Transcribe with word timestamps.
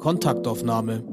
Kontaktaufnahme. 0.00 1.04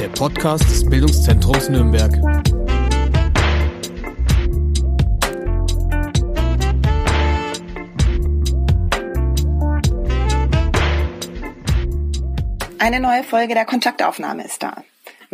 Der 0.00 0.08
Podcast 0.08 0.64
des 0.64 0.88
Bildungszentrums 0.88 1.68
Nürnberg. 1.68 2.10
Eine 12.78 13.00
neue 13.00 13.22
Folge 13.22 13.52
der 13.52 13.66
Kontaktaufnahme 13.66 14.44
ist 14.44 14.62
da. 14.62 14.82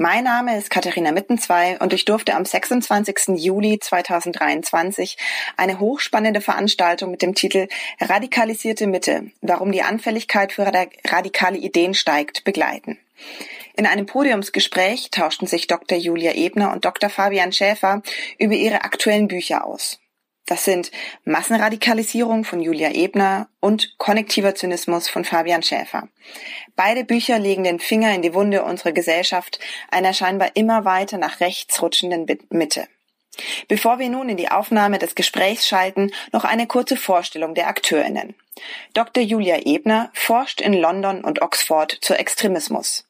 Mein 0.03 0.25
Name 0.25 0.57
ist 0.57 0.71
Katharina 0.71 1.13
Mittenzwei 1.13 1.77
und 1.79 1.93
ich 1.93 2.07
durfte 2.07 2.35
am 2.35 2.47
26. 2.47 3.37
Juli 3.37 3.79
2023 3.79 5.19
eine 5.59 5.79
hochspannende 5.79 6.41
Veranstaltung 6.41 7.11
mit 7.11 7.21
dem 7.21 7.35
Titel 7.35 7.69
Radikalisierte 8.01 8.87
Mitte, 8.87 9.31
warum 9.43 9.73
die 9.73 9.83
Anfälligkeit 9.83 10.55
für 10.55 10.65
radikale 10.65 11.59
Ideen 11.59 11.93
steigt, 11.93 12.45
begleiten. 12.45 12.97
In 13.77 13.85
einem 13.85 14.07
Podiumsgespräch 14.07 15.11
tauschten 15.11 15.47
sich 15.47 15.67
Dr. 15.67 15.99
Julia 15.99 16.33
Ebner 16.33 16.73
und 16.73 16.87
Dr. 16.87 17.11
Fabian 17.11 17.53
Schäfer 17.53 18.01
über 18.39 18.55
ihre 18.55 18.85
aktuellen 18.85 19.29
Bücher 19.29 19.67
aus. 19.67 20.01
Das 20.51 20.65
sind 20.65 20.91
Massenradikalisierung 21.25 22.43
von 22.43 22.61
Julia 22.61 22.91
Ebner 22.91 23.49
und 23.61 23.97
Konnektiver 23.99 24.57
Zynismus 24.57 25.09
von 25.09 25.25
Fabian 25.25 25.63
Schäfer. 25.63 26.09
Beide 26.75 27.05
Bücher 27.05 27.39
legen 27.39 27.63
den 27.63 27.79
Finger 27.79 28.13
in 28.13 28.21
die 28.21 28.35
Wunde 28.35 28.65
unserer 28.65 28.91
Gesellschaft, 28.91 29.61
einer 29.93 30.13
scheinbar 30.13 30.51
immer 30.55 30.85
weiter 30.85 31.19
nach 31.19 31.39
rechts 31.39 31.81
rutschenden 31.81 32.27
Mitte. 32.51 32.89
Bevor 33.69 34.01
wir 34.01 34.09
nun 34.09 34.29
in 34.29 34.37
die 34.37 34.51
Aufnahme 34.51 34.99
des 34.99 35.15
Gesprächs 35.15 35.69
schalten, 35.69 36.11
noch 36.33 36.43
eine 36.43 36.67
kurze 36.67 36.97
Vorstellung 36.97 37.55
der 37.55 37.69
Akteurinnen. 37.69 38.35
Dr. 38.93 39.23
Julia 39.23 39.59
Ebner 39.65 40.11
forscht 40.15 40.61
in 40.61 40.73
London 40.73 41.23
und 41.23 41.43
Oxford 41.43 41.97
zu 42.01 42.19
Extremismus. 42.19 43.07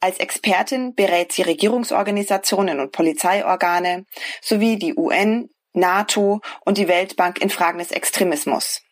Als 0.00 0.18
Expertin 0.18 0.96
berät 0.96 1.30
sie 1.30 1.42
Regierungsorganisationen 1.42 2.80
und 2.80 2.90
Polizeiorgane 2.90 4.04
sowie 4.40 4.76
die 4.76 4.96
UN, 4.96 5.48
NATO 5.72 6.40
und 6.64 6.78
die 6.78 6.88
Weltbank 6.88 7.40
in 7.40 7.50
Fragen 7.50 7.78
des 7.78 7.90
Extremismus. 7.90 8.82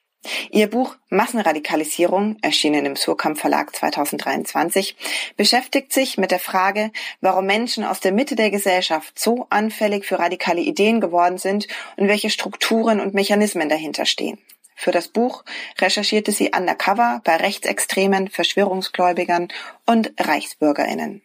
Ihr 0.51 0.69
Buch 0.69 0.97
Massenradikalisierung, 1.09 2.37
erschienen 2.43 2.85
im 2.85 2.95
Surkamp 2.95 3.39
Verlag 3.39 3.75
2023, 3.75 4.97
beschäftigt 5.37 5.95
sich 5.95 6.19
mit 6.19 6.31
der 6.31 6.39
Frage, 6.39 6.93
warum 7.23 7.47
Menschen 7.47 7.85
aus 7.85 8.01
der 8.01 8.13
Mitte 8.13 8.37
der 8.37 8.51
Gesellschaft 8.51 9.19
so 9.19 9.47
anfällig 9.49 10.05
für 10.05 10.19
radikale 10.19 10.61
Ideen 10.61 11.01
geworden 11.01 11.39
sind 11.39 11.69
und 11.97 12.09
welche 12.09 12.29
Strukturen 12.29 13.01
und 13.01 13.15
Mechanismen 13.15 13.71
dahinter 13.71 14.05
stehen. 14.05 14.39
Für 14.77 14.93
das 14.93 15.09
Buch 15.09 15.45
recherchierte 15.79 16.33
sie 16.33 16.53
undercover 16.57 17.23
bei 17.25 17.37
Rechtsextremen, 17.37 18.29
Verschwörungsgläubigern 18.29 19.49
und 19.87 20.13
Reichsbürgerinnen. 20.19 21.23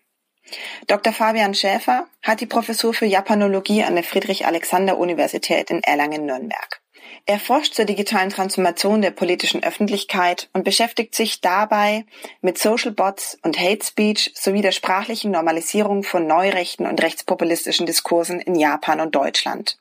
Dr. 0.87 1.13
Fabian 1.13 1.55
Schäfer 1.55 2.07
hat 2.21 2.41
die 2.41 2.45
Professur 2.45 2.93
für 2.93 3.05
Japanologie 3.05 3.83
an 3.83 3.95
der 3.95 4.03
Friedrich-Alexander-Universität 4.03 5.71
in 5.71 5.81
Erlangen-Nürnberg. 5.81 6.81
Er 7.27 7.39
forscht 7.39 7.73
zur 7.73 7.85
digitalen 7.85 8.29
Transformation 8.29 9.01
der 9.01 9.09
politischen 9.09 9.63
Öffentlichkeit 9.63 10.49
und 10.53 10.63
beschäftigt 10.63 11.15
sich 11.15 11.41
dabei 11.41 12.05
mit 12.41 12.59
Social 12.59 12.91
Bots 12.91 13.39
und 13.41 13.59
Hate 13.59 13.83
Speech 13.83 14.31
sowie 14.35 14.61
der 14.61 14.71
sprachlichen 14.71 15.31
Normalisierung 15.31 16.03
von 16.03 16.27
neurechten 16.27 16.85
und 16.85 17.01
rechtspopulistischen 17.01 17.87
Diskursen 17.87 18.39
in 18.39 18.53
Japan 18.53 18.99
und 18.99 19.15
Deutschland. 19.15 19.79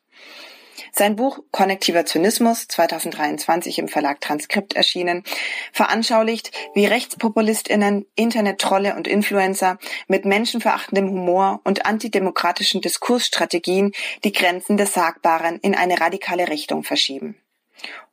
Sein 0.92 1.16
Buch 1.16 1.40
Konnektiver 1.50 2.04
Zynismus, 2.06 2.68
2023 2.68 3.78
im 3.78 3.88
Verlag 3.88 4.20
Transkript 4.20 4.74
erschienen, 4.74 5.22
veranschaulicht, 5.72 6.50
wie 6.74 6.86
Rechtspopulistinnen, 6.86 8.06
Internettrolle 8.14 8.94
und 8.96 9.08
Influencer 9.08 9.78
mit 10.08 10.24
menschenverachtendem 10.24 11.10
Humor 11.10 11.60
und 11.64 11.86
antidemokratischen 11.86 12.80
Diskursstrategien 12.80 13.92
die 14.24 14.32
Grenzen 14.32 14.76
des 14.76 14.92
Sagbaren 14.92 15.58
in 15.60 15.74
eine 15.74 16.00
radikale 16.00 16.48
Richtung 16.48 16.84
verschieben. 16.84 17.36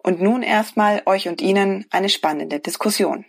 Und 0.03 0.21
nun 0.21 0.43
erstmal 0.43 1.03
euch 1.05 1.27
und 1.27 1.41
Ihnen 1.41 1.85
eine 1.91 2.09
spannende 2.09 2.59
Diskussion. 2.59 3.25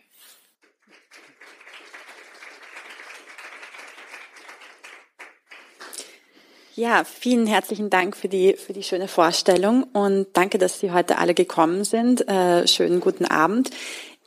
Ja, 6.75 7.05
vielen 7.05 7.47
herzlichen 7.47 7.91
Dank 7.91 8.17
für 8.17 8.29
die, 8.29 8.55
für 8.55 8.73
die 8.73 8.83
schöne 8.83 9.07
Vorstellung 9.07 9.83
und 9.93 10.29
danke, 10.33 10.57
dass 10.57 10.81
Sie 10.81 10.91
heute 10.91 11.19
alle 11.19 11.35
gekommen 11.35 11.85
sind. 11.85 12.27
Äh, 12.27 12.67
schönen 12.67 13.01
guten 13.01 13.27
Abend. 13.27 13.69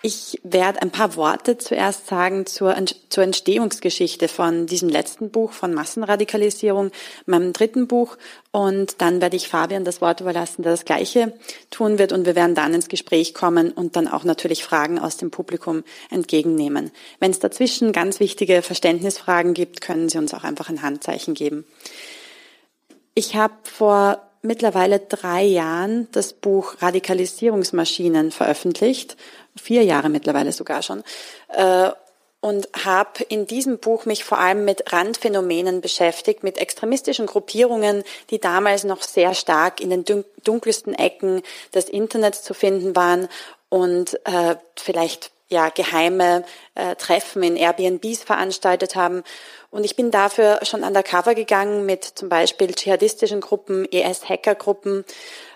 Ich 0.04 0.40
werde 0.44 0.84
ein 0.84 0.92
paar 0.92 1.16
Worte 1.16 1.58
zuerst 1.58 2.06
sagen 2.06 2.46
zur, 2.46 2.76
zur 3.10 3.24
Entstehungsgeschichte 3.24 4.28
von 4.28 4.68
diesem 4.68 4.90
letzten 4.90 5.32
Buch 5.32 5.54
von 5.54 5.74
Massenradikalisierung, 5.74 6.92
meinem 7.26 7.52
dritten 7.52 7.88
Buch. 7.88 8.16
Und 8.52 9.02
dann 9.02 9.22
werde 9.22 9.38
ich 9.38 9.48
Fabian 9.48 9.84
das 9.84 10.02
Wort 10.02 10.22
überlassen, 10.22 10.62
der 10.62 10.74
das 10.74 10.86
Gleiche 10.86 11.34
tun 11.72 11.98
wird. 11.98 12.12
Und 12.12 12.28
wir 12.28 12.36
werden 12.36 12.54
dann 12.54 12.76
ins 12.76 12.90
Gespräch 12.90 13.34
kommen 13.34 13.72
und 13.72 13.96
dann 13.96 14.08
auch 14.08 14.24
natürlich 14.24 14.64
Fragen 14.64 15.00
aus 15.00 15.18
dem 15.18 15.32
Publikum 15.32 15.84
entgegennehmen. 16.12 16.92
Wenn 17.20 17.32
es 17.32 17.40
dazwischen 17.40 17.92
ganz 17.92 18.20
wichtige 18.20 18.62
Verständnisfragen 18.62 19.56
gibt, 19.56 19.82
können 19.82 20.10
Sie 20.10 20.20
uns 20.20 20.36
auch 20.36 20.44
einfach 20.44 20.70
ein 20.70 20.84
Handzeichen 20.84 21.34
geben. 21.34 21.66
Ich 23.18 23.38
habe 23.38 23.54
vor 23.64 24.22
mittlerweile 24.42 25.00
drei 25.00 25.44
Jahren 25.44 26.10
das 26.12 26.34
Buch 26.34 26.76
Radikalisierungsmaschinen 26.82 28.32
veröffentlicht, 28.32 29.16
vier 29.56 29.84
Jahre 29.84 30.10
mittlerweile 30.10 30.52
sogar 30.52 30.82
schon, 30.82 31.02
äh, 31.48 31.90
und 32.42 32.68
habe 32.86 33.24
in 33.24 33.48
diesem 33.48 33.80
Buch 33.80 34.06
mich 34.06 34.26
vor 34.26 34.38
allem 34.38 34.66
mit 34.66 34.92
Randphänomenen 34.94 35.80
beschäftigt, 35.80 36.44
mit 36.44 36.58
extremistischen 36.58 37.26
Gruppierungen, 37.26 38.04
die 38.30 38.40
damals 38.40 38.84
noch 38.84 39.02
sehr 39.02 39.34
stark 39.34 39.80
in 39.80 39.90
den 39.90 40.04
dunkelsten 40.44 40.94
Ecken 40.94 41.42
des 41.74 41.90
Internets 41.90 42.44
zu 42.44 42.54
finden 42.54 42.96
waren 42.98 43.30
und 43.70 44.20
äh, 44.26 44.58
vielleicht 44.76 45.32
ja 45.48 45.70
geheime 45.70 46.44
äh, 46.76 46.96
Treffen 46.96 47.44
in 47.44 47.56
Airbnbs 47.56 48.24
veranstaltet 48.24 48.96
haben 48.96 49.24
und 49.76 49.84
ich 49.84 49.98
bin 49.98 50.10
dafür 50.10 50.60
schon 50.64 50.86
undercover 50.86 51.36
gegangen 51.36 51.86
mit 51.86 52.06
zum 52.06 52.30
Beispiel 52.30 52.74
dschihadistischen 52.74 53.42
Gruppen, 53.42 53.84
IS-Hackergruppen, 53.84 55.04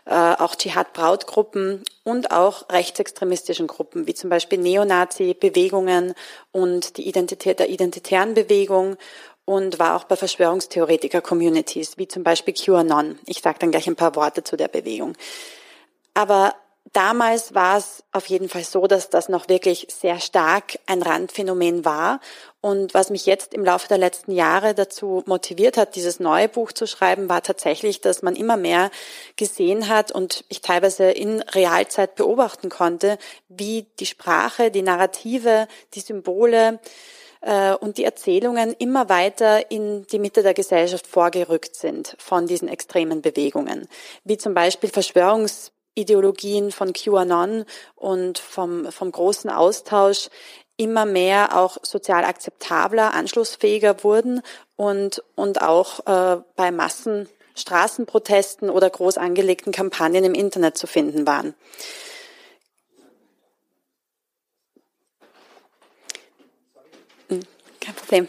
äh, 0.03 0.13
auch 0.13 0.55
Dschihad-Brautgruppen 0.55 1.85
und 2.03 2.29
auch 2.29 2.67
rechtsextremistischen 2.69 3.67
Gruppen, 3.67 4.07
wie 4.07 4.13
zum 4.13 4.29
Beispiel 4.29 4.57
Neonazi-Bewegungen 4.57 6.15
und 6.51 6.97
die 6.97 7.07
Identität 7.07 7.59
der 7.59 7.69
identitären 7.69 8.33
Bewegung 8.33 8.97
und 9.45 9.79
war 9.79 9.95
auch 9.95 10.03
bei 10.03 10.17
Verschwörungstheoretiker-Communities, 10.17 11.97
wie 11.97 12.09
zum 12.09 12.23
Beispiel 12.23 12.53
QAnon. 12.53 13.19
Ich 13.25 13.39
sage 13.39 13.59
dann 13.59 13.71
gleich 13.71 13.87
ein 13.87 13.95
paar 13.95 14.17
Worte 14.17 14.43
zu 14.43 14.57
der 14.57 14.67
Bewegung. 14.67 15.13
Aber 16.13 16.55
Damals 16.93 17.53
war 17.53 17.77
es 17.77 18.03
auf 18.11 18.25
jeden 18.27 18.49
Fall 18.49 18.63
so, 18.63 18.87
dass 18.87 19.09
das 19.09 19.29
noch 19.29 19.47
wirklich 19.47 19.87
sehr 19.91 20.19
stark 20.19 20.79
ein 20.87 21.01
Randphänomen 21.01 21.85
war. 21.85 22.19
Und 22.61 22.93
was 22.93 23.09
mich 23.09 23.25
jetzt 23.25 23.53
im 23.53 23.63
Laufe 23.63 23.87
der 23.87 23.99
letzten 23.99 24.31
Jahre 24.31 24.73
dazu 24.73 25.23
motiviert 25.27 25.77
hat, 25.77 25.95
dieses 25.95 26.19
neue 26.19 26.49
Buch 26.49 26.71
zu 26.71 26.87
schreiben, 26.87 27.29
war 27.29 27.43
tatsächlich, 27.43 28.01
dass 28.01 28.21
man 28.21 28.35
immer 28.35 28.57
mehr 28.57 28.89
gesehen 29.35 29.87
hat 29.87 30.11
und 30.11 30.45
ich 30.49 30.61
teilweise 30.61 31.11
in 31.11 31.41
Realzeit 31.41 32.15
beobachten 32.15 32.69
konnte, 32.69 33.17
wie 33.49 33.85
die 33.99 34.07
Sprache, 34.07 34.71
die 34.71 34.81
Narrative, 34.81 35.67
die 35.93 36.01
Symbole, 36.01 36.79
äh, 37.41 37.73
und 37.73 37.97
die 37.97 38.03
Erzählungen 38.03 38.73
immer 38.79 39.09
weiter 39.09 39.71
in 39.71 40.05
die 40.07 40.19
Mitte 40.19 40.43
der 40.43 40.53
Gesellschaft 40.53 41.07
vorgerückt 41.07 41.75
sind 41.75 42.15
von 42.19 42.47
diesen 42.47 42.67
extremen 42.67 43.21
Bewegungen, 43.21 43.87
wie 44.23 44.37
zum 44.37 44.53
Beispiel 44.53 44.89
Verschwörungs 44.89 45.71
Ideologien 45.95 46.71
von 46.71 46.93
QAnon 46.93 47.65
und 47.95 48.39
vom, 48.39 48.91
vom 48.91 49.11
großen 49.11 49.49
Austausch 49.49 50.29
immer 50.77 51.05
mehr 51.05 51.57
auch 51.57 51.77
sozial 51.83 52.23
akzeptabler, 52.23 53.13
anschlussfähiger 53.13 54.03
wurden 54.03 54.41
und, 54.77 55.21
und 55.35 55.61
auch 55.61 56.05
äh, 56.07 56.41
bei 56.55 56.71
Massen 56.71 57.27
Straßenprotesten 57.55 58.69
oder 58.69 58.89
groß 58.89 59.17
angelegten 59.17 59.73
Kampagnen 59.73 60.23
im 60.23 60.33
Internet 60.33 60.77
zu 60.77 60.87
finden 60.87 61.27
waren. 61.27 61.53
Hm, 67.27 67.41
kein 67.81 67.95
Problem. 67.95 68.27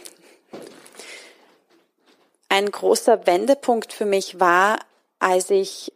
Ein 2.49 2.71
großer 2.71 3.27
Wendepunkt 3.27 3.93
für 3.93 4.05
mich 4.05 4.41
war, 4.41 4.81
als 5.21 5.51
ich 5.51 5.93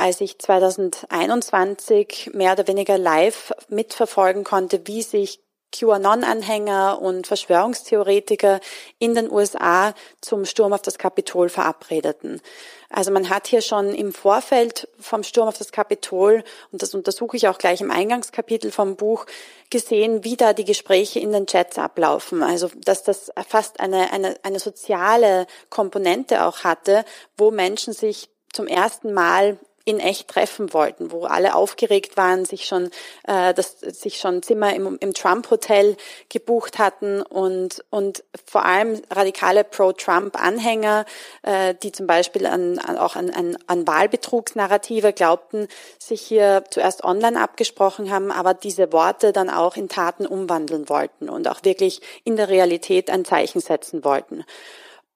als 0.00 0.20
ich 0.20 0.38
2021 0.38 2.30
mehr 2.32 2.52
oder 2.52 2.66
weniger 2.66 2.98
live 2.98 3.52
mitverfolgen 3.68 4.44
konnte, 4.44 4.86
wie 4.86 5.02
sich 5.02 5.40
QAnon-Anhänger 5.72 7.00
und 7.00 7.26
Verschwörungstheoretiker 7.26 8.60
in 8.98 9.14
den 9.14 9.30
USA 9.30 9.94
zum 10.20 10.44
Sturm 10.44 10.72
auf 10.72 10.82
das 10.82 10.98
Kapitol 10.98 11.48
verabredeten. 11.48 12.40
Also 12.88 13.12
man 13.12 13.30
hat 13.30 13.46
hier 13.46 13.62
schon 13.62 13.94
im 13.94 14.12
Vorfeld 14.12 14.88
vom 14.98 15.22
Sturm 15.22 15.48
auf 15.48 15.58
das 15.58 15.70
Kapitol, 15.70 16.42
und 16.72 16.82
das 16.82 16.94
untersuche 16.94 17.36
ich 17.36 17.46
auch 17.46 17.58
gleich 17.58 17.80
im 17.80 17.92
Eingangskapitel 17.92 18.72
vom 18.72 18.96
Buch, 18.96 19.26
gesehen, 19.70 20.24
wie 20.24 20.36
da 20.36 20.54
die 20.54 20.64
Gespräche 20.64 21.20
in 21.20 21.30
den 21.30 21.46
Chats 21.46 21.78
ablaufen. 21.78 22.42
Also 22.42 22.68
dass 22.84 23.04
das 23.04 23.30
fast 23.46 23.78
eine, 23.78 24.12
eine, 24.12 24.34
eine 24.42 24.58
soziale 24.58 25.46
Komponente 25.68 26.44
auch 26.44 26.64
hatte, 26.64 27.04
wo 27.36 27.52
Menschen 27.52 27.92
sich 27.92 28.28
zum 28.52 28.66
ersten 28.66 29.12
Mal 29.12 29.58
in 29.84 29.98
echt 29.98 30.28
treffen 30.28 30.72
wollten, 30.72 31.10
wo 31.10 31.24
alle 31.24 31.54
aufgeregt 31.54 32.16
waren, 32.16 32.44
sich 32.44 32.66
schon, 32.66 32.90
äh, 33.24 33.54
das, 33.54 33.80
sich 33.80 34.18
schon 34.18 34.42
Zimmer 34.42 34.74
im, 34.74 34.98
im 35.00 35.14
Trump-Hotel 35.14 35.96
gebucht 36.28 36.78
hatten 36.78 37.22
und, 37.22 37.82
und 37.90 38.22
vor 38.44 38.64
allem 38.64 39.00
radikale 39.10 39.64
Pro-Trump-Anhänger, 39.64 41.06
äh, 41.42 41.74
die 41.82 41.92
zum 41.92 42.06
Beispiel 42.06 42.46
an, 42.46 42.78
an, 42.78 42.98
auch 42.98 43.16
an, 43.16 43.30
an, 43.30 43.56
an 43.66 43.86
Wahlbetrugsnarrative 43.86 45.12
glaubten, 45.12 45.66
sich 45.98 46.20
hier 46.20 46.64
zuerst 46.70 47.02
online 47.02 47.40
abgesprochen 47.40 48.10
haben, 48.10 48.30
aber 48.30 48.54
diese 48.54 48.92
Worte 48.92 49.32
dann 49.32 49.48
auch 49.48 49.76
in 49.76 49.88
Taten 49.88 50.26
umwandeln 50.26 50.88
wollten 50.88 51.28
und 51.28 51.48
auch 51.48 51.64
wirklich 51.64 52.02
in 52.24 52.36
der 52.36 52.48
Realität 52.48 53.10
ein 53.10 53.24
Zeichen 53.24 53.60
setzen 53.60 54.04
wollten. 54.04 54.44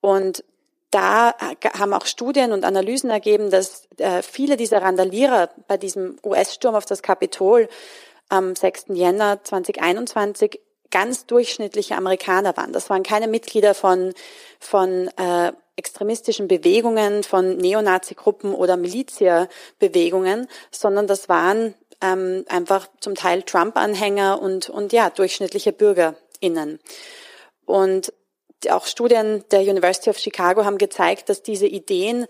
Und 0.01 0.43
da 0.95 1.35
haben 1.77 1.93
auch 1.93 2.05
Studien 2.05 2.53
und 2.53 2.63
Analysen 2.63 3.09
ergeben, 3.09 3.49
dass 3.49 3.89
äh, 3.97 4.21
viele 4.21 4.55
dieser 4.55 4.81
Randalierer 4.81 5.49
bei 5.67 5.75
diesem 5.75 6.17
US-Sturm 6.23 6.73
auf 6.73 6.85
das 6.85 7.01
Kapitol 7.01 7.67
am 8.29 8.55
6. 8.55 8.85
Jänner 8.93 9.43
2021 9.43 10.61
ganz 10.91 11.25
durchschnittliche 11.25 11.97
Amerikaner 11.97 12.55
waren. 12.55 12.71
Das 12.71 12.89
waren 12.89 13.03
keine 13.03 13.27
Mitglieder 13.27 13.73
von, 13.73 14.13
von 14.61 15.09
äh, 15.17 15.51
extremistischen 15.75 16.47
Bewegungen, 16.47 17.23
von 17.23 17.57
Neonazi-Gruppen 17.57 18.53
oder 18.53 18.77
Milizia-Bewegungen, 18.77 20.47
sondern 20.71 21.07
das 21.07 21.27
waren 21.27 21.73
ähm, 21.99 22.45
einfach 22.47 22.87
zum 23.01 23.15
Teil 23.15 23.43
Trump-Anhänger 23.43 24.41
und, 24.41 24.69
und 24.69 24.93
ja, 24.93 25.09
durchschnittliche 25.09 25.73
BürgerInnen. 25.73 26.79
Und 27.65 28.13
auch 28.71 28.85
Studien 28.85 29.43
der 29.51 29.61
University 29.61 30.09
of 30.09 30.17
Chicago 30.17 30.65
haben 30.65 30.77
gezeigt, 30.77 31.29
dass 31.29 31.43
diese 31.43 31.67
Ideen 31.67 32.27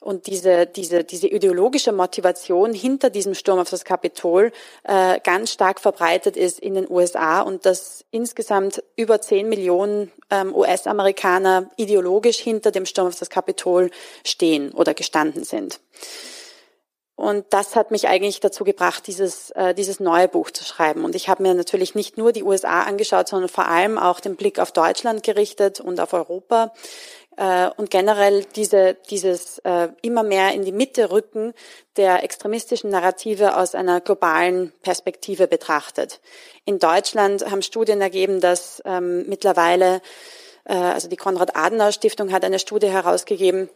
und 0.00 0.26
diese, 0.26 0.66
diese, 0.66 1.02
diese 1.02 1.26
ideologische 1.26 1.92
Motivation 1.92 2.72
hinter 2.72 3.10
diesem 3.10 3.34
Sturm 3.34 3.58
auf 3.58 3.70
das 3.70 3.84
Kapitol 3.84 4.52
äh, 4.84 5.18
ganz 5.20 5.52
stark 5.52 5.80
verbreitet 5.80 6.36
ist 6.36 6.60
in 6.60 6.74
den 6.74 6.88
USA 6.88 7.40
und 7.40 7.66
dass 7.66 8.04
insgesamt 8.10 8.82
über 8.96 9.20
10 9.20 9.48
Millionen 9.48 10.12
ähm, 10.30 10.54
US-Amerikaner 10.54 11.68
ideologisch 11.76 12.38
hinter 12.38 12.70
dem 12.70 12.86
Sturm 12.86 13.08
auf 13.08 13.18
das 13.18 13.30
Kapitol 13.30 13.90
stehen 14.24 14.70
oder 14.72 14.94
gestanden 14.94 15.42
sind. 15.42 15.80
Und 17.18 17.46
das 17.50 17.74
hat 17.74 17.90
mich 17.90 18.06
eigentlich 18.06 18.38
dazu 18.38 18.62
gebracht, 18.62 19.08
dieses, 19.08 19.50
äh, 19.50 19.74
dieses 19.74 19.98
neue 19.98 20.28
Buch 20.28 20.52
zu 20.52 20.64
schreiben. 20.64 21.04
Und 21.04 21.16
ich 21.16 21.28
habe 21.28 21.42
mir 21.42 21.52
natürlich 21.52 21.96
nicht 21.96 22.16
nur 22.16 22.30
die 22.30 22.44
USA 22.44 22.82
angeschaut, 22.82 23.26
sondern 23.26 23.48
vor 23.48 23.66
allem 23.66 23.98
auch 23.98 24.20
den 24.20 24.36
Blick 24.36 24.60
auf 24.60 24.70
Deutschland 24.70 25.24
gerichtet 25.24 25.80
und 25.80 25.98
auf 25.98 26.12
Europa. 26.12 26.72
Äh, 27.36 27.70
und 27.76 27.90
generell 27.90 28.44
diese, 28.54 28.94
dieses 29.10 29.58
äh, 29.64 29.88
immer 30.00 30.22
mehr 30.22 30.52
in 30.52 30.64
die 30.64 30.70
Mitte 30.70 31.10
rücken 31.10 31.54
der 31.96 32.22
extremistischen 32.22 32.90
Narrative 32.90 33.56
aus 33.56 33.74
einer 33.74 34.00
globalen 34.00 34.72
Perspektive 34.82 35.48
betrachtet. 35.48 36.20
In 36.66 36.78
Deutschland 36.78 37.50
haben 37.50 37.62
Studien 37.62 38.00
ergeben, 38.00 38.40
dass 38.40 38.80
ähm, 38.84 39.28
mittlerweile, 39.28 40.02
äh, 40.66 40.74
also 40.74 41.08
die 41.08 41.16
Konrad-Adenauer-Stiftung 41.16 42.30
hat 42.30 42.44
eine 42.44 42.60
Studie 42.60 42.90
herausgegeben, 42.90 43.70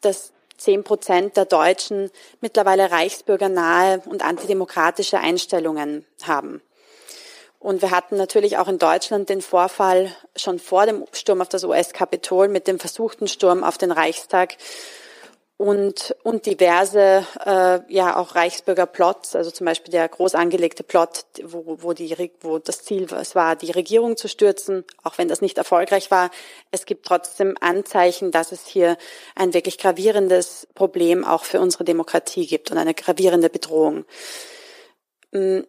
dass 0.00 0.32
zehn 0.60 0.84
Prozent 0.84 1.36
der 1.36 1.46
Deutschen 1.46 2.10
mittlerweile 2.40 2.90
reichsbürgernahe 2.90 4.02
und 4.06 4.22
antidemokratische 4.22 5.18
Einstellungen 5.18 6.04
haben. 6.22 6.62
Und 7.58 7.82
wir 7.82 7.90
hatten 7.90 8.16
natürlich 8.16 8.56
auch 8.56 8.68
in 8.68 8.78
Deutschland 8.78 9.28
den 9.28 9.42
Vorfall 9.42 10.14
schon 10.36 10.58
vor 10.58 10.86
dem 10.86 11.04
Sturm 11.12 11.42
auf 11.42 11.48
das 11.48 11.64
US-Kapitol 11.64 12.48
mit 12.48 12.66
dem 12.66 12.78
versuchten 12.78 13.28
Sturm 13.28 13.64
auf 13.64 13.76
den 13.76 13.92
Reichstag 13.92 14.56
und, 15.60 16.16
und 16.22 16.46
diverse, 16.46 17.26
äh, 17.44 17.80
ja 17.92 18.16
auch 18.16 18.34
Reichsbürgerplots, 18.34 19.36
also 19.36 19.50
zum 19.50 19.66
Beispiel 19.66 19.92
der 19.92 20.08
groß 20.08 20.34
angelegte 20.34 20.82
Plot, 20.82 21.26
wo, 21.44 21.76
wo, 21.82 21.92
die, 21.92 22.32
wo 22.40 22.58
das 22.58 22.82
Ziel 22.82 23.06
es 23.12 23.34
war, 23.34 23.56
die 23.56 23.70
Regierung 23.70 24.16
zu 24.16 24.26
stürzen, 24.26 24.84
auch 25.02 25.18
wenn 25.18 25.28
das 25.28 25.42
nicht 25.42 25.58
erfolgreich 25.58 26.10
war. 26.10 26.30
Es 26.70 26.86
gibt 26.86 27.04
trotzdem 27.04 27.56
Anzeichen, 27.60 28.30
dass 28.30 28.52
es 28.52 28.66
hier 28.66 28.96
ein 29.36 29.52
wirklich 29.52 29.76
gravierendes 29.76 30.66
Problem 30.74 31.26
auch 31.26 31.44
für 31.44 31.60
unsere 31.60 31.84
Demokratie 31.84 32.46
gibt 32.46 32.70
und 32.70 32.78
eine 32.78 32.94
gravierende 32.94 33.50
Bedrohung. 33.50 34.06
Mm, 35.32 35.60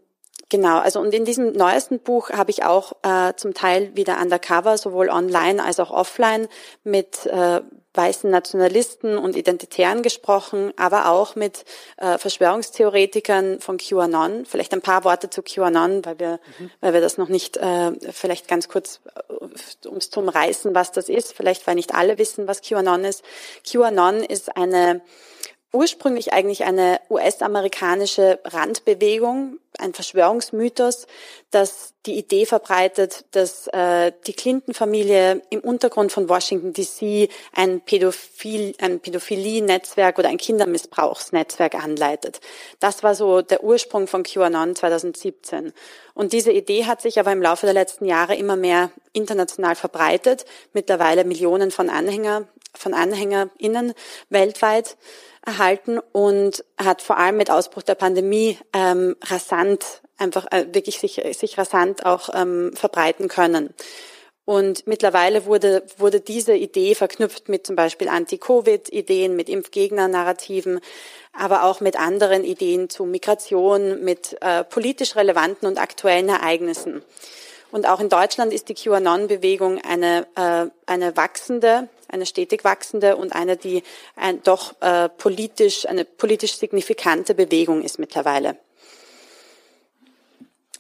genau, 0.48 0.80
also 0.80 1.02
und 1.02 1.14
in 1.14 1.26
diesem 1.26 1.52
neuesten 1.52 2.00
Buch 2.00 2.30
habe 2.30 2.52
ich 2.52 2.64
auch 2.64 2.94
äh, 3.04 3.34
zum 3.36 3.54
Teil 3.54 3.94
wieder 3.94 4.22
undercover, 4.22 4.78
sowohl 4.78 5.10
online 5.10 5.62
als 5.62 5.82
auch 5.82 5.92
offline, 5.92 6.48
mit 6.86 7.26
äh, 7.26 7.60
weißen 7.94 8.30
Nationalisten 8.30 9.18
und 9.18 9.36
Identitären 9.36 10.02
gesprochen, 10.02 10.74
aber 10.78 11.10
auch 11.10 11.36
mit 11.36 11.66
äh, 11.98 12.18
Verschwörungstheoretikern 12.18 13.60
von 13.60 13.78
QAnon. 13.78 14.46
Vielleicht 14.46 14.74
ein 14.74 14.82
paar 14.82 15.04
Worte 15.04 15.30
zu 15.30 15.42
QAnon, 15.44 16.06
weil 16.06 16.20
wir, 16.20 16.40
mhm. 16.60 16.72
weil 16.80 16.94
wir 16.94 17.02
das 17.02 17.18
noch 17.18 17.28
nicht, 17.28 17.58
äh, 17.58 17.92
vielleicht 18.12 18.48
ganz 18.48 18.70
kurz, 18.70 19.02
äh, 19.30 19.88
ums 19.88 20.10
zum 20.10 20.30
Reißen, 20.30 20.74
was 20.74 20.92
das 20.92 21.10
ist. 21.10 21.34
Vielleicht, 21.34 21.68
weil 21.68 21.76
nicht 21.76 21.94
alle 21.94 22.18
wissen, 22.18 22.48
was 22.48 22.62
QAnon 22.62 23.04
ist. 23.04 23.24
QAnon 23.70 24.24
ist 24.24 24.56
eine 24.56 25.02
ursprünglich 25.74 26.34
eigentlich 26.34 26.66
eine 26.66 27.00
US-amerikanische 27.10 28.40
Randbewegung, 28.44 29.58
ein 29.78 29.94
Verschwörungsmythos, 29.94 31.08
das 31.52 31.94
die 32.06 32.18
Idee 32.18 32.46
verbreitet, 32.46 33.26
dass 33.32 33.68
äh, 33.68 34.12
die 34.26 34.34
Clinton-Familie 34.34 35.42
im 35.50 35.60
Untergrund 35.60 36.12
von 36.12 36.30
Washington 36.30 36.74
DC 36.74 37.30
ein, 37.54 37.82
Pädophil, 37.82 38.74
ein 38.82 39.00
Pädophilie-Netzwerk 39.02 40.18
oder 40.18 40.30
ein 40.30 40.38
Kindermissbrauchsnetzwerk 40.38 41.76
anleitet. 41.76 42.40
Das 42.80 43.04
war 43.04 43.14
so 43.14 43.42
der 43.42 43.64
Ursprung 43.64 44.08
von 44.08 44.24
QAnon 44.24 44.76
2017. 44.76 45.74
Und 46.14 46.34
diese 46.34 46.52
Idee 46.52 46.86
hat 46.86 47.02
sich 47.02 47.20
aber 47.20 47.32
im 47.32 47.42
Laufe 47.42 47.66
der 47.66 47.76
letzten 47.76 48.06
Jahre 48.06 48.36
immer 48.36 48.56
mehr 48.56 48.92
international 49.14 49.76
verbreitet. 49.76 50.46
Mittlerweile 50.74 51.26
Millionen 51.26 51.70
von 51.70 51.90
Anhänger, 51.90 52.48
von 52.74 52.94
AnhängerInnen 52.94 53.94
weltweit 54.30 54.98
erhalten 55.46 56.00
und 56.12 56.64
hat 56.78 57.02
vor 57.02 57.18
allem 57.18 57.38
mit 57.38 57.52
Ausbruch 57.52 57.84
der 57.84 57.96
Pandemie 57.96 58.58
ähm, 58.74 59.16
rasant, 59.24 60.02
einfach 60.22 60.46
äh, 60.52 60.68
wirklich 60.72 61.00
sich, 61.00 61.22
sich 61.38 61.58
rasant 61.58 62.06
auch 62.06 62.30
ähm, 62.34 62.72
verbreiten 62.74 63.28
können. 63.28 63.74
Und 64.46 64.88
mittlerweile 64.88 65.46
wurde, 65.46 65.84
wurde 65.98 66.20
diese 66.20 66.54
Idee 66.54 66.96
verknüpft 66.96 67.48
mit 67.48 67.66
zum 67.66 67.76
Beispiel 67.76 68.10
Anti-Covid-Ideen, 68.10 69.36
mit 69.36 69.50
Impfgegner-Narrativen, 69.50 70.80
aber 71.32 71.64
auch 71.64 71.80
mit 71.80 72.00
anderen 72.00 72.44
Ideen 72.44 72.90
zu 72.90 73.06
Migration, 73.06 74.04
mit 74.04 74.38
äh, 74.42 74.64
politisch 74.64 75.16
relevanten 75.16 75.68
und 75.68 75.80
aktuellen 75.80 76.30
Ereignissen. 76.30 77.04
Und 77.72 77.88
auch 77.88 78.02
in 78.02 78.10
Deutschland 78.10 78.52
ist 78.52 78.68
die 78.68 78.74
QAnon-Bewegung 78.74 79.80
eine, 79.88 80.28
äh, 80.36 80.70
eine 80.86 81.16
wachsende, 81.16 81.88
eine 82.10 82.26
stetig 82.26 82.66
wachsende 82.66 83.16
und 83.16 83.34
eine, 83.34 83.56
die 83.56 83.84
ein, 84.16 84.44
doch 84.44 84.74
äh, 84.82 85.08
politisch, 85.08 85.88
eine 85.88 86.04
politisch 86.04 86.58
signifikante 86.58 87.36
Bewegung 87.36 87.84
ist 87.84 88.00
mittlerweile. 88.00 88.58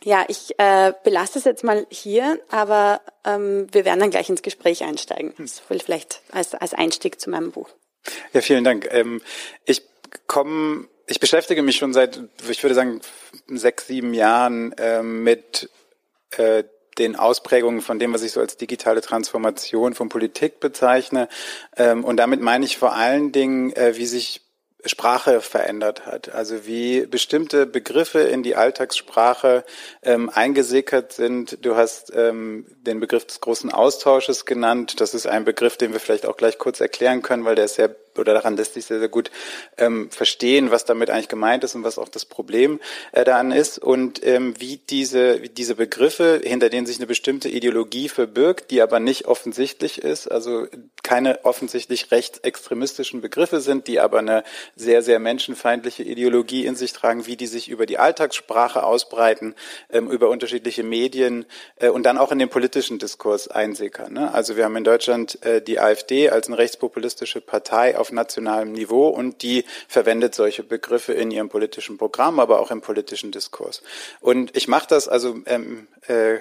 Ja, 0.03 0.25
ich 0.27 0.57
äh, 0.57 0.93
belasse 1.03 1.37
es 1.37 1.45
jetzt 1.45 1.63
mal 1.63 1.85
hier, 1.89 2.39
aber 2.49 3.01
ähm, 3.23 3.67
wir 3.71 3.85
werden 3.85 3.99
dann 3.99 4.09
gleich 4.09 4.29
ins 4.29 4.41
Gespräch 4.41 4.83
einsteigen. 4.83 5.33
Hm. 5.35 5.45
Das 5.45 5.61
will 5.69 5.79
vielleicht 5.79 6.21
als, 6.31 6.55
als 6.55 6.73
Einstieg 6.73 7.19
zu 7.21 7.29
meinem 7.29 7.51
Buch. 7.51 7.69
Ja, 8.33 8.41
vielen 8.41 8.63
Dank. 8.63 8.87
Ähm, 8.91 9.21
ich 9.65 9.83
komme, 10.25 10.87
ich 11.05 11.19
beschäftige 11.19 11.61
mich 11.61 11.77
schon 11.77 11.93
seit, 11.93 12.19
ich 12.49 12.63
würde 12.63 12.73
sagen, 12.73 13.01
sechs, 13.47 13.87
sieben 13.87 14.13
Jahren 14.13 14.71
äh, 14.73 15.03
mit 15.03 15.69
äh, 16.31 16.63
den 16.97 17.15
Ausprägungen 17.15 17.81
von 17.81 17.99
dem, 17.99 18.13
was 18.13 18.23
ich 18.23 18.31
so 18.31 18.39
als 18.39 18.57
digitale 18.57 19.01
Transformation 19.01 19.93
von 19.93 20.09
Politik 20.09 20.59
bezeichne. 20.59 21.29
Ähm, 21.77 22.03
und 22.03 22.17
damit 22.17 22.41
meine 22.41 22.65
ich 22.65 22.77
vor 22.77 22.93
allen 22.93 23.31
Dingen, 23.31 23.71
äh, 23.73 23.95
wie 23.95 24.05
sich 24.05 24.41
Sprache 24.85 25.41
verändert 25.41 26.05
hat. 26.05 26.29
Also 26.29 26.65
wie 26.65 27.05
bestimmte 27.05 27.65
Begriffe 27.65 28.19
in 28.19 28.43
die 28.43 28.55
Alltagssprache 28.55 29.63
ähm, 30.01 30.29
eingesickert 30.29 31.13
sind. 31.13 31.63
Du 31.65 31.75
hast 31.75 32.11
ähm, 32.15 32.65
den 32.81 32.99
Begriff 32.99 33.25
des 33.25 33.41
großen 33.41 33.71
Austausches 33.71 34.45
genannt. 34.45 34.99
Das 34.99 35.13
ist 35.13 35.27
ein 35.27 35.45
Begriff, 35.45 35.77
den 35.77 35.93
wir 35.93 35.99
vielleicht 35.99 36.25
auch 36.25 36.37
gleich 36.37 36.57
kurz 36.57 36.79
erklären 36.79 37.21
können, 37.21 37.45
weil 37.45 37.55
der 37.55 37.65
ist 37.65 37.75
sehr 37.75 37.95
oder 38.19 38.33
daran 38.33 38.57
lässt 38.57 38.73
sich 38.73 38.85
sehr, 38.85 38.99
sehr 38.99 39.09
gut 39.09 39.31
ähm, 39.77 40.09
verstehen, 40.09 40.71
was 40.71 40.85
damit 40.85 41.09
eigentlich 41.09 41.27
gemeint 41.27 41.63
ist 41.63 41.75
und 41.75 41.83
was 41.83 41.97
auch 41.97 42.09
das 42.09 42.25
Problem 42.25 42.79
äh, 43.11 43.23
daran 43.23 43.51
ist 43.51 43.79
und 43.79 44.25
ähm, 44.25 44.53
wie 44.59 44.77
diese, 44.77 45.41
wie 45.41 45.49
diese 45.49 45.75
Begriffe, 45.75 46.41
hinter 46.43 46.69
denen 46.69 46.85
sich 46.85 46.97
eine 46.97 47.07
bestimmte 47.07 47.49
Ideologie 47.49 48.09
verbirgt, 48.09 48.71
die 48.71 48.81
aber 48.81 48.99
nicht 48.99 49.25
offensichtlich 49.25 49.99
ist, 49.99 50.31
also 50.31 50.67
keine 51.03 51.45
offensichtlich 51.45 52.11
rechtsextremistischen 52.11 53.21
Begriffe 53.21 53.59
sind, 53.59 53.87
die 53.87 53.99
aber 53.99 54.19
eine 54.19 54.43
sehr, 54.75 55.01
sehr 55.01 55.19
menschenfeindliche 55.19 56.03
Ideologie 56.03 56.65
in 56.65 56.75
sich 56.75 56.93
tragen, 56.93 57.25
wie 57.25 57.35
die 57.35 57.47
sich 57.47 57.69
über 57.69 57.85
die 57.85 57.97
Alltagssprache 57.97 58.83
ausbreiten, 58.83 59.55
ähm, 59.89 60.09
über 60.09 60.29
unterschiedliche 60.29 60.83
Medien 60.83 61.45
äh, 61.77 61.89
und 61.89 62.03
dann 62.03 62.17
auch 62.17 62.31
in 62.31 62.39
den 62.39 62.49
politischen 62.49 62.99
Diskurs 62.99 63.47
einsickern. 63.47 64.13
Ne? 64.13 64.33
Also 64.33 64.55
wir 64.55 64.65
haben 64.65 64.75
in 64.75 64.83
Deutschland 64.83 65.43
äh, 65.43 65.61
die 65.61 65.79
AfD 65.79 66.29
als 66.29 66.47
eine 66.47 66.57
rechtspopulistische 66.57 67.41
Partei 67.41 67.97
auf 68.01 68.11
nationalem 68.11 68.73
Niveau 68.73 69.07
und 69.07 69.41
die 69.43 69.63
verwendet 69.87 70.35
solche 70.35 70.63
Begriffe 70.63 71.13
in 71.13 71.31
ihrem 71.31 71.49
politischen 71.49 71.97
Programm, 71.97 72.39
aber 72.39 72.59
auch 72.59 72.71
im 72.71 72.81
politischen 72.81 73.31
Diskurs. 73.31 73.81
Und 74.19 74.55
ich 74.57 74.67
mache 74.67 74.87
das 74.89 75.07
also 75.07 75.37
ähm, 75.45 75.87
äh, 76.07 76.39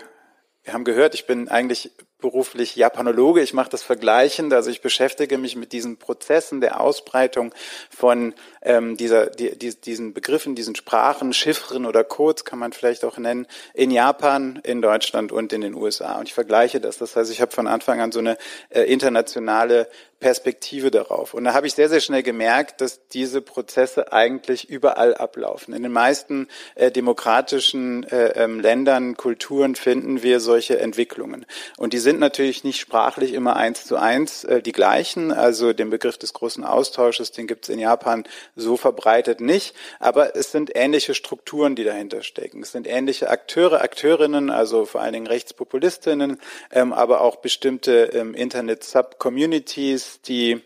wir 0.62 0.74
haben 0.74 0.84
gehört, 0.84 1.14
ich 1.14 1.26
bin 1.26 1.48
eigentlich 1.48 1.90
beruflich 2.20 2.76
Japanologe. 2.76 3.42
Ich 3.42 3.54
mache 3.54 3.70
das 3.70 3.82
vergleichend, 3.82 4.52
also 4.52 4.70
ich 4.70 4.80
beschäftige 4.80 5.38
mich 5.38 5.56
mit 5.56 5.72
diesen 5.72 5.96
Prozessen 5.96 6.60
der 6.60 6.80
Ausbreitung 6.80 7.54
von 7.90 8.34
ähm, 8.62 8.96
dieser, 8.96 9.26
die, 9.26 9.56
die, 9.58 9.74
diesen 9.74 10.12
Begriffen, 10.12 10.54
diesen 10.54 10.74
Sprachen, 10.74 11.32
Chiffren 11.32 11.86
oder 11.86 12.04
Codes 12.04 12.44
kann 12.44 12.58
man 12.58 12.72
vielleicht 12.72 13.04
auch 13.04 13.18
nennen, 13.18 13.46
in 13.74 13.90
Japan, 13.90 14.60
in 14.62 14.82
Deutschland 14.82 15.32
und 15.32 15.52
in 15.52 15.60
den 15.60 15.74
USA. 15.74 16.18
Und 16.18 16.28
ich 16.28 16.34
vergleiche 16.34 16.80
das. 16.80 16.98
Das 16.98 17.16
heißt, 17.16 17.30
ich 17.30 17.40
habe 17.40 17.52
von 17.52 17.66
Anfang 17.66 18.00
an 18.00 18.12
so 18.12 18.18
eine 18.18 18.36
äh, 18.68 18.82
internationale 18.82 19.88
Perspektive 20.20 20.90
darauf. 20.90 21.32
Und 21.32 21.44
da 21.44 21.54
habe 21.54 21.66
ich 21.66 21.72
sehr, 21.72 21.88
sehr 21.88 22.00
schnell 22.00 22.22
gemerkt, 22.22 22.82
dass 22.82 23.08
diese 23.08 23.40
Prozesse 23.40 24.12
eigentlich 24.12 24.68
überall 24.68 25.14
ablaufen. 25.14 25.72
In 25.72 25.82
den 25.82 25.92
meisten 25.92 26.48
äh, 26.74 26.90
demokratischen 26.90 28.04
äh, 28.04 28.32
ähm, 28.36 28.60
Ländern, 28.60 29.16
Kulturen 29.16 29.74
finden 29.74 30.22
wir 30.22 30.40
solche 30.40 30.78
Entwicklungen. 30.78 31.46
Und 31.78 31.94
die 31.94 31.98
sind 32.10 32.18
natürlich 32.18 32.64
nicht 32.64 32.80
sprachlich 32.80 33.34
immer 33.34 33.54
eins 33.54 33.86
zu 33.86 33.94
eins 33.94 34.42
äh, 34.42 34.60
die 34.60 34.72
gleichen. 34.72 35.30
Also 35.30 35.72
den 35.72 35.90
Begriff 35.90 36.18
des 36.18 36.32
großen 36.32 36.64
Austausches, 36.64 37.30
den 37.30 37.46
gibt 37.46 37.66
es 37.66 37.68
in 37.68 37.78
Japan 37.78 38.24
so 38.56 38.76
verbreitet 38.76 39.40
nicht. 39.40 39.76
Aber 40.00 40.34
es 40.34 40.50
sind 40.50 40.72
ähnliche 40.74 41.14
Strukturen, 41.14 41.76
die 41.76 41.84
dahinter 41.84 42.24
stecken. 42.24 42.64
Es 42.64 42.72
sind 42.72 42.88
ähnliche 42.88 43.30
Akteure, 43.30 43.80
Akteurinnen, 43.80 44.50
also 44.50 44.86
vor 44.86 45.02
allen 45.02 45.12
Dingen 45.12 45.28
Rechtspopulistinnen, 45.28 46.40
ähm, 46.72 46.92
aber 46.92 47.20
auch 47.20 47.36
bestimmte 47.36 48.10
ähm, 48.12 48.34
Internet-Sub-Communities, 48.34 50.22
die 50.22 50.60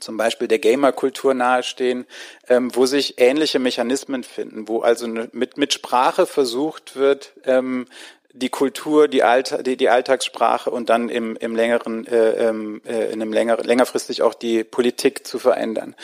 zum 0.00 0.16
Beispiel 0.16 0.48
der 0.48 0.58
Gamer-Kultur 0.58 1.34
nahestehen, 1.34 2.06
ähm, 2.48 2.74
wo 2.74 2.86
sich 2.86 3.18
ähnliche 3.18 3.58
Mechanismen 3.58 4.24
finden, 4.24 4.68
wo 4.68 4.80
also 4.80 5.06
ne, 5.06 5.28
mit, 5.32 5.58
mit 5.58 5.74
Sprache 5.74 6.24
versucht 6.26 6.96
wird, 6.96 7.34
ähm, 7.44 7.86
die 8.32 8.48
Kultur, 8.48 9.08
die, 9.08 9.22
Alter, 9.22 9.62
die, 9.62 9.76
die 9.76 9.88
Alltagssprache 9.88 10.70
und 10.70 10.88
dann 10.88 11.08
im, 11.08 11.36
im 11.36 11.54
längeren, 11.54 12.06
äh, 12.06 12.48
ähm, 12.48 12.80
äh, 12.86 13.12
in 13.12 13.20
einem 13.20 13.32
länger, 13.32 13.58
längerfristig 13.58 14.22
auch 14.22 14.34
die 14.34 14.64
Politik 14.64 15.26
zu 15.26 15.38
verändern. 15.38 15.94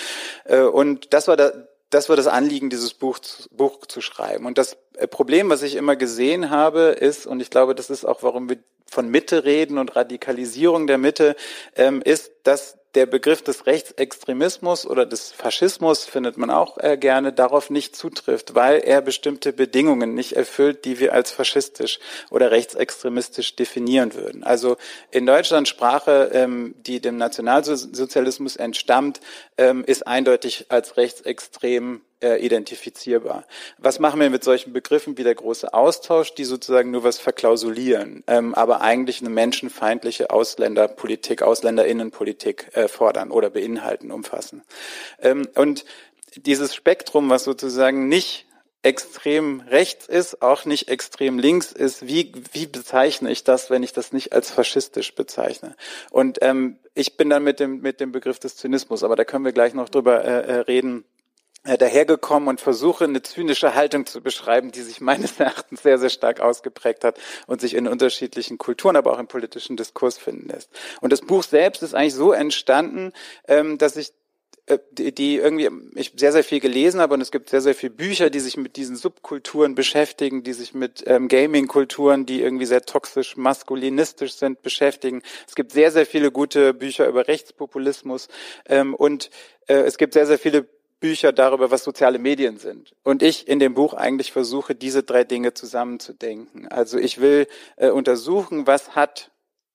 Äh, 0.44 0.60
und 0.60 1.12
das 1.14 1.28
war 1.28 1.36
da, 1.36 1.52
das 1.90 2.08
war 2.08 2.16
das 2.16 2.26
Anliegen, 2.26 2.70
dieses 2.70 2.94
Buch, 2.94 3.18
Buch 3.50 3.86
zu 3.86 4.00
schreiben. 4.00 4.46
Und 4.46 4.58
das 4.58 4.76
äh, 4.94 5.06
Problem, 5.06 5.48
was 5.48 5.62
ich 5.62 5.74
immer 5.74 5.96
gesehen 5.96 6.50
habe, 6.50 6.80
ist, 6.80 7.26
und 7.26 7.40
ich 7.40 7.50
glaube, 7.50 7.74
das 7.74 7.90
ist 7.90 8.04
auch, 8.04 8.22
warum 8.22 8.48
wir 8.48 8.58
von 8.90 9.08
Mitte 9.08 9.44
reden 9.44 9.78
und 9.78 9.96
Radikalisierung 9.96 10.86
der 10.86 10.98
Mitte, 10.98 11.36
ähm, 11.76 12.02
ist, 12.02 12.32
dass 12.44 12.78
der 12.94 13.06
Begriff 13.06 13.42
des 13.42 13.66
Rechtsextremismus 13.66 14.86
oder 14.86 15.04
des 15.04 15.30
Faschismus 15.30 16.04
findet 16.04 16.38
man 16.38 16.50
auch 16.50 16.78
äh, 16.78 16.96
gerne 16.96 17.32
darauf 17.32 17.70
nicht 17.70 17.94
zutrifft, 17.94 18.54
weil 18.54 18.80
er 18.80 19.02
bestimmte 19.02 19.52
Bedingungen 19.52 20.14
nicht 20.14 20.32
erfüllt, 20.32 20.84
die 20.84 20.98
wir 20.98 21.12
als 21.12 21.30
faschistisch 21.30 21.98
oder 22.30 22.50
rechtsextremistisch 22.50 23.56
definieren 23.56 24.14
würden. 24.14 24.42
Also 24.42 24.78
in 25.10 25.26
Deutschland 25.26 25.68
Sprache, 25.68 26.30
ähm, 26.32 26.74
die 26.78 27.00
dem 27.00 27.18
Nationalsozialismus 27.18 28.56
entstammt, 28.56 29.20
ähm, 29.58 29.84
ist 29.84 30.06
eindeutig 30.06 30.66
als 30.70 30.96
rechtsextrem 30.96 32.00
äh, 32.22 32.44
identifizierbar. 32.44 33.44
Was 33.78 33.98
machen 33.98 34.20
wir 34.20 34.30
mit 34.30 34.44
solchen 34.44 34.72
Begriffen 34.72 35.18
wie 35.18 35.22
der 35.22 35.34
große 35.34 35.72
Austausch, 35.72 36.34
die 36.34 36.44
sozusagen 36.44 36.90
nur 36.90 37.04
was 37.04 37.18
verklausulieren, 37.18 38.24
ähm, 38.26 38.54
aber 38.54 38.80
eigentlich 38.80 39.20
eine 39.20 39.30
menschenfeindliche 39.30 40.30
Ausländerpolitik, 40.30 41.42
Ausländerinnenpolitik 41.42 42.70
äh, 42.72 42.88
fordern 42.88 43.30
oder 43.30 43.50
beinhalten, 43.50 44.10
umfassen. 44.10 44.62
Ähm, 45.20 45.46
und 45.54 45.84
dieses 46.36 46.74
Spektrum, 46.74 47.30
was 47.30 47.44
sozusagen 47.44 48.08
nicht 48.08 48.46
extrem 48.82 49.60
rechts 49.60 50.06
ist, 50.06 50.40
auch 50.40 50.64
nicht 50.64 50.88
extrem 50.88 51.38
links 51.38 51.72
ist, 51.72 52.06
wie, 52.06 52.32
wie 52.52 52.66
bezeichne 52.66 53.30
ich 53.30 53.42
das, 53.42 53.70
wenn 53.70 53.82
ich 53.82 53.92
das 53.92 54.12
nicht 54.12 54.32
als 54.32 54.50
faschistisch 54.50 55.14
bezeichne? 55.14 55.74
Und 56.10 56.38
ähm, 56.42 56.78
ich 56.94 57.16
bin 57.16 57.28
dann 57.28 57.42
mit 57.42 57.60
dem, 57.60 57.80
mit 57.80 58.00
dem 58.00 58.12
Begriff 58.12 58.38
des 58.38 58.56
Zynismus, 58.56 59.02
aber 59.02 59.16
da 59.16 59.24
können 59.24 59.44
wir 59.44 59.52
gleich 59.52 59.74
noch 59.74 59.88
drüber 59.88 60.24
äh, 60.24 60.46
äh 60.46 60.60
reden, 60.60 61.04
dahergekommen 61.64 62.48
und 62.48 62.60
versuche 62.60 63.04
eine 63.04 63.22
zynische 63.22 63.74
Haltung 63.74 64.06
zu 64.06 64.22
beschreiben, 64.22 64.70
die 64.70 64.82
sich 64.82 65.00
meines 65.00 65.38
Erachtens 65.40 65.82
sehr, 65.82 65.98
sehr 65.98 66.10
stark 66.10 66.40
ausgeprägt 66.40 67.04
hat 67.04 67.18
und 67.46 67.60
sich 67.60 67.74
in 67.74 67.86
unterschiedlichen 67.86 68.58
Kulturen, 68.58 68.96
aber 68.96 69.12
auch 69.12 69.18
im 69.18 69.28
politischen 69.28 69.76
Diskurs 69.76 70.18
finden 70.18 70.48
lässt. 70.48 70.70
Und 71.00 71.12
das 71.12 71.20
Buch 71.20 71.42
selbst 71.42 71.82
ist 71.82 71.94
eigentlich 71.94 72.14
so 72.14 72.32
entstanden, 72.32 73.12
ähm, 73.46 73.76
dass 73.76 73.96
ich 73.96 74.12
äh, 74.68 74.78
die 74.92 75.36
irgendwie 75.36 75.68
ich 75.94 76.12
sehr 76.16 76.32
sehr 76.32 76.44
viel 76.44 76.60
gelesen 76.60 77.00
habe 77.00 77.14
und 77.14 77.20
es 77.20 77.30
gibt 77.30 77.48
sehr 77.48 77.60
sehr 77.60 77.74
viele 77.74 77.92
Bücher, 77.92 78.30
die 78.30 78.40
sich 78.40 78.56
mit 78.56 78.76
diesen 78.76 78.96
Subkulturen 78.96 79.74
beschäftigen, 79.74 80.42
die 80.42 80.52
sich 80.52 80.74
mit 80.74 81.04
ähm, 81.06 81.28
Gaming-Kulturen, 81.28 82.26
die 82.26 82.42
irgendwie 82.42 82.66
sehr 82.66 82.82
toxisch 82.82 83.36
maskulinistisch 83.36 84.34
sind, 84.34 84.62
beschäftigen. 84.62 85.22
Es 85.46 85.54
gibt 85.54 85.72
sehr 85.72 85.90
sehr 85.90 86.06
viele 86.06 86.30
gute 86.30 86.74
Bücher 86.74 87.08
über 87.08 87.28
Rechtspopulismus 87.28 88.28
ähm, 88.66 88.94
und 88.94 89.30
äh, 89.68 89.74
es 89.74 89.96
gibt 89.96 90.12
sehr 90.12 90.26
sehr 90.26 90.38
viele 90.38 90.66
Bücher 91.00 91.32
darüber, 91.32 91.70
was 91.70 91.84
soziale 91.84 92.18
Medien 92.18 92.58
sind. 92.58 92.94
Und 93.04 93.22
ich 93.22 93.48
in 93.48 93.58
dem 93.58 93.74
Buch 93.74 93.94
eigentlich 93.94 94.32
versuche, 94.32 94.74
diese 94.74 95.02
drei 95.02 95.24
Dinge 95.24 95.54
zusammenzudenken. 95.54 96.68
Also 96.68 96.98
ich 96.98 97.20
will 97.20 97.46
äh, 97.76 97.90
untersuchen, 97.90 98.66
was 98.66 98.96
hat 98.96 99.30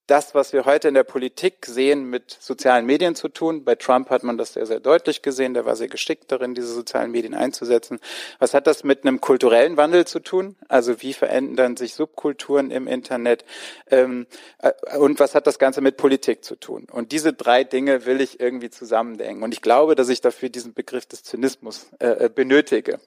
das, 0.06 0.34
was 0.34 0.52
wir 0.52 0.66
heute 0.66 0.88
in 0.88 0.94
der 0.94 1.04
Politik 1.04 1.64
sehen, 1.66 2.10
mit 2.10 2.36
sozialen 2.40 2.84
Medien 2.84 3.14
zu 3.14 3.28
tun. 3.28 3.64
Bei 3.64 3.74
Trump 3.74 4.10
hat 4.10 4.22
man 4.22 4.36
das 4.36 4.52
sehr, 4.52 4.66
sehr 4.66 4.80
deutlich 4.80 5.22
gesehen. 5.22 5.54
Der 5.54 5.64
war 5.64 5.76
sehr 5.76 5.88
geschickt 5.88 6.30
darin, 6.30 6.54
diese 6.54 6.68
sozialen 6.68 7.10
Medien 7.10 7.34
einzusetzen. 7.34 7.98
Was 8.38 8.52
hat 8.52 8.66
das 8.66 8.84
mit 8.84 9.04
einem 9.04 9.20
kulturellen 9.20 9.76
Wandel 9.76 10.06
zu 10.06 10.20
tun? 10.20 10.56
Also 10.68 11.00
wie 11.00 11.14
verändern 11.14 11.76
sich 11.76 11.94
Subkulturen 11.94 12.70
im 12.70 12.86
Internet? 12.86 13.44
Ähm, 13.90 14.26
äh, 14.58 14.72
und 14.98 15.20
was 15.20 15.34
hat 15.34 15.46
das 15.46 15.58
Ganze 15.58 15.80
mit 15.80 15.96
Politik 15.96 16.44
zu 16.44 16.56
tun? 16.56 16.86
Und 16.90 17.12
diese 17.12 17.32
drei 17.32 17.64
Dinge 17.64 18.04
will 18.04 18.20
ich 18.20 18.40
irgendwie 18.40 18.70
zusammendenken. 18.70 19.42
Und 19.42 19.54
ich 19.54 19.62
glaube, 19.62 19.94
dass 19.94 20.10
ich 20.10 20.20
dafür 20.20 20.50
diesen 20.50 20.74
Begriff 20.74 21.06
des 21.06 21.22
Zynismus 21.22 21.86
äh, 21.98 22.26
äh 22.26 22.28
benötige. 22.28 23.00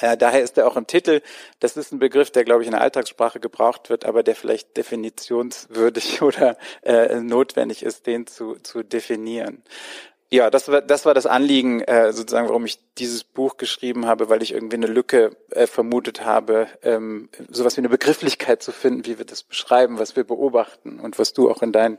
Äh, 0.00 0.16
daher 0.16 0.42
ist 0.42 0.58
er 0.58 0.66
auch 0.66 0.76
im 0.76 0.86
Titel. 0.86 1.20
Das 1.60 1.76
ist 1.76 1.92
ein 1.92 1.98
Begriff, 1.98 2.30
der, 2.30 2.44
glaube 2.44 2.62
ich, 2.62 2.68
in 2.68 2.72
der 2.72 2.80
Alltagssprache 2.80 3.40
gebraucht 3.40 3.90
wird, 3.90 4.04
aber 4.04 4.22
der 4.22 4.36
vielleicht 4.36 4.76
definitionswürdig 4.76 6.22
oder 6.22 6.56
äh, 6.82 7.20
notwendig 7.20 7.82
ist, 7.82 8.06
den 8.06 8.26
zu, 8.26 8.56
zu 8.56 8.82
definieren. 8.82 9.62
Ja, 10.30 10.50
das 10.50 10.68
war 10.68 10.82
das 10.82 11.06
war 11.06 11.14
das 11.14 11.24
Anliegen, 11.24 11.80
äh, 11.80 12.12
sozusagen, 12.12 12.48
warum 12.48 12.66
ich 12.66 12.78
dieses 12.98 13.24
Buch 13.24 13.56
geschrieben 13.56 14.04
habe, 14.04 14.28
weil 14.28 14.42
ich 14.42 14.52
irgendwie 14.52 14.76
eine 14.76 14.86
Lücke 14.86 15.34
äh, 15.50 15.66
vermutet 15.66 16.22
habe, 16.22 16.66
ähm, 16.82 17.30
sowas 17.48 17.78
wie 17.78 17.80
eine 17.80 17.88
Begrifflichkeit 17.88 18.62
zu 18.62 18.70
finden, 18.70 19.06
wie 19.06 19.16
wir 19.16 19.24
das 19.24 19.42
beschreiben, 19.42 19.98
was 19.98 20.16
wir 20.16 20.24
beobachten 20.24 21.00
und 21.00 21.18
was 21.18 21.32
du 21.32 21.50
auch 21.50 21.62
in 21.62 21.72
deinen 21.72 21.96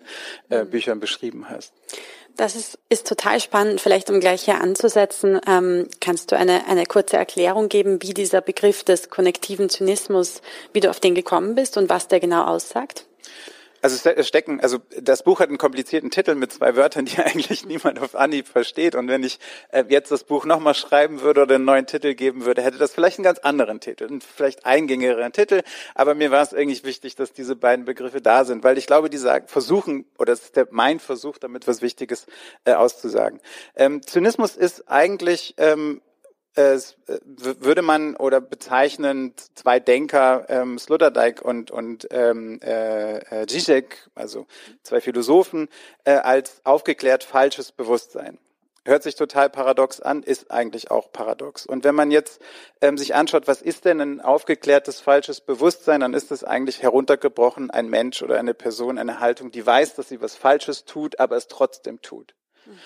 äh, 0.51 0.63
mhm. 0.63 0.70
Büchern 0.70 1.00
beschrieben 1.00 1.50
hast. 1.50 1.74
Das 2.39 2.55
ist, 2.55 2.79
ist 2.88 3.05
total 3.05 3.41
spannend. 3.41 3.81
Vielleicht 3.81 4.10
um 4.10 4.22
gleich 4.22 4.43
hier 4.43 4.62
anzusetzen, 4.62 5.41
ähm, 5.46 5.89
kannst 6.00 6.31
du 6.31 6.38
eine, 6.38 6.67
eine 6.67 6.86
kurze 6.86 7.17
Erklärung 7.17 7.67
geben, 7.67 8.01
wie 8.01 8.13
dieser 8.13 8.39
Begriff 8.39 8.86
des 8.86 9.10
konnektiven 9.10 9.69
Zynismus, 9.69 10.41
wie 10.72 10.79
du 10.79 10.89
auf 10.89 11.01
den 11.01 11.15
gekommen 11.15 11.55
bist 11.55 11.75
und 11.75 11.89
was 11.89 12.08
der 12.08 12.22
genau 12.22 12.46
aussagt? 12.46 13.03
Also 13.82 13.98
stecken, 14.24 14.60
also 14.60 14.80
das 15.00 15.24
Buch 15.24 15.40
hat 15.40 15.50
einen 15.50 15.58
komplizierten 15.58 16.12
Titel 16.12 16.36
mit 16.36 16.52
zwei 16.52 16.76
Wörtern, 16.76 17.06
die 17.06 17.18
eigentlich 17.24 17.66
niemand 17.66 18.00
auf 18.00 18.16
Anhieb 18.16 18.48
versteht. 18.48 18.96
Und 18.96 19.08
wenn 19.08 19.24
ich 19.24 19.40
äh, 19.70 19.84
jetzt 19.90 20.12
das 20.12 20.24
Buch 20.24 20.46
nochmal 20.46 20.76
schreiben 20.76 21.22
würde 21.22 21.44
oder 21.44 21.56
einen 21.56 21.66
neuen 21.66 21.86
Titel 21.86 22.14
geben 22.16 22.46
würde, 22.46 22.62
hätte 22.62 22.78
das 22.78 22.92
vielleicht 22.92 23.20
einen 23.20 23.24
ganz 23.24 23.40
anderen 23.40 23.80
Titel, 23.80 24.06
einen 24.06 24.22
vielleicht 24.22 24.66
eingängigeren 24.66 25.32
Titel. 25.32 25.62
Aber 25.96 26.16
mir 26.16 26.32
war 26.32 26.42
es 26.42 26.54
eigentlich 26.54 26.84
wichtig, 26.84 27.16
dass 27.16 27.34
diese 27.34 27.56
beiden 27.56 27.86
Begriffe 27.86 28.22
da 28.22 28.46
sind, 28.46 28.64
weil 28.64 28.78
ich 28.78 28.88
glaube, 28.88 29.10
die 29.10 29.18
sagen, 29.18 29.48
versuchen, 29.48 30.06
oder 30.18 30.34
es 30.34 30.44
ist 30.44 30.56
der, 30.56 30.68
mein 30.72 31.00
Versuch, 31.00 31.38
damit 31.38 31.68
was 31.68 31.82
Wichtiges 31.82 32.26
äh, 32.66 32.74
auszusagen. 32.74 33.40
Ähm, 33.76 34.02
Zynismus 34.06 34.56
ist 34.56 34.90
eigentlich 34.90 35.56
ähm, 35.58 36.02
äh, 36.02 36.09
würde 37.36 37.82
man 37.82 38.16
oder 38.16 38.42
bezeichnen 38.42 39.34
zwei 39.56 39.80
Denker, 39.80 40.46
ähm, 40.50 40.78
Sloterdijk 40.78 41.42
und, 41.42 41.72
und 41.72 42.08
ähm, 42.12 42.60
äh, 42.62 43.46
Zizek, 43.48 44.10
also 44.16 44.46
zwei 44.84 45.00
Philosophen, 45.00 45.70
äh, 46.04 46.12
als 46.13 46.62
aufgeklärt 46.66 47.24
falsches 47.24 47.72
Bewusstsein. 47.72 48.38
hört 48.86 49.04
sich 49.04 49.16
total 49.16 49.50
paradox 49.50 50.01
an, 50.01 50.24
ist 50.24 50.51
eigentlich 50.51 50.89
auch 50.92 51.12
paradox. 51.12 51.66
Und 51.66 51.84
wenn 51.84 51.96
man 51.96 52.12
jetzt 52.12 52.42
ähm, 52.82 52.98
sich 52.98 53.16
anschaut, 53.16 53.48
was 53.48 53.62
ist 53.62 53.86
denn 53.86 54.01
ein 54.01 54.20
aufgeklärtes 54.20 55.00
falsches 55.00 55.42
Bewusstsein, 55.42 56.01
dann 56.01 56.13
ist 56.13 56.32
es 56.32 56.44
eigentlich 56.44 56.82
heruntergebrochen 56.82 57.70
ein 57.70 57.88
Mensch 57.89 58.22
oder 58.22 58.38
eine 58.38 58.54
Person, 58.54 58.98
eine 58.98 59.20
Haltung, 59.20 59.51
die 59.51 59.66
weiß, 59.66 59.96
dass 59.96 60.10
sie 60.10 60.22
was 60.22 60.36
Falsches 60.36 60.86
tut, 60.86 61.20
aber 61.20 61.38
es 61.38 61.48
trotzdem 61.48 62.01
tut. 62.01 62.34
Mhm. 62.66 62.80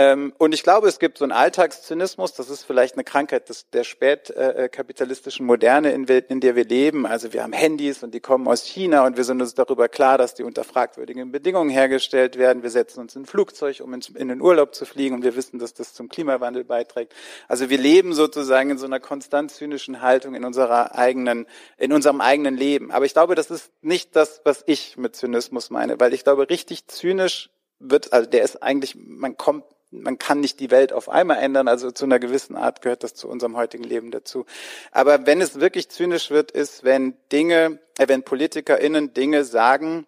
Ähm, 0.00 0.32
und 0.38 0.54
ich 0.54 0.62
glaube, 0.62 0.88
es 0.88 0.98
gibt 0.98 1.18
so 1.18 1.26
einen 1.26 1.32
Alltagszynismus, 1.32 2.32
das 2.32 2.48
ist 2.48 2.64
vielleicht 2.64 2.94
eine 2.94 3.04
Krankheit 3.04 3.50
des, 3.50 3.68
der 3.68 3.84
spätkapitalistischen 3.84 5.44
Moderne, 5.44 5.92
in, 5.92 6.04
in, 6.04 6.40
der 6.40 6.56
wir 6.56 6.64
leben. 6.64 7.04
Also 7.04 7.34
wir 7.34 7.42
haben 7.42 7.52
Handys 7.52 8.02
und 8.02 8.14
die 8.14 8.20
kommen 8.20 8.48
aus 8.48 8.64
China 8.64 9.04
und 9.04 9.18
wir 9.18 9.24
sind 9.24 9.42
uns 9.42 9.54
darüber 9.54 9.90
klar, 9.90 10.16
dass 10.16 10.32
die 10.32 10.42
unter 10.42 10.64
fragwürdigen 10.64 11.30
Bedingungen 11.32 11.68
hergestellt 11.68 12.38
werden. 12.38 12.62
Wir 12.62 12.70
setzen 12.70 13.00
uns 13.00 13.14
in 13.14 13.22
ein 13.22 13.26
Flugzeug, 13.26 13.82
um 13.82 13.92
in, 13.92 14.28
den 14.28 14.40
Urlaub 14.40 14.74
zu 14.74 14.86
fliegen 14.86 15.16
und 15.16 15.22
wir 15.22 15.36
wissen, 15.36 15.58
dass 15.58 15.74
das 15.74 15.92
zum 15.92 16.08
Klimawandel 16.08 16.64
beiträgt. 16.64 17.12
Also 17.46 17.68
wir 17.68 17.76
leben 17.76 18.14
sozusagen 18.14 18.70
in 18.70 18.78
so 18.78 18.86
einer 18.86 19.00
konstant 19.00 19.50
zynischen 19.50 20.00
Haltung 20.00 20.34
in 20.34 20.46
unserer 20.46 20.94
eigenen, 20.94 21.46
in 21.76 21.92
unserem 21.92 22.22
eigenen 22.22 22.56
Leben. 22.56 22.90
Aber 22.90 23.04
ich 23.04 23.12
glaube, 23.12 23.34
das 23.34 23.50
ist 23.50 23.70
nicht 23.82 24.16
das, 24.16 24.40
was 24.44 24.64
ich 24.64 24.96
mit 24.96 25.14
Zynismus 25.14 25.68
meine, 25.68 26.00
weil 26.00 26.14
ich 26.14 26.24
glaube, 26.24 26.48
richtig 26.48 26.86
zynisch 26.86 27.50
wird, 27.80 28.14
also 28.14 28.30
der 28.30 28.42
ist 28.44 28.62
eigentlich, 28.62 28.94
man 28.96 29.36
kommt 29.36 29.64
man 29.90 30.18
kann 30.18 30.40
nicht 30.40 30.60
die 30.60 30.70
Welt 30.70 30.92
auf 30.92 31.08
einmal 31.08 31.38
ändern, 31.38 31.68
also 31.68 31.90
zu 31.90 32.04
einer 32.04 32.18
gewissen 32.18 32.56
Art 32.56 32.82
gehört 32.82 33.02
das 33.02 33.14
zu 33.14 33.28
unserem 33.28 33.56
heutigen 33.56 33.84
Leben 33.84 34.10
dazu. 34.10 34.46
Aber 34.92 35.26
wenn 35.26 35.40
es 35.40 35.60
wirklich 35.60 35.88
zynisch 35.88 36.30
wird, 36.30 36.50
ist, 36.50 36.84
wenn 36.84 37.14
Dinge, 37.32 37.80
äh, 37.98 38.08
wenn 38.08 38.22
PolitikerInnen 38.22 39.14
Dinge 39.14 39.44
sagen, 39.44 40.06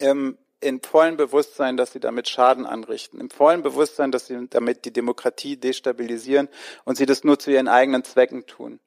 ähm, 0.00 0.38
in 0.60 0.80
vollem 0.80 1.16
Bewusstsein, 1.16 1.76
dass 1.76 1.92
sie 1.92 2.00
damit 2.00 2.28
Schaden 2.28 2.64
anrichten, 2.64 3.20
im 3.20 3.30
vollen 3.30 3.62
Bewusstsein, 3.62 4.10
dass 4.10 4.26
sie 4.26 4.48
damit 4.48 4.84
die 4.84 4.92
Demokratie 4.92 5.56
destabilisieren 5.56 6.48
und 6.84 6.96
sie 6.96 7.06
das 7.06 7.24
nur 7.24 7.38
zu 7.38 7.50
ihren 7.50 7.68
eigenen 7.68 8.04
Zwecken 8.04 8.46
tun. 8.46 8.80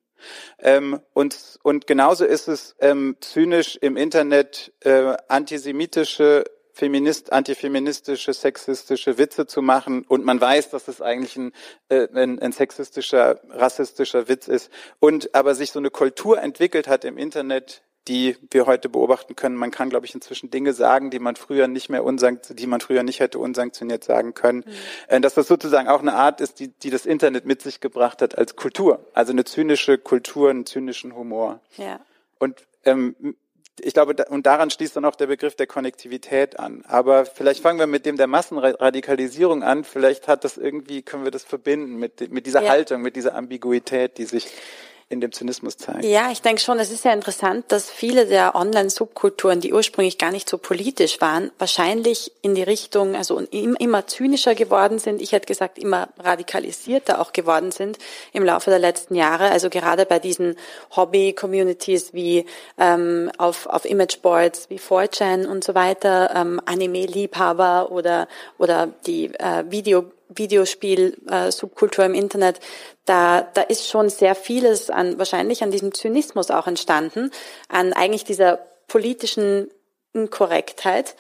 Ähm, 0.58 1.00
und, 1.14 1.60
und 1.64 1.88
genauso 1.88 2.26
ist 2.26 2.48
es 2.48 2.76
ähm, 2.80 3.16
zynisch 3.22 3.78
im 3.78 3.96
Internet 3.96 4.74
äh, 4.82 5.16
antisemitische 5.28 6.44
feminist, 6.80 7.34
antifeministische, 7.34 8.34
sexistische 8.34 9.18
Witze 9.18 9.46
zu 9.46 9.62
machen 9.62 10.06
und 10.08 10.24
man 10.24 10.40
weiß, 10.40 10.70
dass 10.70 10.88
es 10.88 11.02
eigentlich 11.02 11.36
ein, 11.36 11.52
äh, 11.90 12.08
ein, 12.14 12.40
ein 12.40 12.54
sexistischer, 12.54 13.42
rassistischer 13.50 14.30
Witz 14.30 14.48
ist 14.48 14.72
und 15.00 15.36
aber 15.36 15.56
sich 15.56 15.72
so 15.72 15.80
eine 15.80 15.92
Kultur 15.92 16.42
entwickelt 16.42 16.88
hat 16.88 17.04
im 17.04 17.18
Internet, 17.18 17.82
die 18.08 18.38
wir 18.50 18.66
heute 18.66 18.88
beobachten 18.88 19.36
können. 19.36 19.58
Man 19.58 19.72
kann, 19.72 19.90
glaube 19.90 20.06
ich, 20.06 20.16
inzwischen 20.16 20.50
Dinge 20.50 20.72
sagen, 20.72 21.10
die 21.12 21.20
man 21.20 21.36
früher 21.36 21.68
nicht 21.68 21.90
mehr 21.90 22.06
unsanktioniert, 22.06 22.60
die 22.62 22.68
man 22.68 22.80
früher 22.80 23.04
nicht 23.04 23.20
hätte 23.20 23.40
unsanktioniert 23.40 24.06
sagen 24.06 24.34
können. 24.34 24.64
Mhm. 24.66 24.72
Äh, 25.10 25.20
dass 25.20 25.34
das 25.34 25.48
sozusagen 25.48 25.90
auch 25.90 26.00
eine 26.00 26.14
Art 26.14 26.40
ist, 26.40 26.62
die, 26.62 26.70
die 26.70 26.92
das 26.92 27.06
Internet 27.06 27.46
mit 27.46 27.62
sich 27.62 27.82
gebracht 27.82 28.22
hat 28.22 28.38
als 28.38 28.56
Kultur. 28.56 29.06
Also 29.14 29.34
eine 29.34 29.44
zynische 29.44 29.98
Kultur, 29.98 30.50
einen 30.50 30.66
zynischen 30.66 31.14
Humor. 31.14 31.60
Ja. 31.76 32.00
Und 32.40 32.66
ähm, 32.86 33.36
ich 33.86 33.94
glaube, 33.94 34.26
und 34.30 34.46
daran 34.46 34.70
schließt 34.70 34.96
dann 34.96 35.06
auch 35.06 35.16
der 35.16 35.28
Begriff 35.28 35.56
der 35.56 35.68
Konnektivität 35.68 36.60
an. 36.60 36.84
Aber 36.88 37.26
vielleicht 37.26 37.62
fangen 37.62 37.80
wir 37.80 37.88
mit 37.88 38.06
dem 38.06 38.18
der 38.18 38.28
Massenradikalisierung 38.28 39.64
an. 39.64 39.84
Vielleicht 39.84 40.28
hat 40.28 40.44
das 40.44 40.58
irgendwie, 40.58 41.02
können 41.02 41.24
wir 41.24 41.32
das 41.32 41.44
verbinden 41.44 41.98
mit, 41.98 42.32
mit 42.32 42.46
dieser 42.46 42.64
ja. 42.64 42.70
Haltung, 42.70 43.02
mit 43.02 43.16
dieser 43.16 43.36
Ambiguität, 43.36 44.18
die 44.18 44.26
sich 44.26 44.48
in 45.10 45.22
dem 45.22 45.32
Zynismus 45.32 45.76
zeigt. 45.76 46.06
Ja, 46.06 46.30
ich 46.32 46.44
denke 46.44 46.62
schon, 46.62 46.80
es 46.80 46.92
ist 46.92 47.04
ja 47.04 47.12
interessant, 47.12 47.66
dass 47.70 47.90
viele 47.90 48.28
der 48.28 48.54
Online-Subkulturen, 48.54 49.60
die 49.60 49.74
ursprünglich 49.74 50.20
gar 50.20 50.32
nicht 50.32 50.48
so 50.48 50.60
politisch 50.60 51.20
waren, 51.20 51.50
wahrscheinlich 51.58 52.32
in 52.44 52.54
die 52.54 52.62
Richtung, 52.62 53.16
also 53.16 53.40
immer 53.40 54.06
zynischer 54.06 54.54
geworden 54.54 55.00
sind. 55.00 55.20
Ich 55.20 55.32
hätte 55.32 55.48
gesagt, 55.48 55.80
immer 55.80 56.10
radikalisierter 56.20 57.20
auch 57.20 57.34
geworden 57.34 57.72
sind 57.72 57.98
im 58.34 58.44
Laufe 58.46 58.70
der 58.70 58.78
letzten 58.78 59.16
Jahre. 59.16 59.50
Also 59.50 59.72
gerade 59.72 60.06
bei 60.06 60.20
diesen 60.20 60.56
Hobby-Communities 60.96 62.14
wie 62.14 62.46
ähm, 62.78 63.32
auf, 63.40 63.66
auf 63.66 63.86
Imageboards 63.86 64.70
wie 64.70 64.78
4chan 64.78 65.48
und 65.48 65.64
so 65.64 65.74
weiter, 65.74 66.36
ähm, 66.36 66.62
Anime-Liebhaber 66.66 67.92
oder, 67.92 68.28
oder 68.60 68.94
die 69.08 69.34
äh, 69.34 69.64
Video 69.70 70.12
Videospiel-Subkultur 70.30 72.04
äh, 72.04 72.08
im 72.08 72.14
Internet, 72.14 72.60
da, 73.06 73.42
da 73.42 73.62
ist 73.62 73.88
schon 73.88 74.10
sehr 74.10 74.36
vieles 74.36 74.90
an, 74.90 75.18
wahrscheinlich 75.18 75.64
an 75.64 75.72
diesem 75.72 75.94
Zynismus 75.94 76.52
auch 76.52 76.68
entstanden, 76.68 77.32
an 77.68 77.94
eigentlich 77.94 78.24
dieser 78.24 78.60
politischen 78.88 79.70
Inkorrektheit 80.14 81.16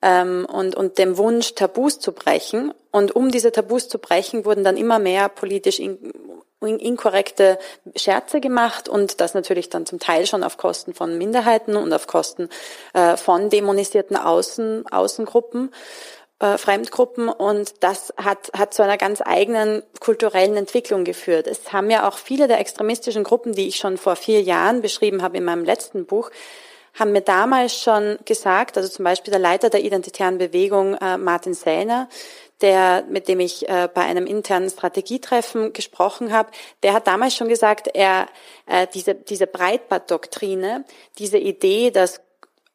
ähm, 0.00 0.46
und, 0.50 0.74
und 0.74 0.98
dem 0.98 1.16
Wunsch, 1.16 1.54
Tabus 1.54 1.98
zu 1.98 2.12
brechen. 2.12 2.72
Und 2.90 3.16
um 3.16 3.30
diese 3.30 3.52
Tabus 3.52 3.88
zu 3.88 3.98
brechen, 3.98 4.44
wurden 4.44 4.64
dann 4.64 4.76
immer 4.76 4.98
mehr 4.98 5.28
politisch 5.28 5.78
in, 5.80 6.12
inkorrekte 6.60 7.58
Scherze 7.96 8.40
gemacht 8.40 8.88
und 8.88 9.20
das 9.20 9.34
natürlich 9.34 9.68
dann 9.68 9.86
zum 9.86 9.98
Teil 9.98 10.26
schon 10.26 10.44
auf 10.44 10.58
Kosten 10.58 10.94
von 10.94 11.18
Minderheiten 11.18 11.76
und 11.76 11.92
auf 11.92 12.06
Kosten 12.06 12.48
äh, 12.92 13.16
von 13.16 13.50
dämonisierten 13.50 14.16
Außen, 14.16 14.86
Außengruppen 14.86 15.70
äh, 16.42 16.58
Fremdgruppen 16.58 17.28
und 17.28 17.82
das 17.84 18.12
hat, 18.16 18.50
hat 18.52 18.74
zu 18.74 18.82
einer 18.82 18.98
ganz 18.98 19.22
eigenen 19.24 19.82
kulturellen 20.00 20.56
Entwicklung 20.56 21.04
geführt. 21.04 21.46
Es 21.46 21.72
haben 21.72 21.88
ja 21.88 22.08
auch 22.08 22.18
viele 22.18 22.48
der 22.48 22.58
extremistischen 22.58 23.22
Gruppen, 23.22 23.52
die 23.52 23.68
ich 23.68 23.76
schon 23.76 23.96
vor 23.96 24.16
vier 24.16 24.42
Jahren 24.42 24.82
beschrieben 24.82 25.22
habe 25.22 25.36
in 25.38 25.44
meinem 25.44 25.64
letzten 25.64 26.04
Buch, 26.04 26.30
haben 26.94 27.12
mir 27.12 27.22
damals 27.22 27.80
schon 27.80 28.18
gesagt, 28.24 28.76
also 28.76 28.88
zum 28.88 29.04
Beispiel 29.04 29.30
der 29.30 29.40
Leiter 29.40 29.70
der 29.70 29.82
identitären 29.82 30.38
Bewegung, 30.38 30.94
äh, 30.94 31.16
Martin 31.16 31.54
Sellner, 31.54 32.08
der, 32.60 33.04
mit 33.08 33.28
dem 33.28 33.40
ich 33.40 33.68
äh, 33.68 33.88
bei 33.92 34.02
einem 34.02 34.26
internen 34.26 34.68
Strategietreffen 34.68 35.72
gesprochen 35.72 36.32
habe, 36.32 36.50
der 36.82 36.92
hat 36.92 37.06
damals 37.06 37.34
schon 37.34 37.48
gesagt, 37.48 37.88
er 37.94 38.26
äh, 38.66 38.86
diese, 38.92 39.14
diese 39.14 39.46
Breitbart-Doktrine, 39.46 40.84
diese 41.18 41.38
Idee, 41.38 41.90
dass 41.90 42.20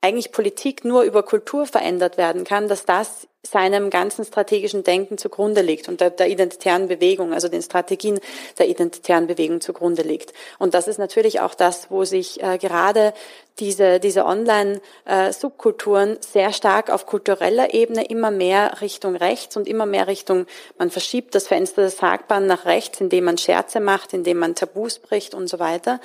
eigentlich 0.02 0.32
Politik 0.32 0.86
nur 0.86 1.04
über 1.04 1.24
Kultur 1.24 1.66
verändert 1.66 2.18
werden 2.18 2.44
kann, 2.44 2.68
dass 2.68 2.86
das 2.86 3.28
seinem 3.52 3.90
ganzen 3.90 4.26
strategischen 4.26 4.84
Denken 4.84 5.18
zugrunde 5.18 5.62
liegt 5.62 5.88
und 5.88 6.02
der, 6.02 6.10
der, 6.10 6.30
identitären 6.30 6.88
Bewegung, 6.88 7.34
also 7.34 7.48
den 7.48 7.62
Strategien 7.62 8.20
der 8.58 8.68
identitären 8.68 9.28
Bewegung 9.28 9.62
zugrunde 9.62 10.02
liegt. 10.02 10.34
Und 10.60 10.74
das 10.74 10.88
ist 10.88 10.98
natürlich 10.98 11.40
auch 11.40 11.56
das, 11.56 11.90
wo 11.90 12.04
sich 12.04 12.42
äh, 12.44 12.58
gerade 12.58 13.14
diese, 13.60 14.00
diese 14.00 14.26
Online-Subkulturen 14.26 16.18
sehr 16.20 16.54
stark 16.54 16.90
auf 16.90 17.06
kultureller 17.06 17.74
Ebene 17.74 18.06
immer 18.06 18.30
mehr 18.30 18.82
Richtung 18.82 19.16
rechts 19.16 19.58
und 19.58 19.68
immer 19.68 19.86
mehr 19.86 20.08
Richtung, 20.08 20.46
man 20.78 20.92
verschiebt 20.92 21.34
das 21.34 21.48
Fenster 21.48 21.82
des 21.82 21.98
Sagbaren 21.98 22.46
nach 22.46 22.66
rechts, 22.66 23.02
indem 23.02 23.24
man 23.26 23.38
Scherze 23.38 23.80
macht, 23.80 24.14
indem 24.14 24.38
man 24.38 24.56
Tabus 24.56 25.00
bricht 25.00 25.34
und 25.34 25.48
so 25.48 25.60
weiter. 25.60 26.00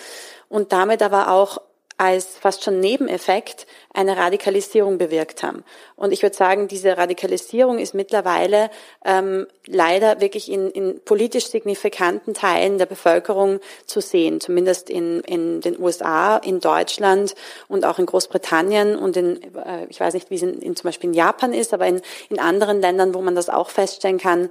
Und 0.48 0.72
damit 0.72 1.02
aber 1.02 1.30
auch 1.30 1.58
als 2.02 2.36
fast 2.36 2.64
schon 2.64 2.80
Nebeneffekt 2.80 3.68
eine 3.94 4.16
Radikalisierung 4.16 4.98
bewirkt 4.98 5.44
haben. 5.44 5.62
Und 5.94 6.10
ich 6.10 6.22
würde 6.22 6.34
sagen, 6.34 6.66
diese 6.66 6.98
Radikalisierung 6.98 7.78
ist 7.78 7.94
mittlerweile 7.94 8.70
ähm, 9.04 9.46
leider 9.66 10.20
wirklich 10.20 10.50
in, 10.50 10.68
in 10.72 11.00
politisch 11.04 11.46
signifikanten 11.46 12.34
Teilen 12.34 12.78
der 12.78 12.86
Bevölkerung 12.86 13.60
zu 13.86 14.00
sehen, 14.00 14.40
zumindest 14.40 14.90
in, 14.90 15.20
in 15.20 15.60
den 15.60 15.78
USA, 15.78 16.38
in 16.38 16.58
Deutschland 16.58 17.36
und 17.68 17.84
auch 17.84 18.00
in 18.00 18.06
Großbritannien 18.06 18.96
und 18.96 19.16
in, 19.16 19.40
äh, 19.54 19.86
ich 19.88 20.00
weiß 20.00 20.14
nicht, 20.14 20.28
wie 20.28 20.34
es 20.34 20.42
in, 20.42 20.60
in, 20.60 20.74
zum 20.74 20.88
Beispiel 20.88 21.10
in 21.10 21.14
Japan 21.14 21.52
ist, 21.52 21.72
aber 21.72 21.86
in, 21.86 22.02
in 22.30 22.40
anderen 22.40 22.80
Ländern, 22.80 23.14
wo 23.14 23.22
man 23.22 23.36
das 23.36 23.48
auch 23.48 23.70
feststellen 23.70 24.18
kann, 24.18 24.50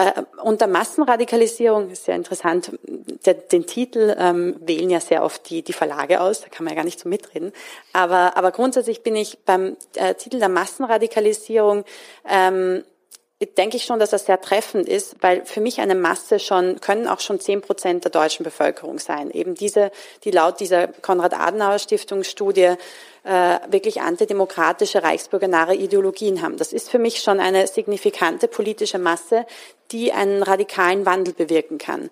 äh, 0.00 0.22
unter 0.42 0.66
Massenradikalisierung 0.66 1.90
ist 1.90 2.04
sehr 2.04 2.16
interessant. 2.16 2.72
Der, 3.26 3.34
den 3.34 3.66
Titel 3.66 4.14
ähm, 4.18 4.56
wählen 4.60 4.88
ja 4.88 5.00
sehr 5.00 5.22
oft 5.22 5.50
die, 5.50 5.62
die 5.62 5.72
Verlage 5.72 6.20
aus, 6.20 6.40
da 6.40 6.48
kann 6.48 6.64
man 6.64 6.72
ja 6.72 6.76
gar 6.76 6.84
nicht 6.84 7.00
so 7.00 7.08
mitreden. 7.08 7.52
Aber, 7.92 8.36
aber 8.36 8.52
grundsätzlich 8.52 9.02
bin 9.02 9.16
ich 9.16 9.38
beim 9.44 9.76
äh, 9.96 10.14
Titel 10.14 10.38
der 10.38 10.48
Massenradikalisierung 10.48 11.84
ähm, 12.28 12.84
denke 13.46 13.78
ich 13.78 13.84
schon, 13.84 13.98
dass 13.98 14.10
das 14.10 14.26
sehr 14.26 14.40
treffend 14.40 14.86
ist, 14.86 15.16
weil 15.22 15.46
für 15.46 15.60
mich 15.60 15.80
eine 15.80 15.94
Masse 15.94 16.38
schon, 16.38 16.80
können 16.80 17.08
auch 17.08 17.20
schon 17.20 17.40
zehn 17.40 17.62
Prozent 17.62 18.04
der 18.04 18.10
deutschen 18.10 18.44
Bevölkerung 18.44 18.98
sein. 18.98 19.30
Eben 19.30 19.54
diese, 19.54 19.90
die 20.24 20.30
laut 20.30 20.60
dieser 20.60 20.88
Konrad-Adenauer-Stiftungsstudie 20.88 22.74
äh, 23.24 23.58
wirklich 23.68 24.02
antidemokratische, 24.02 25.02
reichsbürgernahe 25.02 25.74
Ideologien 25.74 26.42
haben. 26.42 26.58
Das 26.58 26.72
ist 26.72 26.90
für 26.90 26.98
mich 26.98 27.22
schon 27.22 27.40
eine 27.40 27.66
signifikante 27.66 28.46
politische 28.46 28.98
Masse, 28.98 29.46
die 29.90 30.12
einen 30.12 30.42
radikalen 30.42 31.06
Wandel 31.06 31.32
bewirken 31.32 31.78
kann. 31.78 32.10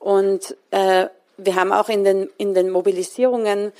Und 0.00 0.56
äh, 0.72 1.06
wir 1.36 1.54
haben 1.56 1.72
auch 1.72 1.88
in 1.88 2.04
den, 2.04 2.30
in 2.36 2.54
den 2.54 2.70
Mobilisierungen 2.70 3.72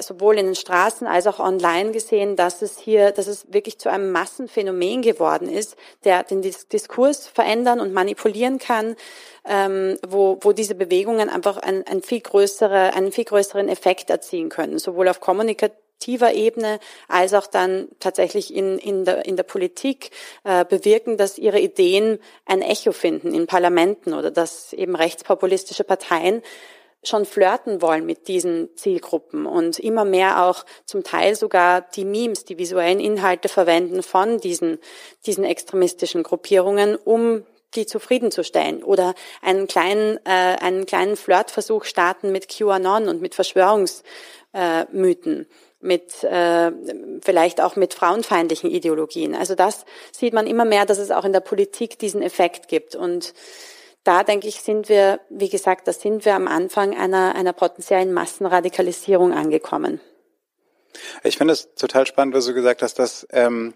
sowohl 0.00 0.38
in 0.38 0.46
den 0.46 0.54
Straßen 0.54 1.06
als 1.06 1.26
auch 1.26 1.38
online 1.38 1.92
gesehen, 1.92 2.36
dass 2.36 2.62
es 2.62 2.78
hier, 2.78 3.10
dass 3.10 3.26
es 3.26 3.52
wirklich 3.52 3.78
zu 3.78 3.90
einem 3.90 4.10
Massenphänomen 4.12 5.02
geworden 5.02 5.48
ist, 5.48 5.76
der 6.04 6.22
den 6.22 6.42
Diskurs 6.42 7.26
verändern 7.26 7.80
und 7.80 7.92
manipulieren 7.92 8.58
kann, 8.58 8.96
ähm, 9.44 9.98
wo, 10.06 10.38
wo 10.42 10.52
diese 10.52 10.74
Bewegungen 10.74 11.28
einfach 11.28 11.58
ein, 11.58 11.86
ein 11.86 12.02
viel 12.02 12.20
größere, 12.20 12.94
einen 12.94 13.12
viel 13.12 13.24
größeren 13.24 13.68
Effekt 13.68 14.10
erzielen 14.10 14.48
können, 14.48 14.78
sowohl 14.78 15.08
auf 15.08 15.20
Kommunikation 15.20 15.88
administrativer 15.98 16.32
Ebene 16.32 16.78
als 17.08 17.34
auch 17.34 17.46
dann 17.46 17.88
tatsächlich 18.00 18.54
in, 18.54 18.78
in, 18.78 19.04
der, 19.04 19.26
in 19.26 19.36
der 19.36 19.42
Politik 19.42 20.10
äh, 20.44 20.64
bewirken, 20.64 21.16
dass 21.16 21.38
ihre 21.38 21.60
Ideen 21.60 22.18
ein 22.46 22.62
Echo 22.62 22.92
finden 22.92 23.34
in 23.34 23.46
Parlamenten 23.46 24.14
oder 24.14 24.30
dass 24.30 24.72
eben 24.72 24.96
rechtspopulistische 24.96 25.84
Parteien 25.84 26.42
schon 27.04 27.24
flirten 27.24 27.80
wollen 27.80 28.06
mit 28.06 28.28
diesen 28.28 28.76
Zielgruppen 28.76 29.46
und 29.46 29.78
immer 29.78 30.04
mehr 30.04 30.44
auch 30.44 30.64
zum 30.84 31.04
Teil 31.04 31.36
sogar 31.36 31.82
die 31.82 32.04
Memes, 32.04 32.44
die 32.44 32.58
visuellen 32.58 33.00
Inhalte 33.00 33.48
verwenden 33.48 34.02
von 34.02 34.38
diesen, 34.38 34.78
diesen 35.24 35.44
extremistischen 35.44 36.22
Gruppierungen, 36.22 36.96
um 36.96 37.44
die 37.74 37.86
zufriedenzustellen 37.86 38.82
oder 38.82 39.14
einen 39.42 39.66
kleinen, 39.66 40.18
äh, 40.24 40.56
einen 40.60 40.86
kleinen 40.86 41.16
Flirtversuch 41.16 41.84
starten 41.84 42.32
mit 42.32 42.48
QAnon 42.48 43.08
und 43.08 43.20
mit 43.20 43.34
Verschwörungsmythen. 43.34 45.40
Äh, 45.42 45.46
mit 45.80 46.24
äh, 46.24 46.72
vielleicht 47.22 47.60
auch 47.60 47.76
mit 47.76 47.94
frauenfeindlichen 47.94 48.70
Ideologien. 48.70 49.34
Also 49.34 49.54
das 49.54 49.84
sieht 50.10 50.34
man 50.34 50.46
immer 50.46 50.64
mehr, 50.64 50.86
dass 50.86 50.98
es 50.98 51.12
auch 51.12 51.24
in 51.24 51.32
der 51.32 51.40
Politik 51.40 51.98
diesen 51.98 52.20
Effekt 52.20 52.66
gibt. 52.66 52.96
Und 52.96 53.32
da 54.08 54.24
denke 54.24 54.48
ich, 54.48 54.62
sind 54.62 54.88
wir, 54.88 55.20
wie 55.28 55.50
gesagt, 55.50 55.86
da 55.86 55.92
sind 55.92 56.24
wir 56.24 56.34
am 56.34 56.48
Anfang 56.48 56.96
einer, 56.96 57.34
einer 57.34 57.52
potenziellen 57.52 58.14
Massenradikalisierung 58.14 59.34
angekommen. 59.34 60.00
Ich 61.22 61.36
finde 61.36 61.52
es 61.52 61.74
total 61.74 62.06
spannend, 62.06 62.34
was 62.34 62.46
du 62.46 62.54
gesagt 62.54 62.80
hast, 62.80 62.98
dass 62.98 63.26
ähm, 63.32 63.74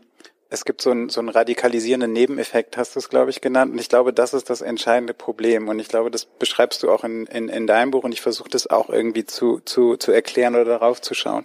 es 0.49 0.65
gibt 0.65 0.81
so 0.81 0.91
einen, 0.91 1.11
so 1.11 1.21
einen 1.21 1.29
radikalisierenden 1.29 2.15
Nebeneffekt, 2.15 2.79
hast 2.79 2.95
du 2.95 3.01
es, 3.01 3.11
glaube 3.11 3.31
ich, 3.31 3.43
genannt. 3.43 3.73
Und 3.73 3.79
ich 3.79 3.91
glaube, 3.91 4.15
das 4.15 4.33
ist 4.33 4.49
das 4.49 4.63
entscheidende 4.63 5.13
Problem. 5.13 5.69
Und 5.69 5.79
ich 5.79 5.89
glaube, 5.89 6.11
das 6.11 6.25
beschreibst 6.25 6.83
du 6.83 6.91
auch 6.91 7.05
in, 7.05 7.27
in, 7.27 7.51
in 7.51 7.67
deinem 7.67 7.91
Buch. 7.91 8.05
Und 8.05 8.13
ich 8.13 8.23
versuche 8.23 8.49
das 8.49 8.67
auch 8.67 8.89
irgendwie 8.89 9.27
zu, 9.27 9.61
zu, 9.61 9.99
zu 9.99 10.13
erklären 10.13 10.55
oder 10.55 10.65
darauf 10.65 11.03
zu 11.03 11.13
schauen. 11.13 11.45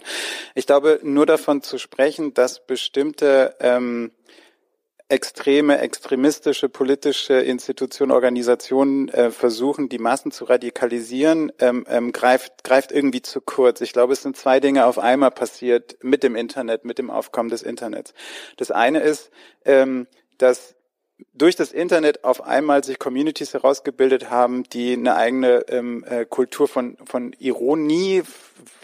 Ich 0.54 0.66
glaube, 0.66 0.98
nur 1.02 1.26
davon 1.26 1.62
zu 1.62 1.76
sprechen, 1.76 2.32
dass 2.32 2.66
bestimmte 2.66 3.54
ähm, 3.60 4.12
extreme, 5.08 5.78
extremistische 5.78 6.68
politische 6.68 7.34
Institutionen, 7.34 8.12
Organisationen 8.12 9.08
äh, 9.08 9.30
versuchen, 9.30 9.88
die 9.88 9.98
Massen 9.98 10.30
zu 10.30 10.44
radikalisieren, 10.44 11.50
ähm, 11.58 11.86
ähm, 11.88 12.12
greift, 12.12 12.62
greift 12.62 12.92
irgendwie 12.92 13.22
zu 13.22 13.40
kurz. 13.40 13.80
Ich 13.80 13.92
glaube, 13.92 14.12
es 14.12 14.22
sind 14.22 14.36
zwei 14.36 14.60
Dinge 14.60 14.84
auf 14.84 14.98
einmal 14.98 15.30
passiert 15.30 15.96
mit 16.02 16.22
dem 16.22 16.36
Internet, 16.36 16.84
mit 16.84 16.98
dem 16.98 17.10
Aufkommen 17.10 17.48
des 17.48 17.62
Internets. 17.62 18.12
Das 18.58 18.70
eine 18.70 19.00
ist, 19.00 19.30
ähm, 19.64 20.06
dass 20.36 20.74
durch 21.34 21.56
das 21.56 21.72
Internet 21.72 22.24
auf 22.24 22.42
einmal 22.44 22.84
sich 22.84 22.98
Communities 22.98 23.54
herausgebildet 23.54 24.30
haben, 24.30 24.64
die 24.64 24.92
eine 24.92 25.16
eigene 25.16 25.64
ähm, 25.68 26.04
äh, 26.08 26.24
Kultur 26.24 26.68
von, 26.68 26.96
von 27.04 27.32
Ironie, 27.38 28.22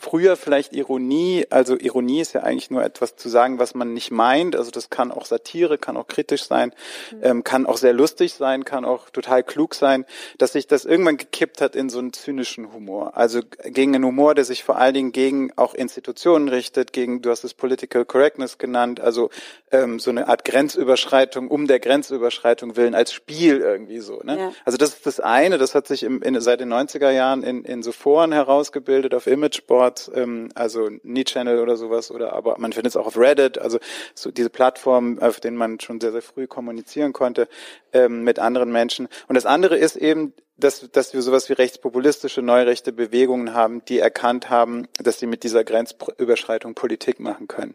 früher 0.01 0.37
vielleicht 0.37 0.73
Ironie, 0.73 1.47
also 1.51 1.77
Ironie 1.79 2.21
ist 2.21 2.35
ja 2.35 2.43
eigentlich 2.43 2.71
nur 2.71 2.83
etwas 2.83 3.17
zu 3.17 3.29
sagen, 3.29 3.59
was 3.59 3.75
man 3.75 3.93
nicht 3.95 4.11
meint, 4.11 4.57
also 4.57 4.71
das 4.71 4.91
kann 4.91 5.11
auch 5.11 5.25
Satire, 5.25 5.79
kann 5.79 5.97
auch 5.97 6.07
kritisch 6.07 6.45
sein, 6.45 6.73
mhm. 7.13 7.21
ähm, 7.23 7.45
kann 7.45 7.67
auch 7.67 7.77
sehr 7.77 7.93
lustig 7.93 8.35
sein, 8.35 8.65
kann 8.65 8.85
auch 8.85 9.11
total 9.11 9.43
klug 9.43 9.75
sein, 9.75 10.05
dass 10.39 10.53
sich 10.53 10.67
das 10.67 10.85
irgendwann 10.85 11.17
gekippt 11.17 11.61
hat 11.61 11.77
in 11.77 11.89
so 11.89 11.99
einen 11.99 12.13
zynischen 12.13 12.73
Humor, 12.73 13.17
also 13.17 13.41
gegen 13.65 13.95
einen 13.95 14.05
Humor, 14.05 14.35
der 14.35 14.45
sich 14.45 14.65
vor 14.65 14.79
allen 14.79 14.95
Dingen 14.95 15.13
gegen 15.13 15.53
auch 15.57 15.75
Institutionen 15.75 16.49
richtet, 16.49 16.93
gegen, 16.93 17.23
du 17.23 17.31
hast 17.31 17.45
es 17.45 17.55
Political 17.55 18.05
Correctness 18.05 18.59
genannt, 18.59 19.01
also 19.01 19.31
ähm, 19.71 19.99
so 19.99 20.11
eine 20.11 20.29
Art 20.29 20.45
Grenzüberschreitung 20.45 21.49
um 21.49 21.67
der 21.67 21.81
Grenzüberschreitung 21.81 22.77
willen, 22.77 22.95
als 22.95 23.13
Spiel 23.13 23.59
irgendwie 23.59 24.01
so. 24.01 24.21
Ne? 24.23 24.39
Ja. 24.39 24.53
Also 24.65 24.79
das 24.79 24.91
ist 24.91 25.07
das 25.07 25.21
eine, 25.21 25.59
das 25.59 25.75
hat 25.75 25.87
sich 25.87 26.03
im, 26.03 26.23
in, 26.23 26.41
seit 26.41 26.61
den 26.61 26.73
90er 26.73 27.11
Jahren 27.11 27.43
in, 27.43 27.65
in 27.65 27.83
so 27.83 27.93
Foren 27.93 28.33
herausgebildet, 28.33 29.15
auf 29.15 29.27
Imageboards, 29.65 30.11
ähm, 30.15 30.49
also 30.55 30.89
Knee-Channel 30.89 31.59
oder 31.59 31.77
sowas, 31.77 32.11
oder 32.11 32.33
aber 32.33 32.57
man 32.59 32.73
findet 32.73 32.93
es 32.93 32.97
auch 32.97 33.07
auf 33.07 33.17
Reddit, 33.17 33.59
also 33.59 33.79
so 34.15 34.31
diese 34.31 34.51
Plattformen, 34.51 35.19
auf 35.21 35.41
denen 35.41 35.57
man 35.57 35.81
schon 35.81 36.01
sehr, 36.01 36.13
sehr 36.13 36.23
früh 36.23 36.47
kommunizieren 36.47 37.13
konnte 37.13 37.49
ähm, 37.93 38.23
mit 38.25 38.39
anderen 38.39 38.73
Menschen. 38.73 39.09
Und 39.29 39.35
das 39.35 39.47
andere 39.47 39.77
ist 39.77 39.97
eben, 39.97 40.33
dass, 40.57 40.89
dass 40.91 41.15
wir 41.15 41.23
sowas 41.23 41.49
wie 41.49 41.55
rechtspopulistische, 41.55 42.43
neurechte 42.43 42.93
Bewegungen 42.93 43.55
haben, 43.55 43.85
die 43.87 43.99
erkannt 43.99 44.51
haben, 44.51 44.87
dass 45.03 45.19
sie 45.19 45.27
mit 45.27 45.43
dieser 45.43 45.65
Grenzüberschreitung 45.65 46.75
Politik 46.75 47.19
machen 47.19 47.49
können. 47.49 47.75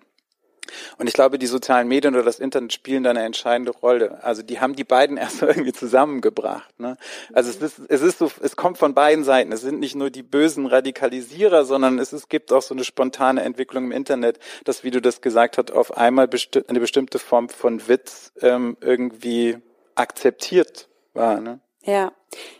Und 0.98 1.08
ich 1.08 1.14
glaube, 1.14 1.40
die 1.40 1.48
sozialen 1.48 1.88
Medien 1.88 2.16
oder 2.16 2.24
das 2.24 2.40
Internet 2.40 2.74
spielen 2.74 3.04
da 3.04 3.12
eine 3.12 3.24
entscheidende 3.24 3.72
Rolle. 3.72 4.24
Also 4.24 4.42
die 4.42 4.60
haben 4.60 4.76
die 4.76 4.84
beiden 4.84 5.18
erst 5.18 5.42
irgendwie 5.42 5.74
zusammengebracht. 5.74 6.80
Ne? 6.80 6.98
Also 7.34 7.50
es 7.50 7.62
ist, 7.62 7.82
es 7.88 8.02
ist 8.02 8.20
so, 8.20 8.32
es 8.42 8.56
kommt 8.56 8.78
von 8.78 8.94
beiden 8.94 9.24
Seiten. 9.24 9.52
Es 9.52 9.62
sind 9.62 9.80
nicht 9.80 9.96
nur 9.96 10.10
die 10.10 10.24
bösen 10.24 10.66
Radikalisierer, 10.66 11.66
sondern 11.66 12.00
es, 12.00 12.14
ist, 12.14 12.30
gibt 12.30 12.52
auch 12.52 12.62
so 12.62 12.74
eine 12.74 12.84
spontane 12.84 13.42
Entwicklung 13.42 13.86
im 13.86 13.92
Internet, 13.92 14.40
dass, 14.64 14.84
wie 14.84 14.92
du 14.92 15.02
das 15.02 15.22
gesagt 15.22 15.58
hast, 15.58 15.72
auf 15.72 15.98
einmal 15.98 16.28
besti 16.28 16.64
eine 16.68 16.80
bestimmte 16.80 17.20
Form 17.20 17.50
von 17.50 17.88
Witz 17.88 18.32
ähm, 18.42 18.78
irgendwie 18.82 19.58
akzeptiert 19.96 20.88
war. 21.14 21.40
Ne? 21.40 21.60
Ja, 21.90 22.12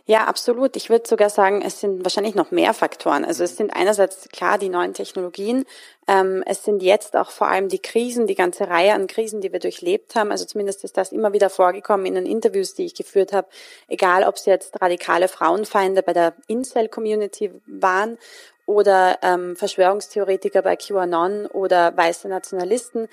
ja, 0.06 0.26
absolut. 0.26 0.76
Ich 0.76 0.90
würde 0.90 1.08
sogar 1.08 1.30
sagen, 1.30 1.62
es 1.62 1.80
sind 1.80 2.04
wahrscheinlich 2.04 2.34
noch 2.34 2.50
mehr 2.50 2.74
Faktoren. 2.74 3.24
Also 3.24 3.44
es 3.44 3.58
sind 3.58 3.70
einerseits 3.76 4.28
klar 4.30 4.58
die 4.58 4.70
neuen 4.70 4.96
Technologien. 4.96 5.66
Ähm, 6.08 6.44
es 6.48 6.64
sind 6.64 6.82
jetzt 6.82 7.16
auch 7.16 7.30
vor 7.30 7.48
allem 7.48 7.70
die 7.70 7.78
Krisen, 7.78 8.26
die 8.26 8.34
ganze 8.34 8.68
Reihe 8.68 8.96
an 8.96 9.06
Krisen, 9.06 9.40
die 9.40 9.54
wir 9.54 9.60
durchlebt 9.60 10.16
haben. 10.16 10.32
Also 10.32 10.46
zumindest 10.46 10.84
ist 10.84 10.98
das 10.98 11.12
immer 11.12 11.32
wieder 11.32 11.52
vorgekommen 11.52 12.08
in 12.08 12.16
den 12.16 12.26
Interviews, 12.26 12.74
die 12.74 12.86
ich 12.86 12.96
geführt 12.96 13.32
habe. 13.32 13.48
Egal, 13.88 14.24
ob 14.24 14.38
es 14.38 14.48
jetzt 14.48 14.82
radikale 14.82 15.28
Frauenfeinde 15.28 16.02
bei 16.02 16.14
der 16.14 16.34
Incel-Community 16.48 17.52
waren 17.68 18.18
oder 18.66 19.20
ähm, 19.22 19.56
Verschwörungstheoretiker 19.56 20.64
bei 20.64 20.76
QAnon 20.76 21.46
oder 21.46 21.96
weiße 21.96 22.28
Nationalisten 22.28 23.08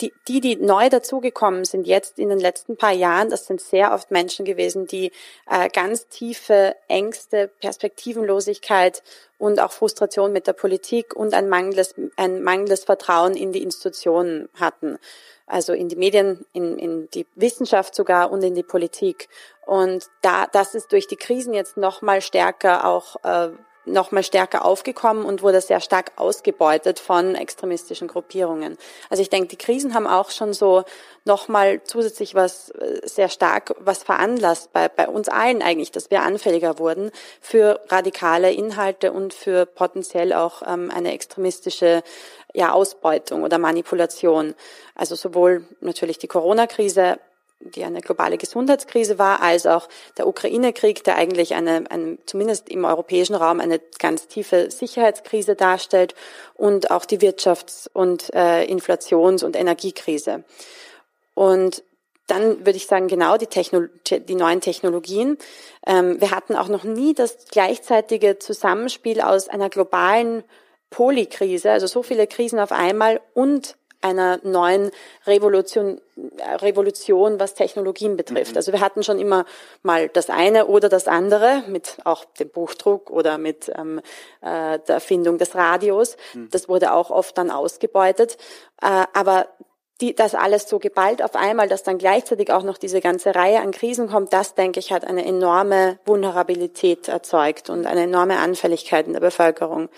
die, 0.00 0.40
die, 0.40 0.56
neu 0.56 0.88
dazugekommen 0.88 1.64
sind 1.64 1.86
jetzt 1.86 2.18
in 2.18 2.30
den 2.30 2.40
letzten 2.40 2.76
paar 2.76 2.92
Jahren, 2.92 3.28
das 3.28 3.46
sind 3.46 3.60
sehr 3.60 3.92
oft 3.92 4.10
Menschen 4.10 4.44
gewesen, 4.44 4.86
die 4.86 5.12
äh, 5.48 5.68
ganz 5.68 6.08
tiefe 6.08 6.74
Ängste, 6.88 7.48
Perspektivenlosigkeit 7.60 9.02
und 9.38 9.60
auch 9.60 9.72
Frustration 9.72 10.32
mit 10.32 10.46
der 10.46 10.54
Politik 10.54 11.14
und 11.14 11.34
ein 11.34 11.48
mangelndes, 11.48 11.94
ein 12.16 12.42
mangelndes 12.42 12.84
Vertrauen 12.84 13.36
in 13.36 13.52
die 13.52 13.62
Institutionen 13.62 14.48
hatten. 14.58 14.98
Also 15.46 15.72
in 15.72 15.88
die 15.88 15.96
Medien, 15.96 16.46
in, 16.52 16.78
in 16.78 17.10
die 17.10 17.26
Wissenschaft 17.34 17.94
sogar 17.94 18.30
und 18.30 18.42
in 18.42 18.54
die 18.54 18.62
Politik. 18.62 19.28
Und 19.66 20.06
da, 20.22 20.46
das 20.46 20.74
ist 20.74 20.92
durch 20.92 21.06
die 21.06 21.16
Krisen 21.16 21.54
jetzt 21.54 21.76
noch 21.76 22.02
mal 22.02 22.22
stärker 22.22 22.86
auch 22.86 23.16
äh, 23.24 23.50
noch 23.84 24.12
mal 24.12 24.22
stärker 24.22 24.64
aufgekommen 24.64 25.24
und 25.24 25.42
wurde 25.42 25.60
sehr 25.60 25.80
stark 25.80 26.12
ausgebeutet 26.16 26.98
von 26.98 27.34
extremistischen 27.34 28.08
Gruppierungen. 28.08 28.76
Also 29.08 29.22
ich 29.22 29.30
denke, 29.30 29.48
die 29.48 29.56
Krisen 29.56 29.94
haben 29.94 30.06
auch 30.06 30.30
schon 30.30 30.52
so 30.52 30.84
noch 31.24 31.48
mal 31.48 31.82
zusätzlich 31.84 32.34
was 32.34 32.70
äh, 32.70 33.00
sehr 33.04 33.28
stark 33.28 33.74
was 33.78 34.02
veranlasst 34.02 34.72
bei, 34.72 34.88
bei 34.88 35.08
uns 35.08 35.28
allen 35.28 35.62
eigentlich, 35.62 35.90
dass 35.90 36.10
wir 36.10 36.22
anfälliger 36.22 36.78
wurden 36.78 37.10
für 37.40 37.80
radikale 37.88 38.52
Inhalte 38.52 39.12
und 39.12 39.34
für 39.34 39.66
potenziell 39.66 40.32
auch 40.32 40.62
ähm, 40.66 40.90
eine 40.94 41.12
extremistische 41.12 42.02
ja, 42.52 42.72
Ausbeutung 42.72 43.42
oder 43.42 43.58
Manipulation. 43.58 44.54
Also 44.94 45.14
sowohl 45.14 45.64
natürlich 45.80 46.18
die 46.18 46.28
Corona-Krise 46.28 47.18
die 47.60 47.84
eine 47.84 48.00
globale 48.00 48.38
Gesundheitskrise 48.38 49.18
war, 49.18 49.42
als 49.42 49.66
auch 49.66 49.88
der 50.16 50.26
Ukraine-Krieg, 50.26 51.04
der 51.04 51.16
eigentlich 51.16 51.54
eine, 51.54 51.84
eine, 51.90 52.18
zumindest 52.26 52.68
im 52.68 52.84
europäischen 52.84 53.34
Raum 53.34 53.60
eine 53.60 53.80
ganz 53.98 54.26
tiefe 54.28 54.70
Sicherheitskrise 54.70 55.54
darstellt 55.56 56.14
und 56.54 56.90
auch 56.90 57.04
die 57.04 57.18
Wirtschafts- 57.18 57.88
und 57.92 58.32
äh, 58.34 58.64
Inflations- 58.64 59.44
und 59.44 59.56
Energiekrise. 59.56 60.44
Und 61.34 61.82
dann 62.26 62.60
würde 62.60 62.76
ich 62.76 62.86
sagen, 62.86 63.08
genau 63.08 63.36
die, 63.36 63.46
Techno 63.46 63.82
die 64.08 64.34
neuen 64.34 64.60
Technologien. 64.60 65.36
Ähm, 65.86 66.20
wir 66.20 66.30
hatten 66.30 66.54
auch 66.54 66.68
noch 66.68 66.84
nie 66.84 67.12
das 67.12 67.46
gleichzeitige 67.50 68.38
Zusammenspiel 68.38 69.20
aus 69.20 69.48
einer 69.48 69.68
globalen 69.68 70.44
Polykrise, 70.90 71.70
also 71.70 71.86
so 71.86 72.02
viele 72.02 72.26
Krisen 72.26 72.58
auf 72.58 72.72
einmal 72.72 73.20
und 73.34 73.76
einer 74.00 74.40
neuen 74.42 74.90
Revolution, 75.26 76.00
Revolution, 76.60 77.38
was 77.38 77.54
Technologien 77.54 78.16
betrifft. 78.16 78.52
Mhm. 78.52 78.56
Also 78.56 78.72
wir 78.72 78.80
hatten 78.80 79.02
schon 79.02 79.18
immer 79.18 79.44
mal 79.82 80.08
das 80.08 80.30
eine 80.30 80.66
oder 80.66 80.88
das 80.88 81.08
andere 81.08 81.62
mit 81.68 81.98
auch 82.04 82.24
dem 82.24 82.48
Buchdruck 82.48 83.10
oder 83.10 83.38
mit 83.38 83.70
ähm, 83.76 83.98
äh, 84.40 84.78
der 84.78 84.94
Erfindung 84.94 85.38
des 85.38 85.54
Radios. 85.54 86.16
Mhm. 86.34 86.48
Das 86.50 86.68
wurde 86.68 86.92
auch 86.92 87.10
oft 87.10 87.36
dann 87.36 87.50
ausgebeutet. 87.50 88.38
Äh, 88.82 89.04
aber 89.12 89.46
die, 90.00 90.14
das 90.14 90.34
alles 90.34 90.68
so 90.68 90.78
geballt 90.78 91.22
auf 91.22 91.36
einmal, 91.36 91.68
dass 91.68 91.82
dann 91.82 91.98
gleichzeitig 91.98 92.50
auch 92.50 92.62
noch 92.62 92.78
diese 92.78 93.00
ganze 93.00 93.34
Reihe 93.34 93.60
an 93.60 93.70
Krisen 93.70 94.08
kommt, 94.08 94.32
das, 94.32 94.54
denke 94.54 94.80
ich, 94.80 94.92
hat 94.92 95.04
eine 95.04 95.24
enorme 95.26 95.98
Vulnerabilität 96.06 97.08
erzeugt 97.08 97.68
und 97.68 97.86
eine 97.86 98.04
enorme 98.04 98.38
Anfälligkeit 98.38 99.06
in 99.06 99.12
der 99.12 99.20
Bevölkerung. 99.20 99.88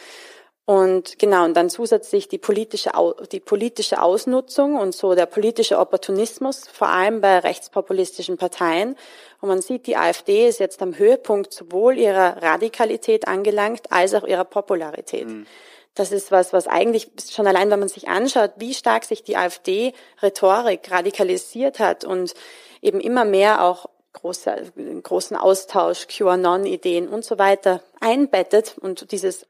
Und 0.64 1.18
genau, 1.18 1.44
und 1.44 1.55
dann 1.55 1.70
zusätzlich 1.70 2.29
die 2.29 2.38
politische, 2.38 2.90
die 3.33 3.40
politische 3.40 4.01
Ausnutzung 4.01 4.77
und 4.77 4.94
so 4.94 5.14
der 5.16 5.27
politische 5.27 5.79
Opportunismus, 5.79 6.68
vor 6.68 6.88
allem 6.88 7.20
bei 7.20 7.40
rechtspopulistischen 7.40 8.37
Parteien. 8.37 8.96
Und 9.40 9.48
man 9.48 9.61
sieht, 9.61 9.88
die 9.88 9.96
AfD 9.96 10.48
ist 10.48 10.61
jetzt 10.61 10.81
am 10.81 10.96
Höhepunkt 10.96 11.53
sowohl 11.53 11.98
ihrer 11.98 12.40
Radikalität 12.42 13.27
angelangt 13.27 13.90
als 13.90 14.14
auch 14.14 14.25
ihrer 14.25 14.44
Popularität. 14.44 15.27
Mhm. 15.27 15.46
das 15.94 16.12
ist 16.12 16.31
was, 16.31 16.53
was 16.53 16.68
eigentlich 16.68 17.11
schon 17.31 17.46
allein, 17.46 17.70
wenn 17.70 17.81
man 17.81 17.88
sich 17.88 18.09
anschaut, 18.09 18.53
wie 18.57 18.72
stark 18.72 19.05
sich 19.05 19.25
die 19.25 19.37
AfD-Rhetorik 19.37 20.90
radikalisiert 20.90 21.81
hat 21.81 22.05
und 22.05 22.35
eben 22.81 23.01
immer 23.01 23.25
mehr 23.25 23.64
auch 23.64 23.90
große, 24.12 24.72
großen 25.03 25.37
Austausch, 25.37 26.07
QAnon-Ideen 26.07 27.09
und 27.09 27.25
so 27.25 27.38
weiter 27.38 27.83
einbettet 28.01 28.77
und 28.81 29.11
dieses, 29.12 29.46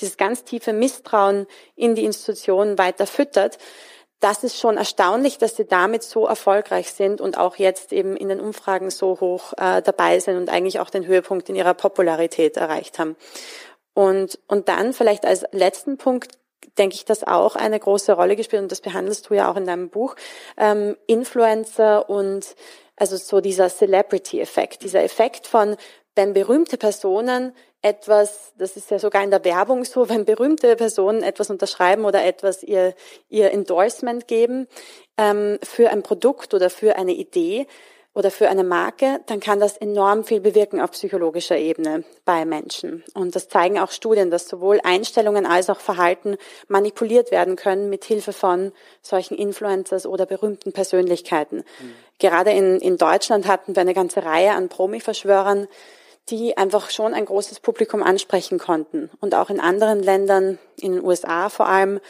dieses 0.00 0.16
ganz 0.16 0.44
tiefe 0.44 0.72
Misstrauen 0.72 1.46
in 1.76 1.94
die 1.94 2.04
Institutionen 2.04 2.78
weiter 2.78 3.06
füttert, 3.06 3.58
das 4.20 4.42
ist 4.42 4.58
schon 4.58 4.76
erstaunlich, 4.76 5.38
dass 5.38 5.56
sie 5.56 5.64
damit 5.64 6.02
so 6.02 6.26
erfolgreich 6.26 6.92
sind 6.92 7.20
und 7.20 7.38
auch 7.38 7.56
jetzt 7.56 7.92
eben 7.92 8.16
in 8.16 8.28
den 8.28 8.40
Umfragen 8.40 8.90
so 8.90 9.20
hoch 9.20 9.52
äh, 9.56 9.80
dabei 9.80 10.18
sind 10.18 10.36
und 10.36 10.50
eigentlich 10.50 10.80
auch 10.80 10.90
den 10.90 11.06
Höhepunkt 11.06 11.48
in 11.48 11.54
ihrer 11.54 11.74
Popularität 11.74 12.56
erreicht 12.56 12.98
haben. 12.98 13.16
Und, 13.94 14.38
und 14.48 14.68
dann 14.68 14.92
vielleicht 14.92 15.24
als 15.24 15.44
letzten 15.52 15.98
Punkt 15.98 16.32
denke 16.78 16.94
ich, 16.94 17.04
dass 17.04 17.24
auch 17.24 17.56
eine 17.56 17.78
große 17.78 18.12
Rolle 18.12 18.36
gespielt 18.36 18.62
und 18.62 18.72
das 18.72 18.80
behandelst 18.80 19.28
du 19.28 19.34
ja 19.34 19.50
auch 19.50 19.56
in 19.56 19.66
deinem 19.66 19.88
Buch, 19.88 20.16
ähm, 20.56 20.96
Influencer 21.06 22.08
und 22.08 22.54
also 22.96 23.16
so 23.16 23.40
dieser 23.40 23.68
Celebrity-Effekt, 23.68 24.82
dieser 24.82 25.02
Effekt 25.02 25.46
von, 25.46 25.76
wenn 26.18 26.34
berühmte 26.34 26.76
Personen 26.78 27.52
etwas, 27.80 28.52
das 28.58 28.76
ist 28.76 28.90
ja 28.90 28.98
sogar 28.98 29.22
in 29.22 29.30
der 29.30 29.44
Werbung 29.44 29.84
so, 29.84 30.08
wenn 30.08 30.24
berühmte 30.24 30.74
Personen 30.74 31.22
etwas 31.22 31.48
unterschreiben 31.48 32.04
oder 32.04 32.24
etwas 32.24 32.64
ihr, 32.64 32.92
ihr 33.28 33.52
Endorsement 33.52 34.26
geben 34.26 34.66
ähm, 35.16 35.60
für 35.62 35.90
ein 35.90 36.02
Produkt 36.02 36.54
oder 36.54 36.70
für 36.70 36.96
eine 36.96 37.12
Idee 37.12 37.68
oder 38.14 38.32
für 38.32 38.48
eine 38.48 38.64
Marke, 38.64 39.20
dann 39.26 39.38
kann 39.38 39.60
das 39.60 39.76
enorm 39.76 40.24
viel 40.24 40.40
bewirken 40.40 40.80
auf 40.80 40.90
psychologischer 40.90 41.56
Ebene 41.56 42.02
bei 42.24 42.44
Menschen. 42.44 43.04
Und 43.14 43.36
das 43.36 43.48
zeigen 43.48 43.78
auch 43.78 43.92
Studien, 43.92 44.32
dass 44.32 44.48
sowohl 44.48 44.80
Einstellungen 44.82 45.46
als 45.46 45.70
auch 45.70 45.78
Verhalten 45.78 46.36
manipuliert 46.66 47.30
werden 47.30 47.54
können 47.54 47.90
mit 47.90 48.04
Hilfe 48.04 48.32
von 48.32 48.72
solchen 49.02 49.36
Influencers 49.36 50.04
oder 50.04 50.26
berühmten 50.26 50.72
Persönlichkeiten. 50.72 51.58
Mhm. 51.58 51.94
Gerade 52.18 52.50
in, 52.50 52.80
in 52.80 52.96
Deutschland 52.96 53.46
hatten 53.46 53.76
wir 53.76 53.82
eine 53.82 53.94
ganze 53.94 54.24
Reihe 54.24 54.50
an 54.50 54.68
Promi-Verschwörern, 54.68 55.68
die 56.30 56.56
einfach 56.56 56.90
schon 56.90 57.14
ein 57.14 57.24
großes 57.24 57.60
Publikum 57.60 58.02
ansprechen 58.02 58.58
konnten. 58.58 59.10
Und 59.20 59.34
auch 59.34 59.50
in 59.50 59.60
anderen 59.60 60.02
Ländern, 60.02 60.58
in 60.76 60.92
den 60.92 61.04
USA 61.04 61.48
vor 61.48 61.68
allem, 61.68 62.00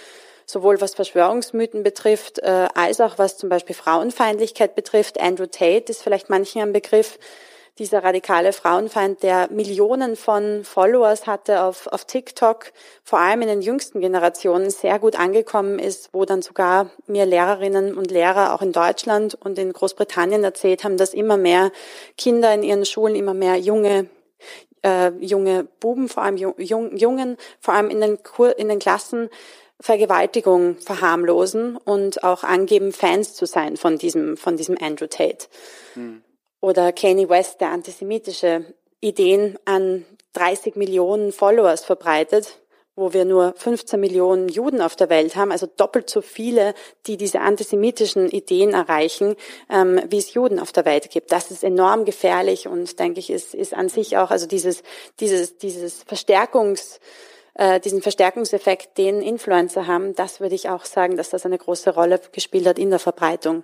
sowohl 0.47 0.81
was 0.81 0.95
Verschwörungsmythen 0.95 1.83
betrifft, 1.83 2.39
äh, 2.39 2.69
als 2.75 3.01
auch 3.01 3.19
was 3.19 3.37
zum 3.37 3.49
Beispiel 3.49 3.75
Frauenfeindlichkeit 3.75 4.75
betrifft. 4.75 5.21
Andrew 5.21 5.47
Tate 5.47 5.91
ist 5.91 6.03
vielleicht 6.03 6.31
manchen 6.31 6.63
ein 6.63 6.73
Begriff, 6.73 7.19
dieser 7.79 8.03
radikale 8.03 8.53
Frauenfeind, 8.53 9.23
der 9.23 9.49
Millionen 9.51 10.17
von 10.17 10.65
Followers 10.65 11.27
hatte 11.27 11.63
auf, 11.63 11.87
auf 11.87 12.05
TikTok, 12.05 12.73
vor 13.05 13.21
allem 13.21 13.43
in 13.43 13.49
den 13.49 13.63
jüngsten 13.63 14.01
Generationen 14.01 14.71
sehr 14.71 14.99
gut 14.99 15.19
angekommen 15.19 15.79
ist, 15.79 16.11
wo 16.13 16.25
dann 16.25 16.43
sogar 16.43 16.91
mir 17.07 17.25
Lehrerinnen 17.25 17.97
und 17.97 18.11
Lehrer 18.11 18.55
auch 18.55 18.63
in 18.63 18.73
Deutschland 18.73 19.35
und 19.35 19.59
in 19.59 19.73
Großbritannien 19.73 20.43
erzählt 20.43 20.85
haben, 20.85 20.97
dass 20.97 21.15
immer 21.15 21.37
mehr 21.37 21.71
Kinder 22.17 22.53
in 22.53 22.63
ihren 22.63 22.85
Schulen, 22.85 23.15
immer 23.15 23.35
mehr 23.35 23.57
junge 23.57 24.09
äh, 24.85 25.11
junge 25.19 25.65
Buben, 25.81 26.09
vor 26.09 26.23
allem 26.23 26.37
jung, 26.37 26.55
Jungen, 26.97 27.37
vor 27.61 27.75
allem 27.75 27.91
in 27.91 28.01
den, 28.01 28.23
Kur 28.23 28.59
in 28.59 28.69
den 28.69 28.79
Klassen 28.79 29.29
Vergewaltigung 29.81 30.77
verharmlosen 30.79 31.77
und 31.77 32.25
auch 32.25 32.43
angeben, 32.43 32.93
Fans 32.93 33.35
zu 33.35 33.47
sein 33.47 33.77
von 33.77 33.97
diesem, 33.97 34.37
von 34.37 34.57
diesem 34.57 34.77
Andrew 34.81 35.07
Tate. 35.07 35.47
Hm. 35.95 36.23
Oder 36.61 36.93
Kanye 36.93 37.29
West, 37.29 37.61
der 37.61 37.71
antisemitische 37.71 38.65
Ideen 39.01 39.59
an 39.65 40.05
30 40.33 40.77
Millionen 40.77 41.33
Followers 41.33 41.85
verbreitet, 41.85 42.59
wo 42.97 43.13
wir 43.13 43.25
nur 43.25 43.55
15 43.57 43.99
Millionen 44.01 44.49
Juden 44.49 44.83
auf 44.83 44.97
der 44.97 45.09
Welt 45.09 45.37
haben, 45.37 45.53
also 45.53 45.67
doppelt 45.67 46.11
so 46.11 46.21
viele, 46.21 46.75
die 47.07 47.17
diese 47.17 47.41
antisemitischen 47.41 48.29
Ideen 48.29 48.75
erreichen, 48.75 49.37
ähm, 49.71 50.01
wie 50.09 50.19
es 50.19 50.35
Juden 50.35 50.59
auf 50.59 50.73
der 50.73 50.85
Welt 50.85 51.11
gibt. 51.11 51.31
Das 51.31 51.53
ist 51.53 51.63
enorm 51.63 52.05
gefährlich 52.05 52.67
und 52.67 52.99
denke 52.99 53.21
ich, 53.21 53.31
ist, 53.31 53.55
ist 53.55 53.73
an 53.73 53.89
sich 53.89 54.17
auch, 54.17 54.33
also 54.33 54.47
dieses, 54.47 54.83
dieses, 55.21 55.59
dieses 55.59 56.03
Verstärkungs, 56.03 56.99
äh, 57.55 57.79
diesen 57.79 58.03
Verstärkungseffekt, 58.03 58.99
den 58.99 59.23
Influencer 59.23 59.87
haben, 59.87 60.17
das 60.17 60.41
würde 60.41 60.57
ich 60.57 60.69
auch 60.69 60.85
sagen, 60.85 61.17
dass 61.17 61.31
das 61.31 61.47
eine 61.47 61.59
große 61.59 61.91
Rolle 61.95 62.21
gespielt 62.33 62.67
hat 62.67 62.81
in 62.81 62.91
der 62.91 62.99
Verbreitung. 62.99 63.63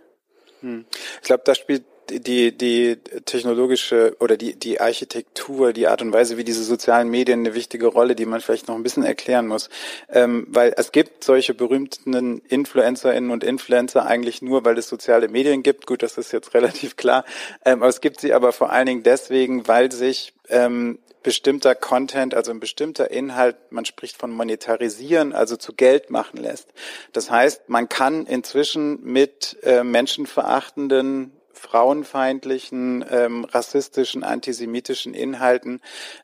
Hm. 0.60 0.86
Ich 1.20 1.26
glaube, 1.26 1.42
da 1.44 1.56
spielt 1.56 1.84
die, 2.10 2.56
die 2.56 2.96
technologische 3.24 4.16
oder 4.20 4.36
die, 4.36 4.54
die 4.54 4.80
Architektur, 4.80 5.72
die 5.72 5.86
Art 5.86 6.02
und 6.02 6.12
Weise, 6.12 6.36
wie 6.36 6.44
diese 6.44 6.64
sozialen 6.64 7.08
Medien 7.08 7.40
eine 7.40 7.54
wichtige 7.54 7.86
Rolle, 7.86 8.14
die 8.14 8.26
man 8.26 8.40
vielleicht 8.40 8.68
noch 8.68 8.76
ein 8.76 8.82
bisschen 8.82 9.04
erklären 9.04 9.46
muss. 9.46 9.68
Ähm, 10.08 10.46
weil 10.48 10.74
es 10.76 10.92
gibt 10.92 11.24
solche 11.24 11.54
berühmten 11.54 12.40
Influencerinnen 12.48 13.30
und 13.30 13.44
Influencer 13.44 14.06
eigentlich 14.06 14.42
nur, 14.42 14.64
weil 14.64 14.78
es 14.78 14.88
soziale 14.88 15.28
Medien 15.28 15.62
gibt. 15.62 15.86
Gut, 15.86 16.02
das 16.02 16.18
ist 16.18 16.32
jetzt 16.32 16.54
relativ 16.54 16.96
klar. 16.96 17.24
Ähm, 17.64 17.82
aber 17.82 17.88
es 17.88 18.00
gibt 18.00 18.20
sie 18.20 18.32
aber 18.32 18.52
vor 18.52 18.70
allen 18.70 18.86
Dingen 18.86 19.02
deswegen, 19.02 19.66
weil 19.68 19.92
sich 19.92 20.34
ähm, 20.48 20.98
bestimmter 21.24 21.74
Content, 21.74 22.34
also 22.34 22.52
ein 22.52 22.60
bestimmter 22.60 23.10
Inhalt, 23.10 23.56
man 23.70 23.84
spricht 23.84 24.16
von 24.16 24.30
monetarisieren, 24.30 25.32
also 25.32 25.56
zu 25.56 25.72
Geld 25.72 26.10
machen 26.10 26.36
lässt. 26.36 26.68
Das 27.12 27.30
heißt, 27.30 27.68
man 27.68 27.88
kann 27.88 28.26
inzwischen 28.26 29.02
mit 29.02 29.56
äh, 29.64 29.82
menschenverachtenden 29.82 31.32
frauenfeindlichen, 31.54 33.04
ähm, 33.10 33.44
rassistischen, 33.44 34.24
antisemitischen 34.24 35.14
Inhalten 35.14 35.80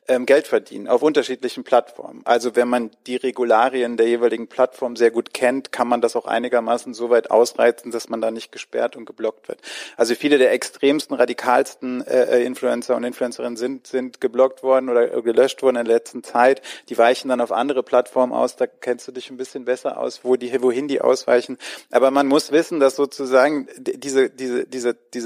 ähm, 0.07 0.25
Geld 0.25 0.47
verdienen 0.47 0.87
auf 0.87 1.01
unterschiedlichen 1.01 1.63
Plattformen. 1.63 2.21
Also 2.25 2.55
wenn 2.55 2.67
man 2.67 2.91
die 3.07 3.15
Regularien 3.15 3.97
der 3.97 4.07
jeweiligen 4.07 4.47
Plattform 4.47 4.95
sehr 4.95 5.11
gut 5.11 5.33
kennt, 5.33 5.71
kann 5.71 5.87
man 5.87 6.01
das 6.01 6.15
auch 6.15 6.25
einigermaßen 6.25 6.93
so 6.93 7.09
weit 7.09 7.31
ausreizen, 7.31 7.91
dass 7.91 8.09
man 8.09 8.21
da 8.21 8.31
nicht 8.31 8.51
gesperrt 8.51 8.95
und 8.95 9.05
geblockt 9.05 9.47
wird. 9.47 9.59
Also 9.97 10.15
viele 10.15 10.37
der 10.37 10.51
extremsten, 10.51 11.15
radikalsten 11.15 12.05
äh, 12.05 12.39
äh 12.39 12.45
Influencer 12.45 12.95
und 12.95 13.03
Influencerinnen 13.03 13.57
sind, 13.57 13.87
sind 13.87 14.21
geblockt 14.21 14.63
worden 14.63 14.89
oder 14.89 15.21
gelöscht 15.21 15.61
worden 15.61 15.77
in 15.77 15.85
der 15.85 15.95
letzten 15.95 16.23
Zeit. 16.23 16.61
Die 16.89 16.97
weichen 16.97 17.29
dann 17.29 17.41
auf 17.41 17.51
andere 17.51 17.83
Plattformen 17.83 18.33
aus. 18.33 18.55
Da 18.55 18.67
kennst 18.67 19.07
du 19.07 19.11
dich 19.11 19.29
ein 19.29 19.37
bisschen 19.37 19.65
besser 19.65 19.97
aus, 19.97 20.21
wo 20.23 20.35
die, 20.35 20.61
wohin 20.61 20.87
die 20.87 21.01
ausweichen. 21.01 21.57
Aber 21.91 22.11
man 22.11 22.27
muss 22.27 22.51
wissen, 22.51 22.79
dass 22.79 22.95
sozusagen 22.95 23.67
diese, 23.77 24.29
diese, 24.29 24.65
diese, 24.65 24.95
diese 25.13 25.20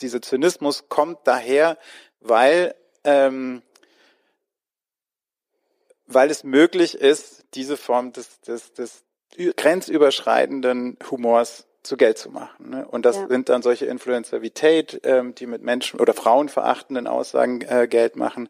dieser 0.00 0.22
Zynismus 0.22 0.88
kommt 0.88 1.26
daher, 1.26 1.78
weil, 2.20 2.74
ähm, 3.04 3.62
weil 6.06 6.30
es 6.30 6.44
möglich 6.44 6.94
ist, 6.94 7.44
diese 7.54 7.76
Form 7.76 8.12
des, 8.12 8.40
des, 8.40 8.72
des 8.74 9.04
grenzüberschreitenden 9.56 10.98
Humors 11.10 11.66
zu 11.86 11.96
Geld 11.96 12.18
zu 12.18 12.30
machen. 12.30 12.70
Ne? 12.70 12.86
Und 12.86 13.06
das 13.06 13.16
ja. 13.16 13.28
sind 13.28 13.48
dann 13.48 13.62
solche 13.62 13.86
Influencer 13.86 14.42
wie 14.42 14.50
Tate, 14.50 15.00
ähm, 15.04 15.34
die 15.34 15.46
mit 15.46 15.62
Menschen 15.62 16.00
oder 16.00 16.12
frauenverachtenden 16.14 17.06
Aussagen 17.06 17.62
äh, 17.62 17.86
Geld 17.88 18.16
machen 18.16 18.48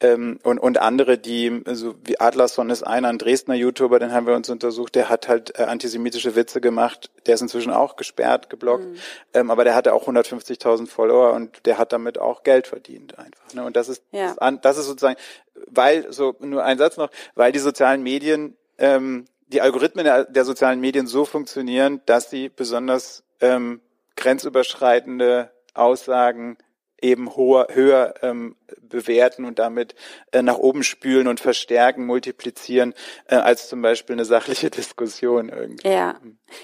ähm, 0.00 0.38
und, 0.42 0.58
und 0.58 0.78
andere, 0.78 1.18
die, 1.18 1.62
so 1.66 1.94
wie 2.04 2.18
Adlerson 2.20 2.70
ist 2.70 2.82
einer, 2.82 3.08
ein 3.08 3.18
Dresdner 3.18 3.54
YouTuber, 3.54 3.98
den 3.98 4.12
haben 4.12 4.26
wir 4.26 4.34
uns 4.34 4.50
untersucht, 4.50 4.94
der 4.94 5.08
hat 5.08 5.28
halt 5.28 5.58
äh, 5.58 5.64
antisemitische 5.64 6.34
Witze 6.34 6.60
gemacht, 6.60 7.10
der 7.26 7.34
ist 7.34 7.42
inzwischen 7.42 7.72
auch 7.72 7.96
gesperrt, 7.96 8.50
geblockt, 8.50 8.84
mhm. 8.84 8.98
ähm, 9.34 9.50
aber 9.50 9.64
der 9.64 9.74
hatte 9.74 9.94
auch 9.94 10.08
150.000 10.08 10.86
Follower 10.86 11.32
und 11.32 11.66
der 11.66 11.78
hat 11.78 11.92
damit 11.92 12.18
auch 12.18 12.42
Geld 12.42 12.66
verdient 12.66 13.18
einfach. 13.18 13.54
Ne? 13.54 13.64
Und 13.64 13.76
das 13.76 13.88
ist, 13.88 14.02
ja. 14.12 14.34
das, 14.38 14.54
das 14.62 14.78
ist 14.78 14.86
sozusagen, 14.86 15.18
weil, 15.66 16.12
so 16.12 16.34
nur 16.40 16.64
ein 16.64 16.78
Satz 16.78 16.96
noch, 16.96 17.10
weil 17.34 17.52
die 17.52 17.58
sozialen 17.58 18.02
Medien 18.02 18.56
ähm, 18.78 19.26
die 19.48 19.60
Algorithmen 19.60 20.04
der, 20.04 20.24
der, 20.24 20.44
sozialen 20.44 20.80
Medien 20.80 21.06
so 21.06 21.24
funktionieren, 21.24 22.00
dass 22.06 22.30
sie 22.30 22.48
besonders 22.48 23.24
ähm, 23.40 23.80
grenzüberschreitende 24.16 25.50
Aussagen 25.74 26.58
eben 27.00 27.34
hoher, 27.36 27.68
höher 27.70 28.14
ähm, 28.22 28.56
bewerten 28.80 29.44
und 29.44 29.58
damit 29.58 29.94
äh, 30.32 30.42
nach 30.42 30.58
oben 30.58 30.82
spülen 30.82 31.28
und 31.28 31.38
verstärken, 31.40 32.04
multiplizieren, 32.06 32.94
äh, 33.26 33.36
als 33.36 33.68
zum 33.68 33.82
Beispiel 33.82 34.14
eine 34.14 34.24
sachliche 34.24 34.70
Diskussion 34.70 35.48
irgendwie. 35.48 35.88
Ja, 35.88 36.16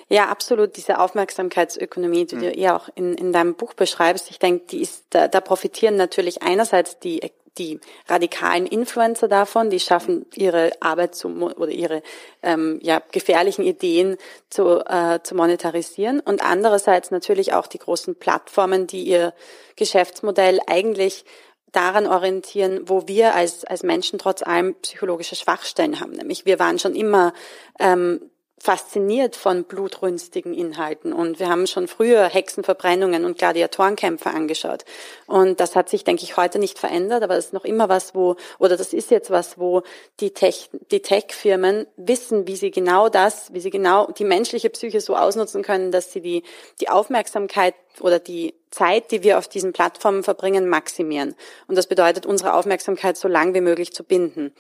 ja, 0.09 0.27
absolut. 0.27 0.77
Diese 0.77 0.99
Aufmerksamkeitsökonomie, 0.99 2.27
die 2.27 2.37
hm. 2.37 2.43
du 2.43 2.59
ja 2.59 2.77
auch 2.77 2.89
in, 2.95 3.15
in 3.15 3.33
deinem 3.33 3.55
Buch 3.55 3.75
beschreibst, 3.75 4.31
ich 4.31 4.39
denke, 4.39 4.67
die 4.67 4.83
ist, 4.83 5.07
da, 5.11 5.29
da 5.29 5.41
profitieren 5.41 5.97
natürlich 5.97 6.43
einerseits 6.43 6.99
die 6.99 7.23
die 7.59 7.81
radikalen 8.09 8.67
Influencer 8.67 9.29
davon, 9.29 9.71
die 9.71 9.81
schaffen 9.81 10.27
ihre 10.35 10.73
Arbeit 10.81 11.15
zu, 11.15 11.29
oder 11.29 11.71
ihre 11.71 12.03
ähm, 12.43 12.81
ja, 12.83 13.01
gefährlichen 13.13 13.65
Ideen 13.65 14.17
zu, 14.51 14.85
äh, 14.87 15.21
zu 15.23 15.35
monetarisieren 15.35 16.21
und 16.21 16.45
andererseits 16.45 17.11
natürlich 17.11 17.53
auch 17.53 17.67
die 17.67 17.79
großen 17.79 18.17
Plattformen, 18.17 18.87
die 18.87 19.05
ihr 19.05 19.35
Geschäftsmodell 19.77 20.61
eigentlich 20.67 21.25
daran 21.73 22.07
orientieren, 22.07 22.83
wo 22.85 23.09
wir 23.09 23.35
als, 23.35 23.65
als 23.65 23.83
Menschen 23.83 24.19
trotz 24.19 24.43
allem 24.43 24.75
psychologische 24.77 25.37
Schwachstellen 25.37 26.01
haben. 26.01 26.13
Nämlich 26.13 26.47
wir 26.47 26.59
waren 26.59 26.79
schon 26.79 26.95
immer 26.95 27.33
ähm, 27.81 28.21
fasziniert 28.59 29.37
von 29.37 29.65
blutrünstigen 29.65 30.55
Inhalten. 30.55 31.13
Und 31.13 31.41
wir 31.41 31.49
haben 31.49 31.67
schon 31.67 31.89
früher 31.89 32.25
Hexenverbrennungen 32.25 33.25
und 33.25 33.37
Gladiatorenkämpfe 33.37 34.31
angeschaut. 34.31 34.85
Und 35.27 35.61
das 35.61 35.75
hat 35.75 35.89
sich, 35.89 36.05
denke 36.05 36.23
ich, 36.23 36.37
heute 36.37 36.59
nicht 36.59 36.79
verändert, 36.79 37.23
aber 37.23 37.37
es 37.37 37.47
ist 37.47 37.53
noch 37.53 37.65
immer 37.65 37.89
was, 37.89 38.15
wo 38.15 38.37
oder 38.59 38.77
das 38.77 38.93
ist 38.93 39.11
jetzt 39.11 39.31
was, 39.31 39.59
wo 39.59 39.83
die 40.21 40.31
Tech, 40.31 40.71
die 40.91 41.03
Tech-Firmen 41.03 41.87
wissen, 41.97 42.47
wie 42.47 42.57
sie 42.57 42.71
genau 42.71 43.09
das, 43.09 43.53
wie 43.53 43.61
sie 43.61 43.71
genau 43.71 44.07
die 44.07 44.25
menschliche 44.25 44.71
Psyche 44.71 45.01
so 45.01 45.17
ausnutzen 45.17 45.63
können, 45.63 45.91
dass 45.91 46.13
sie 46.13 46.21
die 46.21 46.43
die 46.81 46.89
Aufmerksamkeit 46.89 47.75
oder 48.01 48.19
die 48.19 48.55
Zeit, 48.71 49.11
die 49.11 49.23
wir 49.23 49.39
auf 49.39 49.49
diesen 49.49 49.73
Plattformen 49.73 50.23
verbringen, 50.23 50.69
maximieren. 50.69 51.35
Und 51.67 51.77
das 51.77 51.87
bedeutet, 51.87 52.27
unsere 52.27 52.55
Aufmerksamkeit 52.55 53.17
so 53.17 53.29
lang 53.29 53.55
wie 53.55 53.61
möglich 53.61 53.93
zu 53.93 54.05
binden. 54.05 54.53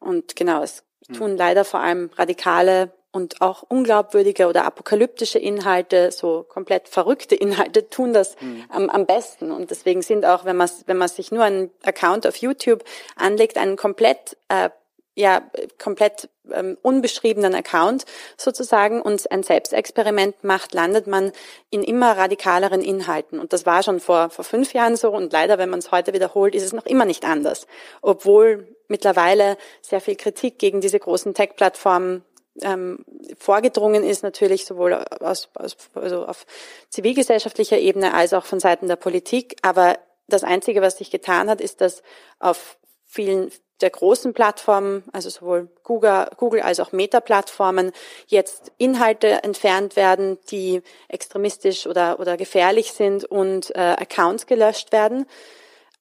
Und 0.00 0.36
genau 0.36 0.62
es 0.62 0.84
tun 1.14 1.36
leider 1.36 1.64
vor 1.64 1.80
allem 1.80 2.10
radikale 2.16 2.92
und 3.10 3.40
auch 3.40 3.62
unglaubwürdige 3.62 4.48
oder 4.48 4.64
apokalyptische 4.64 5.38
Inhalte, 5.38 6.10
so 6.12 6.44
komplett 6.48 6.88
verrückte 6.88 7.34
Inhalte 7.34 7.88
tun 7.88 8.12
das 8.12 8.36
mhm. 8.40 8.64
am, 8.68 8.90
am 8.90 9.06
besten. 9.06 9.50
Und 9.50 9.70
deswegen 9.70 10.02
sind 10.02 10.24
auch, 10.24 10.44
wenn 10.44 10.56
man, 10.56 10.68
wenn 10.86 10.98
man 10.98 11.08
sich 11.08 11.32
nur 11.32 11.44
einen 11.44 11.70
Account 11.84 12.26
auf 12.26 12.36
YouTube 12.36 12.84
anlegt, 13.16 13.56
einen 13.56 13.76
komplett 13.76 14.36
äh, 14.48 14.70
ja 15.18 15.42
komplett 15.78 16.28
ähm, 16.52 16.78
unbeschriebenen 16.80 17.54
Account 17.54 18.04
sozusagen 18.36 19.02
und 19.02 19.30
ein 19.32 19.42
Selbstexperiment 19.42 20.44
macht, 20.44 20.74
landet 20.74 21.08
man 21.08 21.32
in 21.70 21.82
immer 21.82 22.16
radikaleren 22.16 22.80
Inhalten. 22.80 23.40
Und 23.40 23.52
das 23.52 23.66
war 23.66 23.82
schon 23.82 23.98
vor, 23.98 24.30
vor 24.30 24.44
fünf 24.44 24.72
Jahren 24.74 24.96
so 24.96 25.10
und 25.10 25.32
leider, 25.32 25.58
wenn 25.58 25.70
man 25.70 25.80
es 25.80 25.90
heute 25.90 26.12
wiederholt, 26.12 26.54
ist 26.54 26.62
es 26.62 26.72
noch 26.72 26.86
immer 26.86 27.04
nicht 27.04 27.24
anders. 27.24 27.66
Obwohl 28.00 28.68
mittlerweile 28.86 29.58
sehr 29.82 30.00
viel 30.00 30.14
Kritik 30.14 30.58
gegen 30.58 30.80
diese 30.80 31.00
großen 31.00 31.34
Tech-Plattformen 31.34 32.24
ähm, 32.62 33.04
vorgedrungen 33.38 34.04
ist, 34.04 34.22
natürlich 34.22 34.64
sowohl 34.64 34.94
aus, 34.94 35.48
aus, 35.54 35.76
also 35.94 36.26
auf 36.26 36.46
zivilgesellschaftlicher 36.90 37.78
Ebene 37.78 38.14
als 38.14 38.32
auch 38.32 38.44
von 38.44 38.60
Seiten 38.60 38.88
der 38.88 38.96
Politik. 38.96 39.56
Aber 39.62 39.98
das 40.26 40.44
Einzige, 40.44 40.82
was 40.82 40.98
sich 40.98 41.10
getan 41.10 41.48
hat, 41.48 41.60
ist, 41.60 41.80
dass 41.80 42.02
auf 42.38 42.76
vielen 43.04 43.50
der 43.80 43.90
großen 43.90 44.34
Plattformen, 44.34 45.04
also 45.12 45.30
sowohl 45.30 45.68
Google, 45.84 46.28
Google 46.36 46.62
als 46.62 46.80
auch 46.80 46.92
Meta-Plattformen, 46.92 47.92
jetzt 48.26 48.72
Inhalte 48.76 49.44
entfernt 49.44 49.94
werden, 49.96 50.38
die 50.50 50.82
extremistisch 51.08 51.86
oder, 51.86 52.18
oder 52.18 52.36
gefährlich 52.36 52.92
sind 52.92 53.24
und 53.24 53.74
äh, 53.76 53.78
Accounts 53.78 54.46
gelöscht 54.46 54.92
werden. 54.92 55.26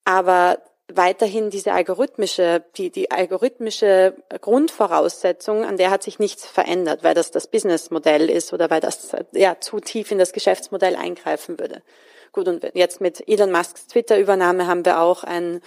Aber 0.06 0.58
weiterhin 0.94 1.50
diese 1.50 1.74
algorithmische, 1.74 2.64
die, 2.78 2.90
die 2.90 3.12
algorithmische 3.12 4.16
Grundvoraussetzung, 4.42 5.66
an 5.66 5.78
der 5.78 5.92
hat 5.92 6.04
sich 6.04 6.18
nichts 6.20 6.46
verändert, 6.46 7.04
weil 7.04 7.14
das 7.14 7.32
das 7.32 7.48
Businessmodell 7.48 8.30
ist 8.30 8.54
oder 8.54 8.70
weil 8.70 8.80
das 8.80 9.12
ja 9.34 9.60
zu 9.60 9.80
tief 9.80 10.12
in 10.12 10.18
das 10.18 10.32
Geschäftsmodell 10.32 10.96
eingreifen 10.96 11.60
würde. 11.60 11.82
Gut, 12.32 12.48
und 12.48 12.66
jetzt 12.74 13.02
mit 13.02 13.28
Elon 13.28 13.52
Musks 13.52 13.88
Twitter-Übernahme 13.88 14.68
haben 14.68 14.86
wir 14.86 15.02
auch 15.02 15.24
ein, 15.24 15.62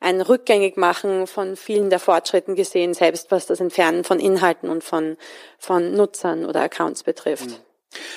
ein 0.00 0.20
Rückgängigmachen 0.20 1.26
von 1.26 1.56
vielen 1.56 1.90
der 1.90 2.00
Fortschritten 2.00 2.56
gesehen, 2.56 2.94
selbst 2.94 3.30
was 3.30 3.46
das 3.46 3.60
Entfernen 3.60 4.02
von 4.04 4.18
Inhalten 4.18 4.70
und 4.70 4.82
von, 4.82 5.16
von 5.58 5.94
Nutzern 5.94 6.46
oder 6.46 6.62
Accounts 6.62 7.04
betrifft. 7.04 7.50
Mhm. 7.50 7.73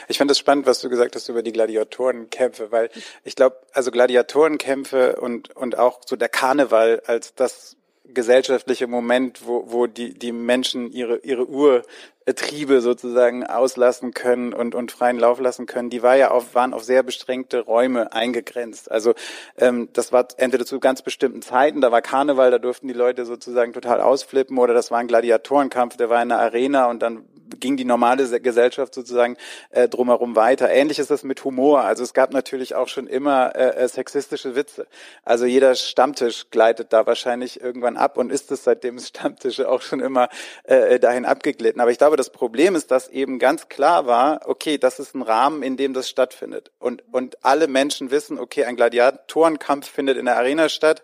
Ich 0.07 0.17
fand 0.17 0.31
es 0.31 0.37
spannend, 0.37 0.65
was 0.65 0.79
du 0.81 0.89
gesagt 0.89 1.15
hast 1.15 1.29
über 1.29 1.43
die 1.43 1.51
Gladiatorenkämpfe, 1.51 2.71
weil 2.71 2.89
ich 3.23 3.35
glaube, 3.35 3.57
also 3.73 3.91
Gladiatorenkämpfe 3.91 5.17
und, 5.17 5.55
und 5.55 5.77
auch 5.77 6.01
so 6.05 6.15
der 6.15 6.29
Karneval 6.29 7.01
als 7.05 7.35
das 7.35 7.77
gesellschaftliche 8.13 8.87
Moment, 8.87 9.45
wo, 9.45 9.65
wo 9.67 9.87
die, 9.87 10.13
die 10.13 10.31
Menschen 10.31 10.91
ihre, 10.91 11.17
ihre 11.17 11.45
Urtriebe 11.45 12.81
sozusagen 12.81 13.45
auslassen 13.45 14.13
können 14.13 14.53
und, 14.53 14.75
und 14.75 14.91
freien 14.91 15.19
Lauf 15.19 15.39
lassen 15.39 15.65
können, 15.65 15.89
die 15.89 16.03
war 16.03 16.15
ja 16.15 16.31
auf, 16.31 16.55
waren 16.55 16.73
auf 16.73 16.83
sehr 16.83 17.03
beschränkte 17.03 17.61
Räume 17.61 18.13
eingegrenzt. 18.13 18.89
Also 18.89 19.13
ähm, 19.57 19.89
das 19.93 20.11
war 20.11 20.27
entweder 20.37 20.65
zu 20.65 20.79
ganz 20.79 21.01
bestimmten 21.01 21.41
Zeiten, 21.41 21.81
da 21.81 21.91
war 21.91 22.01
Karneval, 22.01 22.51
da 22.51 22.59
durften 22.59 22.87
die 22.87 22.93
Leute 22.93 23.25
sozusagen 23.25 23.73
total 23.73 24.01
ausflippen, 24.01 24.57
oder 24.57 24.73
das 24.73 24.91
war 24.91 24.99
ein 24.99 25.07
Gladiatorenkampf, 25.07 25.97
der 25.97 26.09
war 26.09 26.21
in 26.21 26.31
einer 26.31 26.41
Arena 26.41 26.89
und 26.89 27.01
dann 27.01 27.25
ging 27.59 27.77
die 27.77 27.85
normale 27.85 28.39
Gesellschaft 28.39 28.93
sozusagen 28.93 29.37
äh, 29.69 29.87
drumherum 29.87 30.35
weiter. 30.35 30.69
Ähnlich 30.69 30.99
ist 30.99 31.11
das 31.11 31.23
mit 31.23 31.43
Humor. 31.43 31.81
Also 31.81 32.03
es 32.03 32.13
gab 32.13 32.33
natürlich 32.33 32.75
auch 32.75 32.87
schon 32.87 33.07
immer 33.07 33.55
äh, 33.55 33.83
äh, 33.83 33.87
sexistische 33.87 34.55
Witze. 34.55 34.87
Also 35.23 35.45
jeder 35.45 35.75
Stammtisch 35.75 36.49
gleitet 36.51 36.93
da 36.93 37.05
wahrscheinlich 37.05 37.61
irgendwann 37.61 37.97
ab 37.97 38.17
und 38.17 38.31
ist 38.31 38.51
es 38.51 38.63
seitdem 38.63 38.99
Stammtische 38.99 39.69
auch 39.69 39.81
schon 39.81 39.99
immer 39.99 40.29
äh, 40.63 40.95
äh, 40.95 40.99
dahin 40.99 41.25
abgeglitten. 41.25 41.81
Aber 41.81 41.91
ich 41.91 41.97
glaube, 41.97 42.17
das 42.17 42.29
Problem 42.29 42.75
ist, 42.75 42.91
dass 42.91 43.07
eben 43.09 43.39
ganz 43.39 43.69
klar 43.69 44.07
war, 44.07 44.41
okay, 44.45 44.77
das 44.77 44.99
ist 44.99 45.15
ein 45.15 45.21
Rahmen, 45.21 45.63
in 45.63 45.77
dem 45.77 45.93
das 45.93 46.09
stattfindet. 46.09 46.71
Und, 46.79 47.03
und 47.11 47.43
alle 47.45 47.67
Menschen 47.67 48.11
wissen, 48.11 48.39
okay, 48.39 48.65
ein 48.65 48.75
Gladiatorenkampf 48.75 49.89
findet 49.89 50.17
in 50.17 50.25
der 50.25 50.37
Arena 50.37 50.69
statt 50.69 51.03